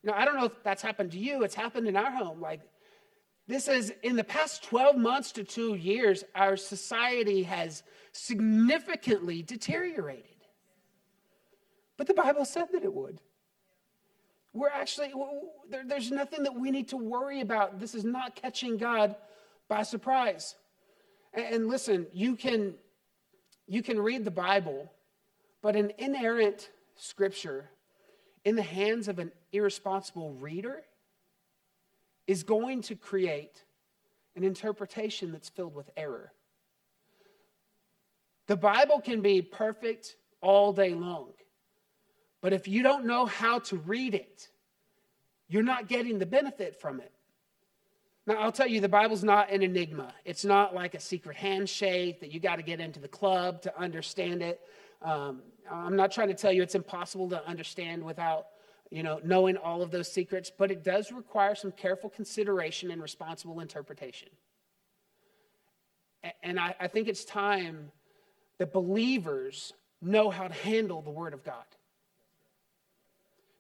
Know, 0.04 0.14
I 0.14 0.24
don't 0.24 0.38
know 0.38 0.46
if 0.46 0.64
that's 0.64 0.82
happened 0.82 1.12
to 1.12 1.20
you. 1.20 1.44
It's 1.44 1.54
happened 1.54 1.86
in 1.90 1.98
our 1.98 2.12
home. 2.12 2.40
Like, 2.40 2.62
this 3.46 3.68
is 3.68 3.94
in 4.04 4.16
the 4.16 4.24
past 4.24 4.64
12 4.64 4.96
months 4.96 5.34
to 5.34 5.44
two 5.44 5.76
years, 5.76 6.24
our 6.34 6.56
society 6.56 7.44
has 7.44 7.84
significantly 8.14 9.44
deteriorated. 9.44 10.26
But 11.98 12.08
the 12.08 12.14
Bible 12.14 12.46
said 12.46 12.68
that 12.72 12.86
it 12.86 12.94
would. 12.94 13.20
We're 14.54 14.70
actually, 14.70 15.14
there, 15.70 15.84
there's 15.86 16.12
nothing 16.12 16.44
that 16.44 16.54
we 16.54 16.72
need 16.72 16.90
to 16.90 16.98
worry 16.98 17.42
about. 17.42 17.80
This 17.80 17.96
is 17.96 18.04
not 18.04 18.36
catching 18.36 18.78
God 18.78 19.16
by 19.70 19.84
surprise. 19.84 20.56
And, 21.34 21.56
and 21.56 21.68
listen, 21.68 22.08
you 22.14 22.36
can, 22.36 22.76
you 23.68 23.82
can 23.82 24.00
read 24.00 24.26
the 24.26 24.32
Bible, 24.32 24.92
but 25.62 25.76
an 25.76 25.94
inerrant 25.98 26.70
scripture 26.96 27.70
in 28.44 28.56
the 28.56 28.62
hands 28.62 29.08
of 29.08 29.20
an 29.20 29.32
irresponsible 29.54 30.34
reader 30.34 30.82
is 32.28 32.44
going 32.44 32.82
to 32.82 32.96
create 32.96 33.64
an 34.36 34.44
interpretation 34.44 35.32
that's 35.32 35.50
filled 35.50 35.76
with 35.76 35.90
error. 35.96 36.32
The 38.48 38.56
Bible 38.58 39.00
can 39.00 39.22
be 39.22 39.42
perfect 39.42 40.16
all 40.42 40.74
day 40.74 40.94
long. 40.94 41.30
But 42.42 42.54
if 42.54 42.68
you 42.68 42.84
don't 42.84 43.06
know 43.06 43.26
how 43.26 43.60
to 43.60 43.78
read 43.78 44.16
it, 44.16 44.50
you're 45.48 45.64
not 45.64 45.88
getting 45.88 46.20
the 46.20 46.26
benefit 46.26 46.80
from 46.80 47.00
it. 47.00 47.12
Now, 48.28 48.36
I'll 48.36 48.52
tell 48.52 48.68
you, 48.68 48.82
the 48.82 48.90
Bible's 48.90 49.24
not 49.24 49.52
an 49.52 49.64
enigma. 49.64 50.14
It's 50.26 50.46
not 50.46 50.76
like 50.76 50.94
a 50.94 51.00
secret 51.00 51.36
handshake 51.36 52.20
that 52.22 52.32
you 52.32 52.40
got 52.40 52.58
to 52.58 52.64
get 52.64 52.80
into 52.80 53.00
the 53.00 53.08
club 53.08 53.62
to 53.64 53.80
understand 53.80 54.42
it. 54.42 54.62
Um, 55.02 55.42
I'm 55.72 55.96
not 55.96 56.12
trying 56.12 56.28
to 56.28 56.34
tell 56.34 56.52
you 56.52 56.62
it's 56.62 56.76
impossible 56.76 57.30
to 57.30 57.48
understand 57.48 58.04
without 58.04 58.48
you 58.92 59.04
know, 59.04 59.22
knowing 59.24 59.56
all 59.56 59.82
of 59.82 59.90
those 59.90 60.12
secrets, 60.12 60.52
but 60.56 60.70
it 60.70 60.84
does 60.84 61.12
require 61.12 61.56
some 61.56 61.72
careful 61.72 62.10
consideration 62.10 62.92
and 62.92 63.02
responsible 63.02 63.62
interpretation. 63.62 64.28
And 66.44 66.60
I, 66.60 66.76
I 66.80 66.88
think 66.88 67.08
it's 67.08 67.24
time 67.24 67.92
that 68.58 68.74
believers 68.74 69.74
know 70.02 70.30
how 70.30 70.48
to 70.48 70.54
handle 70.54 71.02
the 71.02 71.10
Word 71.10 71.34
of 71.34 71.44
God 71.44 71.64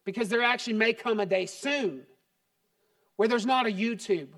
because 0.05 0.29
there 0.29 0.41
actually 0.41 0.73
may 0.73 0.93
come 0.93 1.19
a 1.19 1.25
day 1.25 1.45
soon 1.45 2.03
where 3.17 3.27
there's 3.27 3.45
not 3.45 3.67
a 3.67 3.69
YouTube 3.69 4.29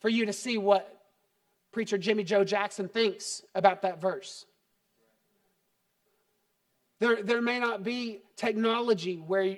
for 0.00 0.08
you 0.08 0.26
to 0.26 0.32
see 0.32 0.58
what 0.58 1.02
preacher 1.72 1.98
Jimmy 1.98 2.24
Joe 2.24 2.44
Jackson 2.44 2.88
thinks 2.88 3.42
about 3.54 3.82
that 3.82 4.00
verse. 4.00 4.46
There, 7.00 7.22
there 7.22 7.42
may 7.42 7.58
not 7.58 7.82
be 7.82 8.20
technology 8.36 9.16
where 9.16 9.56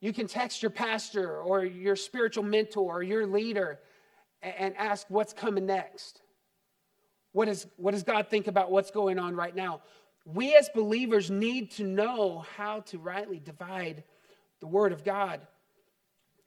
you 0.00 0.12
can 0.12 0.26
text 0.26 0.62
your 0.62 0.70
pastor 0.70 1.38
or 1.38 1.64
your 1.64 1.96
spiritual 1.96 2.44
mentor 2.44 2.98
or 2.98 3.02
your 3.02 3.26
leader 3.26 3.80
and 4.42 4.76
ask 4.76 5.06
what's 5.08 5.32
coming 5.32 5.66
next. 5.66 6.20
What, 7.32 7.48
is, 7.48 7.66
what 7.76 7.92
does 7.92 8.02
God 8.02 8.28
think 8.28 8.46
about 8.46 8.70
what's 8.70 8.90
going 8.90 9.18
on 9.18 9.36
right 9.36 9.54
now? 9.54 9.82
We 10.24 10.54
as 10.54 10.68
believers 10.74 11.30
need 11.30 11.70
to 11.72 11.84
know 11.84 12.44
how 12.56 12.80
to 12.80 12.98
rightly 12.98 13.38
divide 13.38 14.04
the 14.60 14.66
Word 14.66 14.92
of 14.92 15.04
God 15.04 15.40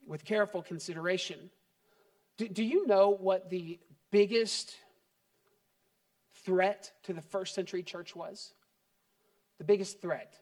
with 0.06 0.24
careful 0.24 0.62
consideration. 0.62 1.50
Do, 2.36 2.48
do 2.48 2.64
you 2.64 2.86
know 2.86 3.10
what 3.10 3.50
the 3.50 3.78
biggest 4.10 4.76
threat 6.44 6.92
to 7.04 7.12
the 7.12 7.22
first 7.22 7.54
century 7.54 7.82
church 7.82 8.16
was? 8.16 8.52
The 9.58 9.64
biggest 9.64 10.00
threat, 10.00 10.34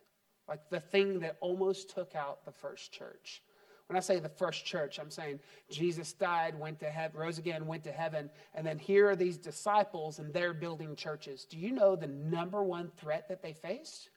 like 0.49 0.71
the 0.71 0.81
thing 0.81 1.21
that 1.21 1.37
almost 1.41 1.91
took 1.91 2.14
out 2.14 2.45
the 2.45 2.53
first 2.53 2.93
church. 2.93 3.43
When 3.87 3.97
I 3.97 4.01
say 4.01 4.21
the 4.21 4.29
first 4.29 4.64
church, 4.64 5.01
I'm 5.01 5.11
saying 5.11 5.41
Jesus 5.68 6.12
died, 6.12 6.57
went 6.57 6.79
to 6.79 6.87
heaven, 6.87 7.21
rose 7.21 7.39
again, 7.39 7.66
went 7.66 7.83
to 7.85 7.93
heaven, 7.93 8.31
and 8.55 8.64
then 8.64 8.79
here 8.79 9.11
are 9.11 9.16
these 9.16 9.37
disciples 9.37 10.21
and 10.21 10.33
they're 10.33 10.55
building 10.55 10.95
churches. 10.95 11.45
Do 11.45 11.59
you 11.59 11.73
know 11.73 11.97
the 11.97 12.07
number 12.07 12.62
one 12.62 12.93
threat 12.97 13.29
that 13.29 13.43
they 13.43 13.53
faced? 13.53 14.11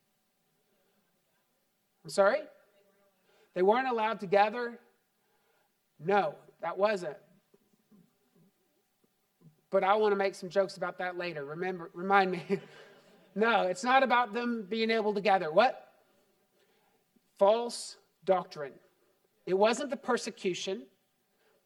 I'm 2.04 2.12
sorry? 2.12 2.42
They 3.54 3.62
weren't 3.62 3.88
allowed 3.88 4.20
to 4.22 4.28
gather? 4.28 4.80
No, 6.00 6.36
that 6.62 6.78
wasn't. 6.78 7.18
But 9.70 9.84
I 9.84 9.96
want 9.96 10.12
to 10.12 10.16
make 10.16 10.36
some 10.36 10.50
jokes 10.50 10.78
about 10.78 10.98
that 11.00 11.18
later. 11.18 11.46
Remember, 11.46 11.90
remind 11.94 12.32
me. 12.32 12.44
no, 13.36 13.64
it's 13.64 13.84
not 13.84 14.04
about 14.04 14.34
them 14.34 14.66
being 14.70 14.92
able 14.92 15.14
to 15.14 15.22
gather. 15.22 15.52
What? 15.52 15.94
false 17.44 17.98
doctrine. 18.26 18.74
It 19.46 19.54
wasn't 19.54 19.90
the 19.90 19.98
persecution. 19.98 20.84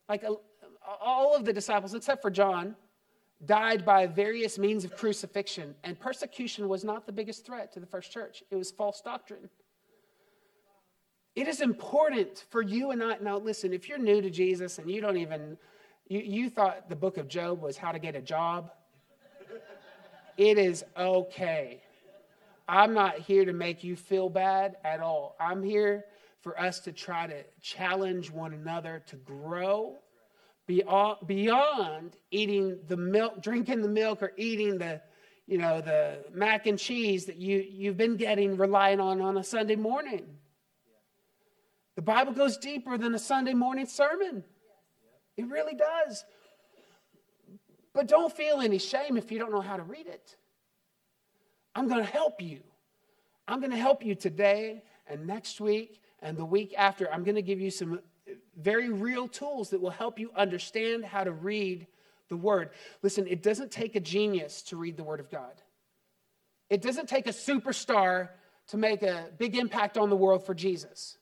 Like 0.10 0.26
all 1.02 1.36
of 1.36 1.46
the 1.46 1.54
disciples, 1.54 1.94
except 1.94 2.22
for 2.22 2.32
John, 2.32 2.76
died 3.46 3.86
by 3.86 4.08
various 4.08 4.58
means 4.58 4.84
of 4.86 4.98
crucifixion, 4.98 5.76
and 5.84 6.00
persecution 6.00 6.68
was 6.68 6.84
not 6.84 7.06
the 7.06 7.12
biggest 7.12 7.46
threat 7.46 7.72
to 7.74 7.80
the 7.80 7.86
first 7.86 8.12
church. 8.12 8.42
It 8.50 8.56
was 8.56 8.72
false 8.72 9.02
doctrine. 9.02 9.50
It 11.38 11.48
is 11.48 11.62
important 11.62 12.46
for 12.50 12.64
you 12.64 12.90
and 12.90 13.04
I. 13.04 13.18
Now, 13.22 13.38
listen, 13.38 13.72
if 13.72 13.88
you're 13.88 14.00
new 14.00 14.24
to 14.24 14.30
Jesus 14.32 14.80
and 14.80 14.90
you 14.90 15.02
don't 15.02 15.18
even, 15.18 15.56
you, 16.08 16.18
you 16.18 16.50
thought 16.50 16.90
the 16.90 16.96
book 16.96 17.18
of 17.18 17.28
Job 17.28 17.62
was 17.62 17.78
how 17.78 17.92
to 17.92 18.00
get 18.00 18.16
a 18.16 18.22
job, 18.24 18.72
it 20.36 20.58
is 20.58 20.84
okay. 20.98 21.84
I'm 22.68 22.96
not 22.96 23.20
here 23.20 23.46
to 23.46 23.54
make 23.54 23.84
you 23.84 23.96
feel 23.96 24.30
bad 24.30 24.78
at 24.84 25.00
all. 25.00 25.36
I'm 25.40 25.62
here 25.62 26.06
for 26.42 26.60
us 26.60 26.80
to 26.82 26.92
try 26.92 27.28
to 27.28 27.44
challenge 27.62 28.32
one 28.32 28.54
another 28.54 29.04
to 29.06 29.16
grow 29.18 30.00
beyond 30.66 32.16
eating 32.32 32.80
the 32.88 32.98
milk, 32.98 33.44
drinking 33.44 33.84
the 33.84 33.90
milk, 33.90 34.24
or 34.24 34.34
eating 34.38 34.80
the, 34.80 35.04
you 35.46 35.60
know, 35.60 35.82
the 35.82 36.18
mac 36.34 36.66
and 36.66 36.80
cheese 36.80 37.26
that 37.26 37.38
you, 37.38 37.64
you've 37.70 37.96
been 37.96 38.18
getting, 38.18 38.58
relying 38.58 39.00
on 39.00 39.22
on 39.22 39.38
a 39.38 39.44
Sunday 39.44 39.76
morning. 39.76 40.26
The 41.98 42.04
Bible 42.04 42.32
goes 42.32 42.58
deeper 42.58 42.96
than 42.96 43.16
a 43.16 43.20
Sunday 43.20 43.56
morning 43.56 43.88
sermon. 43.88 44.44
It 45.36 45.48
really 45.48 45.74
does. 45.74 46.24
But 47.92 48.08
don't 48.08 48.32
feel 48.32 48.62
any 48.62 48.78
shame 48.78 49.18
if 49.18 49.32
you 49.32 49.40
don't 49.40 49.52
know 49.52 49.62
how 49.62 49.78
to 49.78 49.82
read 49.84 50.06
it. 50.06 50.36
I'm 51.74 51.88
going 51.88 52.06
to 52.06 52.10
help 52.10 52.40
you. 52.40 52.60
I'm 53.48 53.60
going 53.62 53.72
to 53.72 53.78
help 53.78 54.06
you 54.06 54.14
today 54.14 54.84
and 55.08 55.26
next 55.26 55.60
week 55.60 56.00
and 56.22 56.38
the 56.38 56.46
week 56.46 56.76
after. 56.78 57.12
I'm 57.12 57.24
going 57.24 57.34
to 57.34 57.42
give 57.42 57.60
you 57.60 57.72
some 57.72 58.00
very 58.56 58.90
real 58.90 59.28
tools 59.28 59.72
that 59.72 59.82
will 59.82 59.90
help 59.90 60.20
you 60.20 60.30
understand 60.36 61.04
how 61.04 61.24
to 61.24 61.32
read 61.32 61.88
the 62.30 62.38
Word. 62.38 62.70
Listen, 63.02 63.26
it 63.26 63.42
doesn't 63.42 63.72
take 63.72 63.96
a 63.96 64.00
genius 64.00 64.62
to 64.64 64.78
read 64.78 64.98
the 64.98 65.04
Word 65.04 65.20
of 65.20 65.32
God, 65.32 65.64
it 66.70 66.84
doesn't 66.84 67.10
take 67.10 67.26
a 67.26 67.32
superstar 67.32 68.30
to 68.68 68.78
make 68.78 69.02
a 69.02 69.30
big 69.40 69.56
impact 69.56 69.98
on 69.98 70.12
the 70.12 70.16
world 70.16 70.46
for 70.46 70.54
Jesus. 70.54 71.18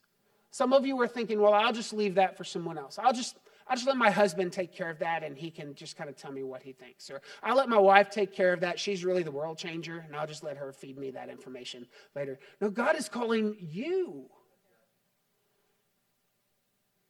Some 0.56 0.72
of 0.72 0.86
you 0.86 0.98
are 1.02 1.08
thinking, 1.10 1.42
well, 1.42 1.54
I'll 1.54 1.74
just 1.74 1.92
leave 1.92 2.16
that 2.16 2.38
for 2.38 2.46
someone 2.46 2.78
else. 2.78 2.98
I'll 2.98 3.12
just 3.12 3.36
I'll 3.68 3.76
just 3.76 3.88
let 3.88 3.98
my 3.98 4.10
husband 4.10 4.54
take 4.54 4.74
care 4.74 4.90
of 4.90 5.00
that 5.00 5.22
and 5.22 5.38
he 5.38 5.52
can 5.52 5.76
just 5.76 5.98
kind 5.98 6.10
of 6.10 6.16
tell 6.16 6.32
me 6.32 6.44
what 6.44 6.64
he 6.64 6.72
thinks. 6.72 7.10
Or 7.10 7.22
I'll 7.44 7.58
let 7.58 7.68
my 7.68 7.78
wife 7.78 8.10
take 8.10 8.32
care 8.32 8.54
of 8.54 8.62
that. 8.62 8.80
She's 8.80 9.04
really 9.04 9.22
the 9.22 9.32
world 9.32 9.58
changer 9.58 10.06
and 10.08 10.16
I'll 10.16 10.26
just 10.26 10.46
let 10.46 10.56
her 10.56 10.72
feed 10.72 10.98
me 10.98 11.12
that 11.12 11.30
information 11.30 11.86
later. 12.16 12.40
No, 12.62 12.70
God 12.70 12.96
is 12.96 13.10
calling 13.10 13.58
you. 13.60 14.30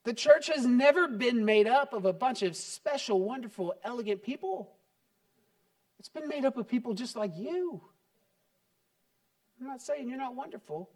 The 0.05 0.13
church 0.15 0.47
has 0.47 0.65
never 0.65 1.07
been 1.07 1.45
made 1.45 1.67
up 1.67 1.93
of 1.93 2.05
a 2.05 2.13
bunch 2.13 2.41
of 2.41 2.55
special, 2.55 3.21
wonderful, 3.21 3.75
elegant 3.83 4.23
people. 4.23 4.71
It's 5.99 6.09
been 6.09 6.27
made 6.27 6.45
up 6.45 6.57
of 6.57 6.67
people 6.67 6.95
just 6.95 7.15
like 7.15 7.37
you. 7.37 7.79
I'm 9.61 9.67
not 9.67 9.83
saying 9.83 10.09
you're 10.09 10.17
not 10.17 10.33
wonderful, 10.33 10.89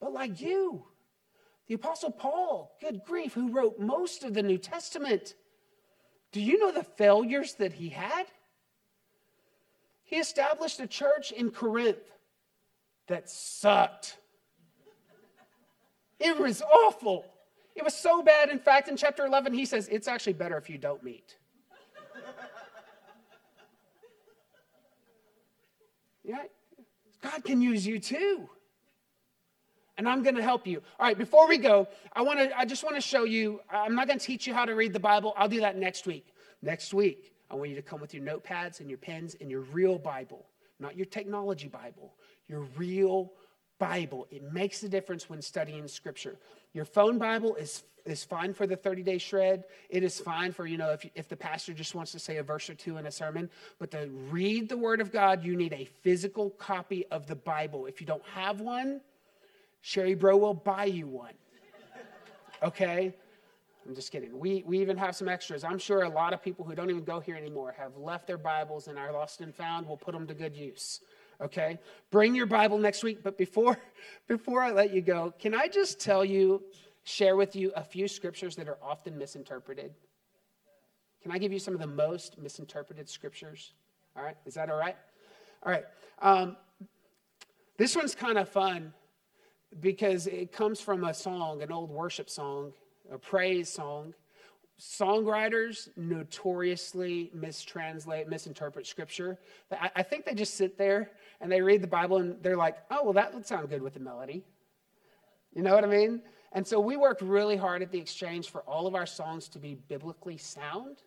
but 0.00 0.12
like 0.12 0.40
you. 0.40 0.84
The 1.66 1.74
Apostle 1.74 2.10
Paul, 2.10 2.74
good 2.80 3.02
grief, 3.04 3.34
who 3.34 3.52
wrote 3.52 3.78
most 3.78 4.24
of 4.24 4.32
the 4.32 4.42
New 4.42 4.58
Testament. 4.58 5.34
Do 6.32 6.40
you 6.40 6.58
know 6.58 6.72
the 6.72 6.82
failures 6.82 7.54
that 7.54 7.74
he 7.74 7.90
had? 7.90 8.26
He 10.04 10.16
established 10.16 10.80
a 10.80 10.86
church 10.86 11.32
in 11.32 11.50
Corinth 11.50 11.98
that 13.08 13.28
sucked. 13.28 14.16
It 16.18 16.38
was 16.38 16.62
awful. 16.62 17.26
It 17.76 17.84
was 17.84 17.94
so 17.94 18.22
bad. 18.22 18.48
In 18.48 18.58
fact, 18.58 18.88
in 18.88 18.96
chapter 18.96 19.26
11, 19.26 19.52
he 19.52 19.66
says, 19.66 19.88
It's 19.88 20.08
actually 20.08 20.32
better 20.32 20.56
if 20.56 20.70
you 20.70 20.78
don't 20.78 21.02
meet. 21.02 21.36
yeah, 26.24 26.44
God 27.22 27.44
can 27.44 27.60
use 27.60 27.86
you 27.86 27.98
too. 27.98 28.48
And 29.98 30.08
I'm 30.08 30.22
going 30.22 30.36
to 30.36 30.42
help 30.42 30.66
you. 30.66 30.80
All 30.98 31.06
right, 31.06 31.18
before 31.18 31.48
we 31.48 31.58
go, 31.58 31.88
I 32.12 32.22
want 32.22 32.38
to 32.38 32.56
I 32.56 32.64
just 32.64 32.84
want 32.84 32.94
to 32.94 33.02
show 33.02 33.24
you 33.24 33.60
I'm 33.68 33.94
not 33.94 34.06
going 34.06 34.18
to 34.18 34.24
teach 34.24 34.46
you 34.46 34.54
how 34.54 34.64
to 34.64 34.74
read 34.74 34.92
the 34.92 35.00
Bible. 35.00 35.34
I'll 35.36 35.48
do 35.48 35.60
that 35.60 35.76
next 35.76 36.06
week. 36.06 36.32
Next 36.62 36.94
week, 36.94 37.34
I 37.50 37.56
want 37.56 37.70
you 37.70 37.76
to 37.76 37.82
come 37.82 38.00
with 38.00 38.14
your 38.14 38.22
notepads 38.22 38.80
and 38.80 38.88
your 38.88 38.98
pens 38.98 39.36
and 39.40 39.50
your 39.50 39.60
real 39.60 39.98
Bible, 39.98 40.46
not 40.78 40.96
your 40.96 41.06
technology 41.06 41.68
Bible, 41.68 42.14
your 42.46 42.60
real 42.76 43.32
Bible. 43.78 44.26
It 44.30 44.52
makes 44.52 44.82
a 44.82 44.88
difference 44.88 45.28
when 45.28 45.40
studying 45.40 45.86
Scripture. 45.88 46.36
Your 46.72 46.84
phone 46.84 47.18
Bible 47.18 47.54
is, 47.54 47.84
is 48.04 48.24
fine 48.24 48.52
for 48.52 48.66
the 48.66 48.76
30 48.76 49.02
day 49.02 49.18
shred. 49.18 49.64
It 49.88 50.02
is 50.02 50.20
fine 50.20 50.52
for, 50.52 50.66
you 50.66 50.76
know, 50.76 50.90
if, 50.90 51.08
if 51.14 51.28
the 51.28 51.36
pastor 51.36 51.72
just 51.72 51.94
wants 51.94 52.12
to 52.12 52.18
say 52.18 52.36
a 52.36 52.42
verse 52.42 52.68
or 52.68 52.74
two 52.74 52.98
in 52.98 53.06
a 53.06 53.10
sermon. 53.10 53.48
But 53.78 53.90
to 53.92 54.08
read 54.30 54.68
the 54.68 54.76
Word 54.76 55.00
of 55.00 55.12
God, 55.12 55.44
you 55.44 55.56
need 55.56 55.72
a 55.72 55.84
physical 55.84 56.50
copy 56.50 57.06
of 57.10 57.26
the 57.26 57.36
Bible. 57.36 57.86
If 57.86 58.00
you 58.00 58.06
don't 58.06 58.26
have 58.34 58.60
one, 58.60 59.00
Sherry 59.88 60.12
Bro 60.12 60.36
will 60.36 60.52
buy 60.52 60.84
you 60.84 61.06
one. 61.06 61.32
Okay? 62.62 63.14
I'm 63.86 63.94
just 63.94 64.12
kidding. 64.12 64.38
We, 64.38 64.62
we 64.66 64.80
even 64.80 64.98
have 64.98 65.16
some 65.16 65.30
extras. 65.30 65.64
I'm 65.64 65.78
sure 65.78 66.02
a 66.02 66.08
lot 66.10 66.34
of 66.34 66.42
people 66.42 66.62
who 66.62 66.74
don't 66.74 66.90
even 66.90 67.04
go 67.04 67.20
here 67.20 67.36
anymore 67.36 67.74
have 67.78 67.96
left 67.96 68.26
their 68.26 68.36
Bibles 68.36 68.88
and 68.88 68.98
are 68.98 69.10
lost 69.10 69.40
and 69.40 69.54
found. 69.54 69.86
We'll 69.86 69.96
put 69.96 70.12
them 70.12 70.26
to 70.26 70.34
good 70.34 70.54
use 70.54 71.00
okay 71.40 71.78
bring 72.10 72.34
your 72.34 72.46
bible 72.46 72.78
next 72.78 73.04
week 73.04 73.22
but 73.22 73.38
before 73.38 73.78
before 74.26 74.60
i 74.60 74.72
let 74.72 74.92
you 74.92 75.00
go 75.00 75.32
can 75.38 75.54
i 75.54 75.68
just 75.68 76.00
tell 76.00 76.24
you 76.24 76.60
share 77.04 77.36
with 77.36 77.54
you 77.54 77.70
a 77.76 77.84
few 77.84 78.08
scriptures 78.08 78.56
that 78.56 78.66
are 78.66 78.78
often 78.82 79.16
misinterpreted 79.16 79.94
can 81.22 81.30
i 81.30 81.38
give 81.38 81.52
you 81.52 81.60
some 81.60 81.74
of 81.74 81.78
the 81.78 81.86
most 81.86 82.38
misinterpreted 82.38 83.08
scriptures 83.08 83.74
all 84.16 84.24
right 84.24 84.36
is 84.46 84.54
that 84.54 84.68
all 84.68 84.76
right 84.76 84.96
all 85.62 85.70
right 85.70 85.84
um, 86.20 86.56
this 87.76 87.94
one's 87.94 88.16
kind 88.16 88.36
of 88.36 88.48
fun 88.48 88.92
because 89.80 90.26
it 90.26 90.52
comes 90.52 90.80
from 90.80 91.04
a 91.04 91.14
song 91.14 91.62
an 91.62 91.70
old 91.70 91.90
worship 91.90 92.30
song 92.30 92.72
a 93.10 93.18
praise 93.18 93.68
song 93.68 94.14
songwriters 94.78 95.88
notoriously 95.96 97.32
mistranslate, 97.36 98.28
misinterpret 98.28 98.86
scripture. 98.86 99.38
I, 99.72 100.02
think 100.02 100.24
they 100.24 100.34
just 100.34 100.54
sit 100.54 100.78
there 100.78 101.10
and 101.40 101.50
they 101.50 101.60
read 101.60 101.82
the 101.82 101.88
Bible 101.88 102.18
and 102.18 102.40
they're 102.42 102.56
like, 102.56 102.78
oh, 102.90 103.02
well, 103.02 103.12
that 103.14 103.34
would 103.34 103.44
sound 103.44 103.68
good 103.68 103.82
with 103.82 103.94
the 103.94 104.00
melody. 104.00 104.44
You 105.52 105.62
know 105.62 105.74
what 105.74 105.82
I 105.82 105.88
mean? 105.88 106.22
And 106.52 106.66
so 106.66 106.78
we 106.78 106.96
worked 106.96 107.22
really 107.22 107.56
hard 107.56 107.82
at 107.82 107.90
the 107.90 107.98
exchange 107.98 108.50
for 108.50 108.60
all 108.62 108.86
of 108.86 108.94
our 108.94 109.06
songs 109.06 109.48
to 109.50 109.58
be 109.58 109.74
biblically 109.74 110.36
sound. 110.36 111.02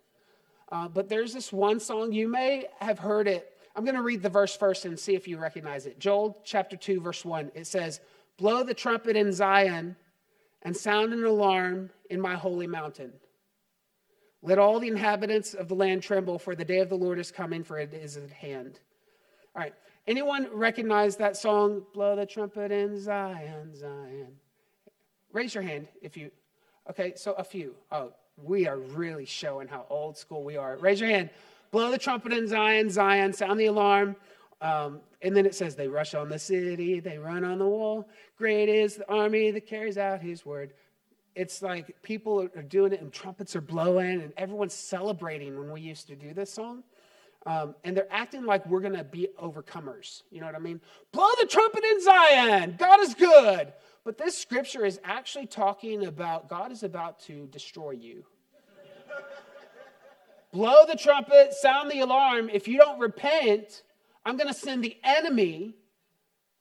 Uh, 0.71 0.87
but 0.87 1.07
there's 1.07 1.33
this 1.33 1.51
one 1.53 1.79
song, 1.79 2.11
you 2.11 2.27
may 2.27 2.65
have 2.79 2.99
heard 2.99 3.27
it. 3.27 3.57
I'm 3.75 3.85
going 3.85 3.95
to 3.95 4.01
read 4.01 4.21
the 4.21 4.29
verse 4.29 4.55
first 4.55 4.83
and 4.83 4.99
see 4.99 5.15
if 5.15 5.27
you 5.27 5.37
recognize 5.37 5.85
it. 5.85 5.97
Joel 5.97 6.37
chapter 6.43 6.75
2, 6.75 6.99
verse 6.99 7.23
1. 7.23 7.51
It 7.55 7.67
says, 7.67 8.01
Blow 8.41 8.63
the 8.63 8.73
trumpet 8.73 9.15
in 9.15 9.31
Zion 9.31 9.95
and 10.63 10.75
sound 10.75 11.13
an 11.13 11.23
alarm 11.23 11.91
in 12.09 12.19
my 12.19 12.33
holy 12.33 12.65
mountain. 12.65 13.13
Let 14.41 14.57
all 14.57 14.79
the 14.79 14.87
inhabitants 14.87 15.53
of 15.53 15.67
the 15.67 15.75
land 15.75 16.01
tremble, 16.01 16.39
for 16.39 16.55
the 16.55 16.65
day 16.65 16.79
of 16.79 16.89
the 16.89 16.97
Lord 16.97 17.19
is 17.19 17.31
coming, 17.31 17.63
for 17.63 17.77
it 17.77 17.93
is 17.93 18.17
at 18.17 18.31
hand. 18.31 18.79
All 19.55 19.61
right. 19.61 19.75
Anyone 20.07 20.47
recognize 20.51 21.17
that 21.17 21.37
song, 21.37 21.83
Blow 21.93 22.15
the 22.15 22.25
Trumpet 22.25 22.71
in 22.71 22.99
Zion, 22.99 23.75
Zion? 23.75 24.29
Raise 25.31 25.53
your 25.53 25.63
hand 25.63 25.87
if 26.01 26.17
you. 26.17 26.31
Okay, 26.89 27.13
so 27.15 27.33
a 27.33 27.43
few. 27.43 27.75
Oh, 27.91 28.11
we 28.41 28.67
are 28.67 28.77
really 28.79 29.25
showing 29.25 29.67
how 29.67 29.85
old 29.87 30.17
school 30.17 30.43
we 30.43 30.57
are. 30.57 30.77
Raise 30.77 30.99
your 30.99 31.11
hand. 31.11 31.29
Blow 31.69 31.91
the 31.91 31.99
trumpet 31.99 32.33
in 32.33 32.47
Zion, 32.47 32.89
Zion, 32.89 33.33
sound 33.33 33.59
the 33.59 33.67
alarm. 33.67 34.15
Um, 34.61 34.99
and 35.21 35.35
then 35.35 35.45
it 35.45 35.55
says, 35.55 35.75
They 35.75 35.87
rush 35.87 36.13
on 36.13 36.29
the 36.29 36.39
city, 36.39 36.99
they 36.99 37.17
run 37.17 37.43
on 37.43 37.59
the 37.59 37.67
wall. 37.67 38.07
Great 38.37 38.69
is 38.69 38.95
the 38.95 39.09
army 39.09 39.51
that 39.51 39.67
carries 39.67 39.97
out 39.97 40.21
his 40.21 40.45
word 40.45 40.73
it's 41.35 41.61
like 41.61 42.01
people 42.01 42.49
are 42.55 42.61
doing 42.61 42.93
it 42.93 43.01
and 43.01 43.11
trumpets 43.11 43.55
are 43.55 43.61
blowing 43.61 44.21
and 44.21 44.33
everyone's 44.37 44.73
celebrating 44.73 45.57
when 45.57 45.71
we 45.71 45.81
used 45.81 46.07
to 46.07 46.15
do 46.15 46.33
this 46.33 46.51
song. 46.51 46.83
Um, 47.45 47.73
and 47.83 47.97
they're 47.97 48.11
acting 48.11 48.45
like 48.45 48.65
we're 48.67 48.81
going 48.81 48.95
to 48.95 49.03
be 49.03 49.29
overcomers. 49.41 50.21
You 50.29 50.41
know 50.41 50.45
what 50.45 50.55
I 50.55 50.59
mean? 50.59 50.79
Blow 51.11 51.29
the 51.39 51.47
trumpet 51.47 51.83
in 51.83 52.01
Zion. 52.01 52.75
God 52.77 52.99
is 52.99 53.15
good. 53.15 53.73
But 54.03 54.17
this 54.17 54.37
scripture 54.37 54.85
is 54.85 54.99
actually 55.03 55.47
talking 55.47 56.05
about 56.05 56.49
God 56.49 56.71
is 56.71 56.83
about 56.83 57.19
to 57.21 57.47
destroy 57.47 57.91
you. 57.91 58.25
Blow 60.51 60.85
the 60.85 60.97
trumpet, 60.97 61.53
sound 61.53 61.89
the 61.89 62.01
alarm. 62.01 62.49
If 62.49 62.67
you 62.67 62.77
don't 62.77 62.99
repent, 62.99 63.83
I'm 64.25 64.37
going 64.37 64.47
to 64.47 64.53
send 64.53 64.83
the 64.83 64.97
enemy 65.03 65.75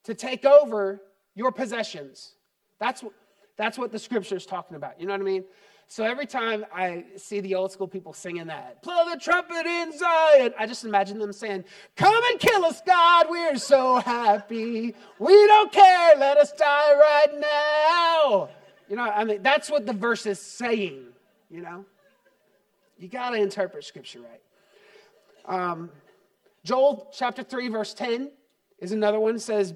to 0.05 0.15
take 0.15 0.45
over 0.45 1.01
your 1.35 1.53
possessions. 1.53 2.35
That's 2.79 3.03
what 3.03 3.13
that's 3.57 3.77
what 3.77 3.93
the 3.93 3.99
scripture 3.99 4.37
is 4.37 4.47
talking 4.47 4.75
about. 4.75 4.99
You 4.99 5.07
know 5.07 5.13
what 5.13 5.21
I 5.21 5.25
mean? 5.25 5.45
So 5.87 6.03
every 6.03 6.25
time 6.25 6.65
I 6.75 7.05
see 7.17 7.41
the 7.41 7.57
old 7.57 7.73
school 7.73 7.89
people 7.89 8.15
singing 8.15 8.47
that, 8.47 8.81
blow 8.83 9.11
the 9.11 9.19
trumpet 9.19 9.67
in 9.67 9.93
Zion, 9.99 10.55
I 10.59 10.67
just 10.67 10.85
imagine 10.85 11.19
them 11.19 11.33
saying, 11.33 11.65
Come 11.97 12.23
and 12.31 12.41
kill 12.41 12.65
us, 12.65 12.81
God, 12.87 13.27
we're 13.29 13.59
so 13.59 13.97
happy. 13.97 14.95
We 15.19 15.47
don't 15.49 15.71
care, 15.73 16.15
let 16.17 16.39
us 16.39 16.53
die 16.53 16.95
right 16.95 17.41
now. 17.41 18.49
You 18.89 18.97
know, 18.97 19.03
I 19.03 19.25
mean, 19.25 19.43
that's 19.43 19.69
what 19.69 19.85
the 19.85 19.93
verse 19.93 20.25
is 20.25 20.41
saying, 20.41 21.07
you 21.51 21.61
know? 21.61 21.85
You 22.99 23.09
got 23.09 23.31
to 23.31 23.37
interpret 23.37 23.85
scripture 23.85 24.21
right. 24.21 24.41
Um, 25.45 25.91
Joel 26.65 27.11
chapter 27.13 27.43
3, 27.43 27.69
verse 27.69 27.95
10 27.95 28.31
is 28.79 28.93
another 28.93 29.19
one. 29.19 29.37
It 29.37 29.41
says, 29.41 29.75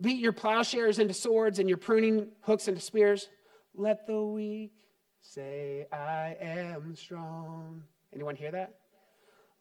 Beat 0.00 0.18
your 0.18 0.32
plowshares 0.32 0.98
into 0.98 1.14
swords 1.14 1.58
and 1.58 1.68
your 1.68 1.78
pruning 1.78 2.28
hooks 2.40 2.68
into 2.68 2.80
spears. 2.80 3.28
Let 3.74 4.06
the 4.06 4.22
weak 4.22 4.72
say, 5.20 5.86
I 5.92 6.36
am 6.40 6.94
strong. 6.96 7.82
Anyone 8.12 8.34
hear 8.34 8.50
that? 8.50 8.74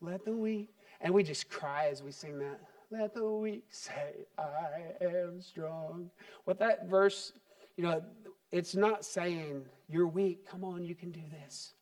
Let 0.01 0.25
the 0.25 0.33
weak. 0.33 0.69
And 0.99 1.13
we 1.13 1.23
just 1.23 1.49
cry 1.49 1.87
as 1.89 2.01
we 2.01 2.11
sing 2.11 2.39
that. 2.39 2.59
Let 2.89 3.13
the 3.13 3.29
weak 3.29 3.65
say, 3.69 4.25
I 4.37 5.05
am 5.05 5.41
strong. 5.41 6.09
What 6.43 6.59
that 6.59 6.89
verse, 6.89 7.33
you 7.77 7.83
know, 7.83 8.03
it's 8.51 8.75
not 8.75 9.05
saying 9.05 9.65
you're 9.87 10.07
weak. 10.07 10.45
Come 10.49 10.63
on, 10.63 10.83
you 10.83 10.95
can 10.95 11.11
do 11.11 11.21
this. 11.43 11.73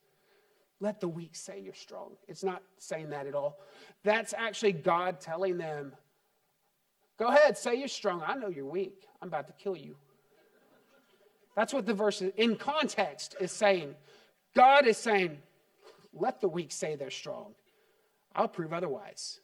Let 0.79 1.01
the 1.01 1.07
weak 1.07 1.35
say 1.35 1.59
you're 1.59 1.73
strong. 1.73 2.11
It's 2.27 2.43
not 2.43 2.63
saying 2.77 3.09
that 3.09 3.27
at 3.27 3.35
all. 3.35 3.59
That's 4.03 4.33
actually 4.33 4.73
God 4.73 5.19
telling 5.19 5.57
them, 5.57 5.93
Go 7.17 7.27
ahead, 7.27 7.57
say 7.57 7.75
you're 7.75 7.89
strong. 7.89 8.23
I 8.25 8.35
know 8.35 8.47
you're 8.47 8.65
weak. 8.65 9.05
I'm 9.21 9.27
about 9.27 9.47
to 9.47 9.53
kill 9.53 9.75
you. 9.75 9.97
That's 11.53 11.73
what 11.73 11.85
the 11.85 11.93
verse 11.93 12.21
in 12.21 12.55
context 12.55 13.35
is 13.41 13.51
saying. 13.51 13.93
God 14.55 14.87
is 14.87 14.97
saying, 14.97 15.37
let 16.13 16.39
the 16.39 16.47
weak 16.47 16.71
say 16.71 16.95
they're 16.95 17.11
strong. 17.11 17.53
I'll 18.33 18.47
prove 18.47 18.71
otherwise. 18.71 19.41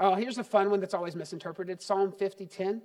Oh, 0.00 0.14
here's 0.14 0.38
a 0.38 0.44
fun 0.44 0.70
one 0.70 0.78
that's 0.78 0.94
always 0.94 1.16
misinterpreted 1.16 1.82
Psalm 1.82 2.12
50 2.12 2.46
10. 2.46 2.82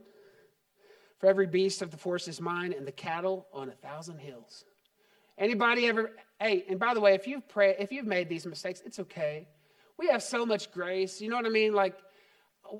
For 1.23 1.29
every 1.29 1.47
beast 1.47 1.81
of 1.81 1.89
the 1.89 1.95
forest 1.95 2.27
is 2.27 2.41
mine, 2.41 2.73
and 2.77 2.85
the 2.85 2.91
cattle 2.91 3.47
on 3.53 3.69
a 3.69 3.71
thousand 3.71 4.17
hills. 4.17 4.65
Anybody 5.37 5.87
ever? 5.87 6.11
Hey, 6.37 6.65
and 6.67 6.77
by 6.77 6.93
the 6.93 6.99
way, 6.99 7.13
if 7.13 7.25
you've 7.27 7.47
prayed, 7.47 7.77
if 7.79 7.93
you've 7.93 8.05
made 8.05 8.27
these 8.27 8.45
mistakes, 8.45 8.83
it's 8.85 8.99
okay. 8.99 9.47
We 9.97 10.07
have 10.07 10.21
so 10.21 10.45
much 10.45 10.69
grace. 10.69 11.21
You 11.21 11.29
know 11.29 11.37
what 11.37 11.45
I 11.45 11.49
mean? 11.49 11.73
Like, 11.73 11.95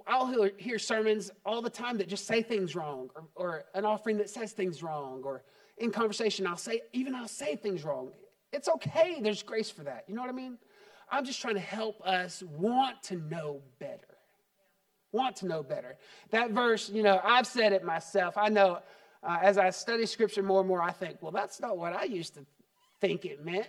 I'll 0.05 0.51
hear, 0.57 0.77
sermons 0.77 1.31
all 1.45 1.61
the 1.61 1.69
time 1.69 1.97
that 1.99 2.09
just 2.09 2.27
say 2.27 2.41
things 2.41 2.75
wrong, 2.75 3.09
or, 3.15 3.23
or 3.37 3.63
an 3.75 3.85
offering 3.85 4.17
that 4.17 4.29
says 4.29 4.51
things 4.51 4.83
wrong, 4.83 5.21
or 5.23 5.45
in 5.77 5.89
conversation, 5.89 6.45
I'll 6.45 6.57
say, 6.57 6.81
even 6.91 7.15
I'll 7.15 7.29
say 7.29 7.55
things 7.55 7.85
wrong. 7.85 8.11
It's 8.51 8.67
okay. 8.67 9.21
There's 9.21 9.41
grace 9.41 9.69
for 9.69 9.85
that. 9.85 10.03
You 10.09 10.15
know 10.15 10.21
what 10.21 10.29
I 10.29 10.33
mean? 10.33 10.57
I'm 11.09 11.23
just 11.23 11.39
trying 11.39 11.55
to 11.55 11.61
help 11.61 12.01
us 12.05 12.43
want 12.43 13.03
to 13.03 13.15
know 13.15 13.61
better. 13.79 14.12
Want 15.13 15.37
to 15.37 15.45
know 15.45 15.63
better. 15.63 15.95
That 16.31 16.51
verse, 16.51 16.89
you 16.89 17.03
know, 17.03 17.21
I've 17.23 17.47
said 17.47 17.71
it 17.71 17.85
myself. 17.85 18.35
I 18.35 18.49
know 18.49 18.79
uh, 19.23 19.37
as 19.41 19.57
I 19.57 19.69
study 19.69 20.05
scripture 20.05 20.43
more 20.43 20.59
and 20.59 20.67
more, 20.67 20.81
I 20.81 20.91
think, 20.91 21.19
well, 21.21 21.31
that's 21.31 21.61
not 21.61 21.77
what 21.77 21.93
I 21.93 22.03
used 22.03 22.33
to 22.33 22.45
think 22.99 23.23
it 23.23 23.45
meant. 23.45 23.67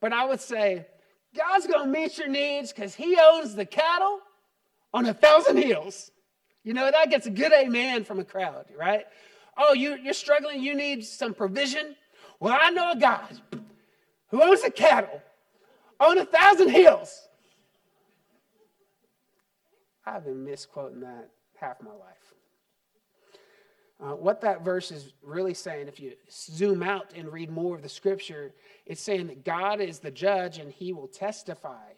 But 0.00 0.12
I 0.12 0.26
would 0.26 0.40
say, 0.40 0.86
God's 1.34 1.66
going 1.66 1.86
to 1.86 2.00
meet 2.00 2.18
your 2.18 2.28
needs 2.28 2.72
because 2.72 2.94
He 2.94 3.16
owns 3.18 3.54
the 3.54 3.64
cattle 3.64 4.18
on 4.92 5.06
a 5.06 5.14
thousand 5.14 5.56
hills. 5.56 6.10
You 6.64 6.74
know, 6.74 6.90
that 6.90 7.10
gets 7.10 7.26
a 7.26 7.30
good 7.30 7.52
amen 7.52 8.04
from 8.04 8.18
a 8.18 8.24
crowd, 8.24 8.66
right? 8.78 9.06
Oh, 9.56 9.74
you, 9.74 9.96
you're 10.02 10.14
struggling, 10.14 10.62
you 10.62 10.74
need 10.74 11.04
some 11.04 11.32
provision? 11.32 11.96
Well, 12.40 12.58
I 12.60 12.70
know 12.70 12.92
a 12.92 12.96
God 12.96 13.40
who 14.28 14.42
owns 14.42 14.62
the 14.62 14.70
cattle 14.70 15.22
on 16.00 16.18
a 16.18 16.24
thousand 16.24 16.70
hills. 16.70 17.28
I've 20.04 20.24
been 20.24 20.44
misquoting 20.44 21.00
that 21.00 21.30
half 21.56 21.80
my 21.82 21.90
life. 21.90 22.34
Uh, 24.00 24.16
what 24.16 24.40
that 24.40 24.64
verse 24.64 24.90
is 24.90 25.12
really 25.22 25.54
saying, 25.54 25.86
if 25.86 26.00
you 26.00 26.12
zoom 26.28 26.82
out 26.82 27.12
and 27.14 27.32
read 27.32 27.50
more 27.50 27.76
of 27.76 27.82
the 27.82 27.88
scripture, 27.88 28.52
it's 28.84 29.00
saying 29.00 29.28
that 29.28 29.44
God 29.44 29.80
is 29.80 30.00
the 30.00 30.10
judge 30.10 30.58
and 30.58 30.72
he 30.72 30.92
will 30.92 31.06
testify. 31.06 31.90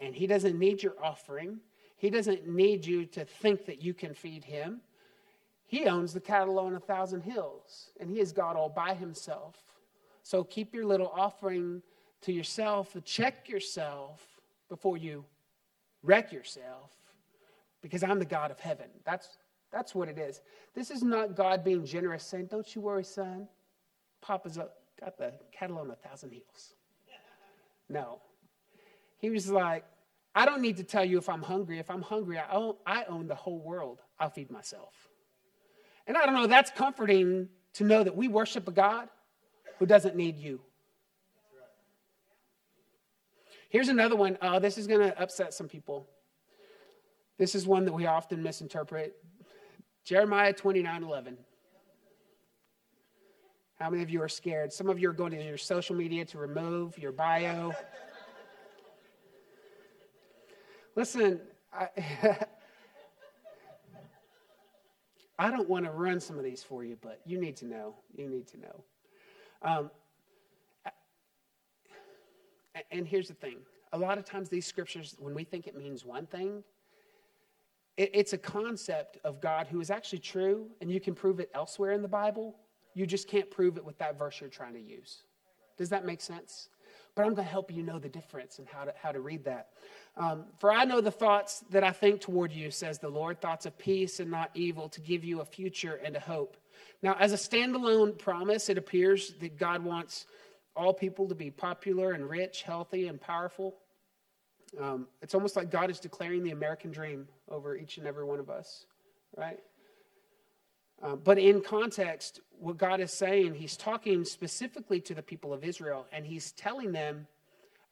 And 0.00 0.14
he 0.14 0.26
doesn't 0.26 0.58
need 0.58 0.82
your 0.82 0.94
offering, 1.00 1.60
he 1.96 2.10
doesn't 2.10 2.48
need 2.48 2.84
you 2.84 3.06
to 3.06 3.24
think 3.24 3.66
that 3.66 3.80
you 3.80 3.94
can 3.94 4.14
feed 4.14 4.44
him. 4.44 4.80
He 5.66 5.86
owns 5.86 6.12
the 6.12 6.20
cattle 6.20 6.58
on 6.58 6.74
a 6.74 6.80
thousand 6.80 7.22
hills, 7.22 7.90
and 7.98 8.10
he 8.10 8.20
is 8.20 8.32
God 8.32 8.56
all 8.56 8.68
by 8.68 8.94
himself. 8.94 9.56
So 10.22 10.44
keep 10.44 10.74
your 10.74 10.84
little 10.84 11.12
offering 11.14 11.82
to 12.22 12.32
yourself, 12.32 12.96
check 13.04 13.48
yourself 13.48 14.40
before 14.68 14.96
you 14.96 15.24
wreck 16.02 16.32
yourself, 16.32 16.90
because 17.84 18.02
I'm 18.02 18.18
the 18.18 18.24
God 18.24 18.50
of 18.50 18.58
heaven. 18.58 18.86
That's 19.04 19.36
that's 19.70 19.94
what 19.94 20.08
it 20.08 20.18
is. 20.18 20.40
This 20.74 20.90
is 20.90 21.02
not 21.02 21.36
God 21.36 21.62
being 21.62 21.84
generous, 21.84 22.24
saying, 22.24 22.46
Don't 22.46 22.74
you 22.74 22.80
worry, 22.80 23.04
son. 23.04 23.46
Papa's 24.22 24.56
got 24.56 25.18
the 25.18 25.34
cattle 25.52 25.78
on 25.78 25.90
a 25.90 25.96
thousand 25.96 26.30
hills. 26.30 26.72
No. 27.90 28.22
He 29.18 29.28
was 29.28 29.50
like, 29.50 29.84
I 30.34 30.46
don't 30.46 30.62
need 30.62 30.78
to 30.78 30.82
tell 30.82 31.04
you 31.04 31.18
if 31.18 31.28
I'm 31.28 31.42
hungry. 31.42 31.78
If 31.78 31.90
I'm 31.90 32.00
hungry, 32.00 32.38
I 32.38 32.50
own, 32.50 32.76
I 32.86 33.04
own 33.04 33.26
the 33.26 33.34
whole 33.34 33.58
world. 33.58 34.00
I'll 34.18 34.30
feed 34.30 34.50
myself. 34.50 34.94
And 36.06 36.16
I 36.16 36.24
don't 36.24 36.34
know, 36.34 36.46
that's 36.46 36.70
comforting 36.70 37.50
to 37.74 37.84
know 37.84 38.02
that 38.02 38.16
we 38.16 38.28
worship 38.28 38.66
a 38.66 38.72
God 38.72 39.08
who 39.78 39.84
doesn't 39.84 40.16
need 40.16 40.38
you. 40.38 40.60
Here's 43.68 43.88
another 43.88 44.16
one. 44.16 44.38
Oh, 44.40 44.58
this 44.58 44.78
is 44.78 44.86
going 44.86 45.00
to 45.00 45.20
upset 45.20 45.52
some 45.52 45.68
people. 45.68 46.08
This 47.38 47.54
is 47.54 47.66
one 47.66 47.84
that 47.84 47.92
we 47.92 48.06
often 48.06 48.42
misinterpret. 48.42 49.16
Jeremiah 50.04 50.52
29 50.52 51.02
11. 51.02 51.36
How 53.78 53.90
many 53.90 54.02
of 54.02 54.10
you 54.10 54.22
are 54.22 54.28
scared? 54.28 54.72
Some 54.72 54.88
of 54.88 55.00
you 55.00 55.10
are 55.10 55.14
going 55.14 55.32
to 55.32 55.42
your 55.42 55.58
social 55.58 55.96
media 55.96 56.24
to 56.26 56.38
remove 56.38 56.96
your 56.96 57.10
bio. 57.10 57.72
Listen, 60.94 61.40
I, 61.72 61.88
I 65.38 65.50
don't 65.50 65.68
want 65.68 65.86
to 65.86 65.90
run 65.90 66.20
some 66.20 66.38
of 66.38 66.44
these 66.44 66.62
for 66.62 66.84
you, 66.84 66.96
but 67.02 67.20
you 67.26 67.40
need 67.40 67.56
to 67.56 67.66
know. 67.66 67.96
You 68.14 68.28
need 68.28 68.46
to 68.48 68.60
know. 68.60 68.84
Um, 69.62 69.90
and 72.92 73.08
here's 73.08 73.28
the 73.28 73.34
thing 73.34 73.56
a 73.92 73.98
lot 73.98 74.18
of 74.18 74.24
times, 74.24 74.48
these 74.48 74.66
scriptures, 74.66 75.16
when 75.18 75.34
we 75.34 75.44
think 75.44 75.66
it 75.66 75.76
means 75.76 76.04
one 76.04 76.26
thing, 76.26 76.64
it's 77.96 78.32
a 78.32 78.38
concept 78.38 79.18
of 79.24 79.40
God 79.40 79.68
who 79.68 79.80
is 79.80 79.90
actually 79.90 80.18
true, 80.18 80.66
and 80.80 80.90
you 80.90 81.00
can 81.00 81.14
prove 81.14 81.38
it 81.38 81.50
elsewhere 81.54 81.92
in 81.92 82.02
the 82.02 82.08
Bible. 82.08 82.56
You 82.94 83.06
just 83.06 83.28
can't 83.28 83.50
prove 83.50 83.76
it 83.76 83.84
with 83.84 83.98
that 83.98 84.18
verse 84.18 84.40
you're 84.40 84.50
trying 84.50 84.74
to 84.74 84.80
use. 84.80 85.22
Does 85.76 85.90
that 85.90 86.04
make 86.04 86.20
sense? 86.20 86.68
But 87.14 87.22
I'm 87.22 87.34
going 87.34 87.46
to 87.46 87.50
help 87.50 87.72
you 87.72 87.82
know 87.82 88.00
the 88.00 88.08
difference 88.08 88.58
and 88.58 88.66
how 88.66 88.84
to, 88.84 88.94
how 89.00 89.12
to 89.12 89.20
read 89.20 89.44
that. 89.44 89.68
Um, 90.16 90.46
For 90.58 90.72
I 90.72 90.84
know 90.84 91.00
the 91.00 91.10
thoughts 91.10 91.64
that 91.70 91.84
I 91.84 91.92
think 91.92 92.20
toward 92.20 92.52
you, 92.52 92.70
says 92.70 92.98
the 92.98 93.08
Lord, 93.08 93.40
thoughts 93.40 93.66
of 93.66 93.78
peace 93.78 94.18
and 94.18 94.30
not 94.30 94.50
evil, 94.54 94.88
to 94.88 95.00
give 95.00 95.24
you 95.24 95.40
a 95.40 95.44
future 95.44 96.00
and 96.04 96.16
a 96.16 96.20
hope. 96.20 96.56
Now, 97.02 97.16
as 97.20 97.32
a 97.32 97.36
standalone 97.36 98.18
promise, 98.18 98.68
it 98.68 98.78
appears 98.78 99.34
that 99.40 99.56
God 99.56 99.84
wants 99.84 100.26
all 100.76 100.92
people 100.92 101.28
to 101.28 101.34
be 101.34 101.50
popular 101.50 102.12
and 102.12 102.28
rich, 102.28 102.62
healthy, 102.62 103.06
and 103.06 103.20
powerful. 103.20 103.76
Um, 104.80 105.06
it's 105.22 105.34
almost 105.34 105.54
like 105.54 105.70
God 105.70 105.90
is 105.90 106.00
declaring 106.00 106.42
the 106.42 106.50
American 106.50 106.90
dream 106.90 107.28
over 107.50 107.76
each 107.76 107.98
and 107.98 108.06
every 108.06 108.24
one 108.24 108.40
of 108.40 108.50
us, 108.50 108.86
right? 109.36 109.58
Uh, 111.02 111.16
but 111.16 111.38
in 111.38 111.60
context, 111.60 112.40
what 112.58 112.78
God 112.78 113.00
is 113.00 113.12
saying, 113.12 113.54
He's 113.54 113.76
talking 113.76 114.24
specifically 114.24 115.00
to 115.00 115.14
the 115.14 115.22
people 115.22 115.52
of 115.52 115.64
Israel, 115.64 116.06
and 116.12 116.24
He's 116.24 116.52
telling 116.52 116.92
them, 116.92 117.26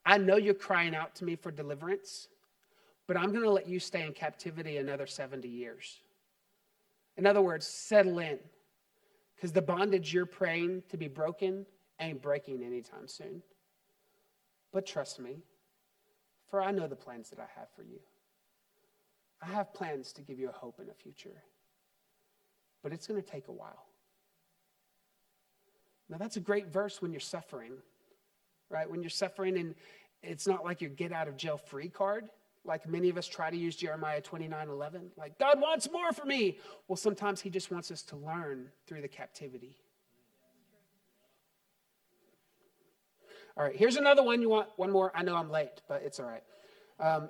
I 0.04 0.18
know 0.18 0.36
you're 0.36 0.54
crying 0.54 0.94
out 0.94 1.14
to 1.16 1.24
me 1.24 1.36
for 1.36 1.50
deliverance, 1.50 2.28
but 3.06 3.16
I'm 3.16 3.30
going 3.30 3.44
to 3.44 3.50
let 3.50 3.68
you 3.68 3.78
stay 3.78 4.06
in 4.06 4.12
captivity 4.12 4.78
another 4.78 5.06
70 5.06 5.48
years. 5.48 6.00
In 7.16 7.26
other 7.26 7.42
words, 7.42 7.66
settle 7.66 8.18
in, 8.18 8.38
because 9.36 9.52
the 9.52 9.62
bondage 9.62 10.14
you're 10.14 10.26
praying 10.26 10.82
to 10.88 10.96
be 10.96 11.08
broken 11.08 11.66
ain't 12.00 12.22
breaking 12.22 12.62
anytime 12.62 13.06
soon. 13.06 13.42
But 14.72 14.86
trust 14.86 15.20
me, 15.20 15.42
for 16.48 16.62
I 16.62 16.70
know 16.70 16.86
the 16.86 16.96
plans 16.96 17.30
that 17.30 17.38
I 17.38 17.46
have 17.56 17.68
for 17.76 17.82
you. 17.82 17.98
I 19.42 19.46
have 19.46 19.74
plans 19.74 20.12
to 20.12 20.22
give 20.22 20.38
you 20.38 20.48
a 20.48 20.52
hope 20.52 20.78
and 20.78 20.88
a 20.88 20.94
future, 20.94 21.42
but 22.82 22.92
it's 22.92 23.06
going 23.06 23.20
to 23.20 23.28
take 23.28 23.48
a 23.48 23.52
while. 23.52 23.86
Now, 26.08 26.18
that's 26.18 26.36
a 26.36 26.40
great 26.40 26.68
verse 26.68 27.02
when 27.02 27.10
you're 27.10 27.20
suffering, 27.20 27.72
right? 28.70 28.88
When 28.88 29.02
you're 29.02 29.10
suffering 29.10 29.58
and 29.58 29.74
it's 30.22 30.46
not 30.46 30.64
like 30.64 30.80
your 30.80 30.90
get 30.90 31.12
out 31.12 31.26
of 31.26 31.36
jail 31.36 31.56
free 31.56 31.88
card. 31.88 32.28
like 32.64 32.88
many 32.88 33.08
of 33.08 33.18
us 33.18 33.26
try 33.26 33.50
to 33.50 33.56
use 33.56 33.74
Jeremiah 33.74 34.20
29 34.20 34.68
11. 34.68 35.10
Like, 35.16 35.36
God 35.38 35.60
wants 35.60 35.90
more 35.90 36.12
for 36.12 36.24
me. 36.24 36.58
Well, 36.86 36.96
sometimes 36.96 37.40
He 37.40 37.50
just 37.50 37.72
wants 37.72 37.90
us 37.90 38.02
to 38.02 38.16
learn 38.16 38.68
through 38.86 39.00
the 39.00 39.08
captivity. 39.08 39.76
All 43.56 43.64
right, 43.64 43.76
here's 43.76 43.96
another 43.96 44.22
one. 44.22 44.40
You 44.40 44.48
want 44.48 44.68
one 44.76 44.90
more? 44.90 45.12
I 45.14 45.22
know 45.22 45.34
I'm 45.34 45.50
late, 45.50 45.82
but 45.88 46.02
it's 46.04 46.20
all 46.20 46.26
right. 46.26 46.42
Um, 47.00 47.28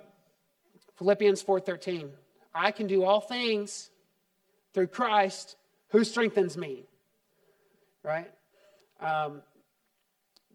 Philippians 0.95 1.43
4:13. 1.43 2.11
I 2.53 2.71
can 2.71 2.87
do 2.87 3.03
all 3.03 3.19
things 3.19 3.89
through 4.73 4.87
Christ 4.87 5.55
who 5.89 6.03
strengthens 6.03 6.57
me. 6.57 6.85
Right? 8.03 8.31
Um, 8.99 9.41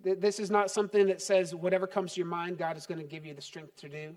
th- 0.05 0.19
this 0.19 0.39
is 0.39 0.51
not 0.51 0.71
something 0.71 1.07
that 1.07 1.21
says 1.21 1.55
whatever 1.55 1.87
comes 1.87 2.15
to 2.15 2.21
your 2.21 2.27
mind, 2.27 2.59
God 2.59 2.77
is 2.77 2.87
going 2.87 3.01
to 3.01 3.07
give 3.07 3.25
you 3.25 3.35
the 3.35 3.43
strength 3.43 3.77
to 3.77 3.89
do. 3.89 4.17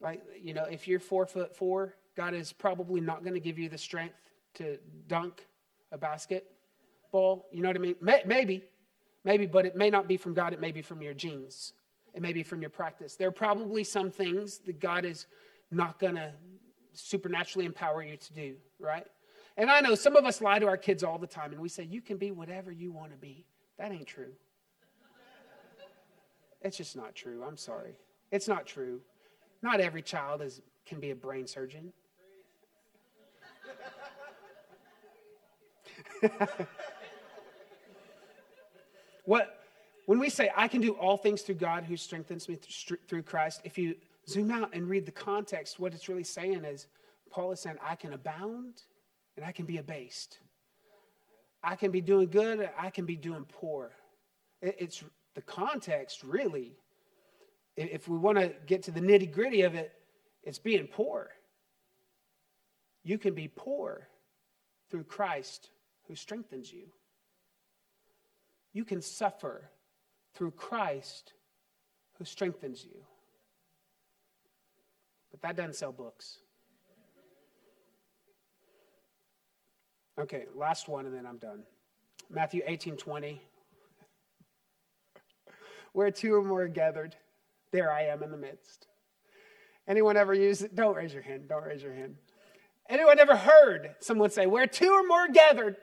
Like, 0.00 0.22
you 0.40 0.54
know, 0.54 0.64
if 0.64 0.86
you're 0.86 1.00
four 1.00 1.26
foot 1.26 1.54
four, 1.54 1.94
God 2.16 2.34
is 2.34 2.52
probably 2.52 3.00
not 3.00 3.22
going 3.22 3.34
to 3.34 3.40
give 3.40 3.58
you 3.58 3.68
the 3.68 3.78
strength 3.78 4.14
to 4.54 4.78
dunk 5.06 5.46
a 5.92 5.98
basketball. 5.98 7.46
You 7.52 7.62
know 7.62 7.68
what 7.68 7.76
I 7.76 7.80
mean? 7.80 7.96
May- 8.00 8.22
maybe, 8.26 8.64
maybe, 9.24 9.46
but 9.46 9.66
it 9.66 9.76
may 9.76 9.90
not 9.90 10.08
be 10.08 10.16
from 10.16 10.34
God. 10.34 10.52
It 10.52 10.60
may 10.60 10.72
be 10.72 10.82
from 10.82 11.02
your 11.02 11.14
genes. 11.14 11.72
It 12.18 12.20
may 12.20 12.32
be 12.32 12.42
from 12.42 12.60
your 12.60 12.70
practice. 12.70 13.14
There 13.14 13.28
are 13.28 13.30
probably 13.30 13.84
some 13.84 14.10
things 14.10 14.58
that 14.66 14.80
God 14.80 15.04
is 15.04 15.26
not 15.70 16.00
going 16.00 16.16
to 16.16 16.32
supernaturally 16.92 17.64
empower 17.64 18.02
you 18.02 18.16
to 18.16 18.32
do, 18.32 18.56
right? 18.80 19.06
And 19.56 19.70
I 19.70 19.78
know 19.78 19.94
some 19.94 20.16
of 20.16 20.24
us 20.24 20.40
lie 20.40 20.58
to 20.58 20.66
our 20.66 20.76
kids 20.76 21.04
all 21.04 21.16
the 21.16 21.28
time 21.28 21.52
and 21.52 21.60
we 21.60 21.68
say, 21.68 21.84
you 21.84 22.00
can 22.00 22.16
be 22.16 22.32
whatever 22.32 22.72
you 22.72 22.90
want 22.90 23.12
to 23.12 23.16
be. 23.16 23.44
That 23.78 23.92
ain't 23.92 24.08
true. 24.08 24.32
It's 26.60 26.76
just 26.76 26.96
not 26.96 27.14
true. 27.14 27.44
I'm 27.46 27.56
sorry. 27.56 27.94
It's 28.32 28.48
not 28.48 28.66
true. 28.66 29.00
Not 29.62 29.78
every 29.78 30.02
child 30.02 30.42
is, 30.42 30.60
can 30.86 30.98
be 30.98 31.12
a 31.12 31.14
brain 31.14 31.46
surgeon. 31.46 31.92
what, 39.24 39.57
when 40.08 40.18
we 40.18 40.30
say, 40.30 40.50
I 40.56 40.68
can 40.68 40.80
do 40.80 40.92
all 40.92 41.18
things 41.18 41.42
through 41.42 41.56
God 41.56 41.84
who 41.84 41.94
strengthens 41.94 42.48
me 42.48 42.58
through 43.08 43.22
Christ, 43.24 43.60
if 43.64 43.76
you 43.76 43.94
zoom 44.26 44.50
out 44.50 44.70
and 44.72 44.88
read 44.88 45.04
the 45.04 45.12
context, 45.12 45.78
what 45.78 45.92
it's 45.92 46.08
really 46.08 46.24
saying 46.24 46.64
is 46.64 46.86
Paul 47.30 47.52
is 47.52 47.60
saying, 47.60 47.76
I 47.86 47.94
can 47.94 48.14
abound 48.14 48.84
and 49.36 49.44
I 49.44 49.52
can 49.52 49.66
be 49.66 49.76
abased. 49.76 50.38
I 51.62 51.76
can 51.76 51.90
be 51.90 52.00
doing 52.00 52.30
good, 52.30 52.70
I 52.78 52.88
can 52.88 53.04
be 53.04 53.16
doing 53.16 53.44
poor. 53.52 53.90
It's 54.62 55.04
the 55.34 55.42
context, 55.42 56.22
really. 56.22 56.78
If 57.76 58.08
we 58.08 58.16
want 58.16 58.38
to 58.38 58.54
get 58.64 58.84
to 58.84 58.90
the 58.90 59.00
nitty 59.00 59.30
gritty 59.30 59.60
of 59.60 59.74
it, 59.74 59.92
it's 60.42 60.58
being 60.58 60.86
poor. 60.86 61.28
You 63.04 63.18
can 63.18 63.34
be 63.34 63.48
poor 63.48 64.08
through 64.90 65.04
Christ 65.04 65.68
who 66.06 66.14
strengthens 66.14 66.72
you. 66.72 66.84
You 68.72 68.86
can 68.86 69.02
suffer 69.02 69.68
through 70.38 70.52
Christ 70.52 71.32
who 72.16 72.24
strengthens 72.24 72.84
you. 72.84 73.00
But 75.32 75.42
that 75.42 75.56
doesn't 75.56 75.74
sell 75.74 75.90
books. 75.90 76.38
Okay, 80.18 80.44
last 80.54 80.88
one 80.88 81.06
and 81.06 81.14
then 81.14 81.26
I'm 81.26 81.38
done. 81.38 81.64
Matthew 82.30 82.62
18 82.64 82.96
20. 82.96 83.42
Where 85.92 86.10
two 86.12 86.34
or 86.34 86.44
more 86.44 86.62
are 86.62 86.68
gathered, 86.68 87.16
there 87.72 87.92
I 87.92 88.04
am 88.04 88.22
in 88.22 88.30
the 88.30 88.36
midst. 88.36 88.86
Anyone 89.88 90.16
ever 90.16 90.34
use 90.34 90.62
it? 90.62 90.76
Don't 90.76 90.94
raise 90.94 91.12
your 91.12 91.22
hand. 91.22 91.48
Don't 91.48 91.64
raise 91.64 91.82
your 91.82 91.94
hand. 91.94 92.16
Anyone 92.88 93.18
ever 93.18 93.36
heard 93.36 93.94
someone 94.00 94.30
say, 94.30 94.46
Where 94.46 94.66
two 94.66 94.90
or 94.90 95.06
more 95.06 95.28
gathered, 95.28 95.76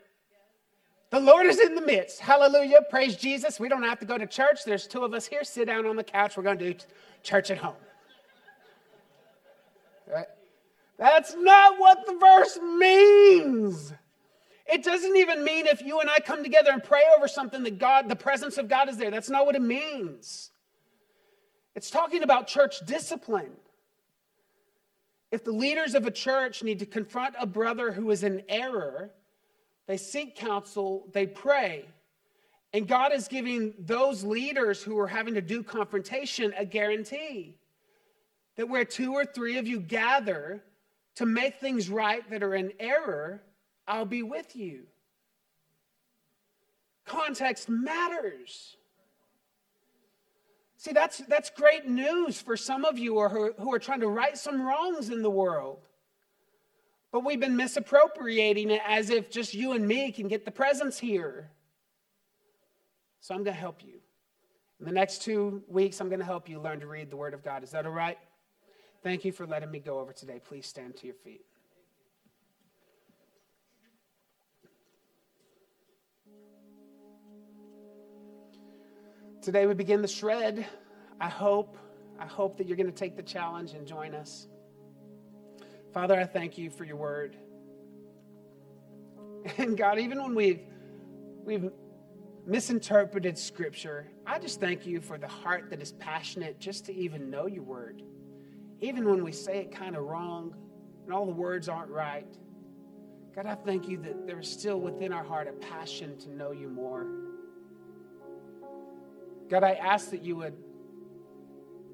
the 1.16 1.22
Lord 1.22 1.46
is 1.46 1.60
in 1.60 1.76
the 1.76 1.82
midst. 1.82 2.20
Hallelujah. 2.20 2.80
Praise 2.90 3.16
Jesus. 3.16 3.58
We 3.58 3.70
don't 3.70 3.84
have 3.84 4.00
to 4.00 4.06
go 4.06 4.18
to 4.18 4.28
church. 4.28 4.66
There's 4.66 4.86
two 4.86 5.04
of 5.04 5.14
us 5.14 5.26
here. 5.26 5.46
Sit 5.46 5.68
down 5.68 5.86
on 5.86 5.96
the 5.96 6.04
couch. 6.04 6.36
We're 6.36 6.44
going 6.44 6.58
to 6.58 6.74
do 6.74 6.80
church 7.24 7.50
at 7.52 7.58
home. 7.58 7.76
Right? 10.12 10.28
That's 10.98 11.34
not 11.38 11.80
what 11.80 12.06
the 12.06 12.16
verse 12.16 12.60
means. 12.78 13.94
It 14.68 14.84
doesn't 14.84 15.16
even 15.16 15.46
mean 15.46 15.68
if 15.68 15.82
you 15.82 16.02
and 16.02 16.10
I 16.10 16.20
come 16.20 16.44
together 16.44 16.72
and 16.72 16.84
pray 16.84 17.04
over 17.18 17.30
something 17.30 17.64
that 17.64 17.80
God, 17.80 18.10
the 18.10 18.16
presence 18.16 18.58
of 18.58 18.68
God 18.68 18.90
is 18.90 18.98
there. 18.98 19.10
That's 19.10 19.30
not 19.30 19.46
what 19.46 19.56
it 19.56 19.62
means. 19.62 20.52
It's 21.76 21.90
talking 21.90 22.24
about 22.24 22.48
church 22.48 22.86
discipline. 22.86 23.52
If 25.32 25.46
the 25.46 25.54
leaders 25.54 25.96
of 25.96 26.06
a 26.06 26.12
church 26.12 26.62
need 26.62 26.80
to 26.80 26.86
confront 26.86 27.36
a 27.40 27.46
brother 27.46 27.94
who 27.94 28.12
is 28.12 28.24
in 28.24 28.44
error, 28.50 29.12
they 29.88 29.98
seek 29.98 30.36
counsel, 30.36 31.08
they 31.14 31.28
pray. 31.28 31.86
And 32.74 32.88
God 32.88 33.14
is 33.14 33.28
giving 33.28 33.74
those 33.80 34.24
leaders 34.24 34.84
who 34.84 34.98
are 35.00 35.08
having 35.08 35.36
to 35.36 35.42
do 35.42 35.64
confrontation 35.64 36.54
a 36.58 36.66
guarantee 36.66 37.58
that 38.58 38.68
where 38.68 38.86
two 38.86 39.14
or 39.14 39.26
three 39.26 39.58
of 39.58 39.68
you 39.68 39.80
gather 39.80 40.64
to 41.16 41.26
make 41.26 41.60
things 41.60 41.90
right 41.90 42.30
that 42.30 42.44
are 42.44 42.56
in 42.56 42.74
error, 42.80 43.42
I'll 43.88 44.06
be 44.06 44.24
with 44.24 44.56
you. 44.56 44.84
Context 47.06 47.70
matters. 47.70 48.76
See, 50.78 50.92
that's, 50.92 51.20
that's 51.30 51.50
great 51.50 51.88
news 51.88 52.42
for 52.42 52.58
some 52.58 52.86
of 52.86 52.98
you 52.98 53.20
who, 53.28 53.54
who 53.54 53.74
are 53.74 53.80
trying 53.80 54.02
to 54.02 54.08
right 54.08 54.38
some 54.38 54.62
wrongs 54.62 55.10
in 55.10 55.22
the 55.22 55.30
world. 55.30 55.80
But 57.16 57.24
we've 57.24 57.40
been 57.40 57.56
misappropriating 57.56 58.72
it 58.72 58.82
as 58.86 59.10
if 59.10 59.32
just 59.32 59.54
you 59.54 59.72
and 59.72 59.88
me 59.88 60.12
can 60.12 60.28
get 60.28 60.44
the 60.44 60.52
presence 60.52 61.00
here. 61.00 61.50
So 63.22 63.34
I'm 63.34 63.42
going 63.46 63.56
to 63.56 63.62
help 63.62 63.86
you. 63.86 64.02
In 64.82 64.86
the 64.86 64.92
next 64.92 65.22
two 65.22 65.64
weeks, 65.70 66.02
I'm 66.02 66.10
going 66.10 66.20
to 66.20 66.26
help 66.26 66.50
you 66.50 66.60
learn 66.60 66.82
to 66.82 66.88
read 66.88 67.10
the 67.10 67.16
Word 67.16 67.34
of 67.34 67.42
God. 67.42 67.64
Is 67.64 67.72
that 67.72 67.86
all 67.86 67.94
right? 67.94 68.18
Thank 69.02 69.24
you 69.24 69.32
for 69.32 69.48
letting 69.48 69.72
me 69.72 69.80
go 69.80 70.00
over 70.00 70.12
today. 70.12 70.42
Please 70.46 70.68
stand 70.68 70.98
to 70.98 71.06
your 71.06 71.16
feet. 71.16 71.46
Today 79.42 79.68
we 79.68 79.74
begin 79.74 80.02
the 80.02 80.08
shred. 80.10 80.68
I 81.22 81.30
hope, 81.30 81.78
I 82.20 82.26
hope 82.26 82.58
that 82.58 82.68
you're 82.68 82.76
going 82.76 82.92
to 82.92 82.92
take 82.92 83.16
the 83.16 83.24
challenge 83.24 83.72
and 83.72 83.88
join 83.88 84.14
us. 84.14 84.50
Father, 85.96 86.20
I 86.20 86.26
thank 86.26 86.58
you 86.58 86.70
for 86.70 86.84
your 86.84 86.98
word. 86.98 87.38
And 89.58 89.78
God, 89.78 89.98
even 89.98 90.22
when 90.22 90.36
we've 90.36 90.60
we've 91.46 91.72
misinterpreted 92.46 93.38
scripture, 93.38 94.06
I 94.28 94.38
just 94.38 94.60
thank 94.60 94.86
you 94.86 95.00
for 95.00 95.18
the 95.18 95.30
heart 95.30 95.70
that 95.70 95.82
is 95.82 95.94
passionate 95.94 96.60
just 96.60 96.86
to 96.88 96.94
even 96.94 97.30
know 97.30 97.46
your 97.46 97.64
word. 97.64 98.04
Even 98.82 99.08
when 99.10 99.24
we 99.24 99.32
say 99.32 99.60
it 99.60 99.72
kind 99.72 99.96
of 99.96 100.04
wrong 100.04 100.54
and 101.06 101.14
all 101.14 101.26
the 101.26 101.32
words 101.32 101.70
aren't 101.70 101.92
right. 101.92 102.28
God, 103.34 103.46
I 103.46 103.56
thank 103.56 103.88
you 103.88 103.98
that 104.00 104.28
there's 104.28 104.52
still 104.52 104.82
within 104.82 105.14
our 105.14 105.24
heart 105.24 105.48
a 105.48 105.54
passion 105.54 106.18
to 106.18 106.30
know 106.30 106.52
you 106.52 106.68
more. 106.68 107.08
God, 109.50 109.64
I 109.64 109.76
ask 109.76 110.10
that 110.10 110.24
you 110.24 110.36
would, 110.36 110.58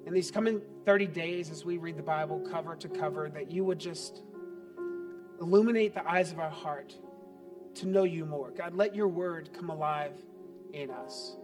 in 0.08 0.14
these 0.16 0.32
coming 0.32 0.60
30 0.86 1.08
days 1.08 1.50
as 1.50 1.64
we 1.64 1.78
read 1.78 1.98
the 1.98 2.04
Bible 2.04 2.40
cover 2.52 2.76
to 2.76 2.90
cover, 2.90 3.30
that 3.30 3.52
you 3.52 3.64
would 3.64 3.80
just 3.80 4.22
illuminate 5.40 5.94
the 5.94 6.08
eyes 6.10 6.32
of 6.32 6.40
our 6.40 6.50
heart 6.50 6.96
to 7.76 7.88
know 7.88 8.04
you 8.04 8.26
more. 8.26 8.52
God, 8.52 8.74
let 8.76 8.96
your 8.96 9.08
word 9.08 9.50
come 9.54 9.70
alive 9.70 10.14
in 10.74 10.92
us. 10.92 11.36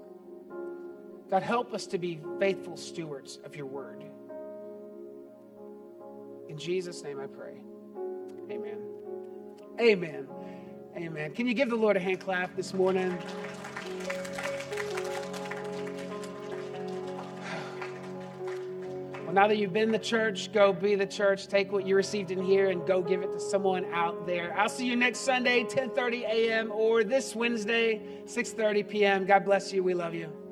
God, 1.30 1.44
help 1.44 1.74
us 1.74 1.88
to 1.88 1.98
be 1.98 2.20
faithful 2.40 2.78
stewards 2.78 3.40
of 3.44 3.56
your 3.56 3.66
word. 3.66 4.04
In 6.48 6.58
Jesus' 6.58 7.04
name 7.04 7.20
I 7.20 7.28
pray. 7.28 7.58
Amen. 8.50 8.80
Amen. 9.80 10.28
Amen. 10.96 11.34
Can 11.34 11.48
you 11.48 11.54
give 11.54 11.70
the 11.70 11.76
Lord 11.76 11.98
a 11.98 12.00
hand 12.00 12.22
clap 12.22 12.56
this 12.56 12.74
morning? 12.74 13.18
Now 19.38 19.48
that 19.48 19.58
you've 19.58 19.72
been 19.72 19.92
the 19.92 20.00
church, 20.00 20.52
go 20.52 20.74
be 20.74 20.96
the 20.96 21.06
church. 21.06 21.46
Take 21.46 21.72
what 21.72 21.86
you 21.86 21.96
received 21.96 22.32
in 22.32 22.42
here 22.42 22.72
and 22.72 22.84
go 22.88 23.04
give 23.04 23.22
it 23.22 23.32
to 23.34 23.40
someone 23.40 23.86
out 23.94 24.26
there. 24.26 24.52
I'll 24.58 24.68
see 24.68 24.88
you 24.88 24.96
next 24.96 25.20
Sunday, 25.20 25.64
10:30 25.64 26.24
a.m. 26.24 26.72
or 26.72 27.04
this 27.04 27.36
Wednesday, 27.36 28.02
6:30 28.26 28.90
p.m. 28.90 29.26
God 29.28 29.46
bless 29.46 29.72
you. 29.72 29.84
We 29.84 29.94
love 29.94 30.16
you. 30.16 30.47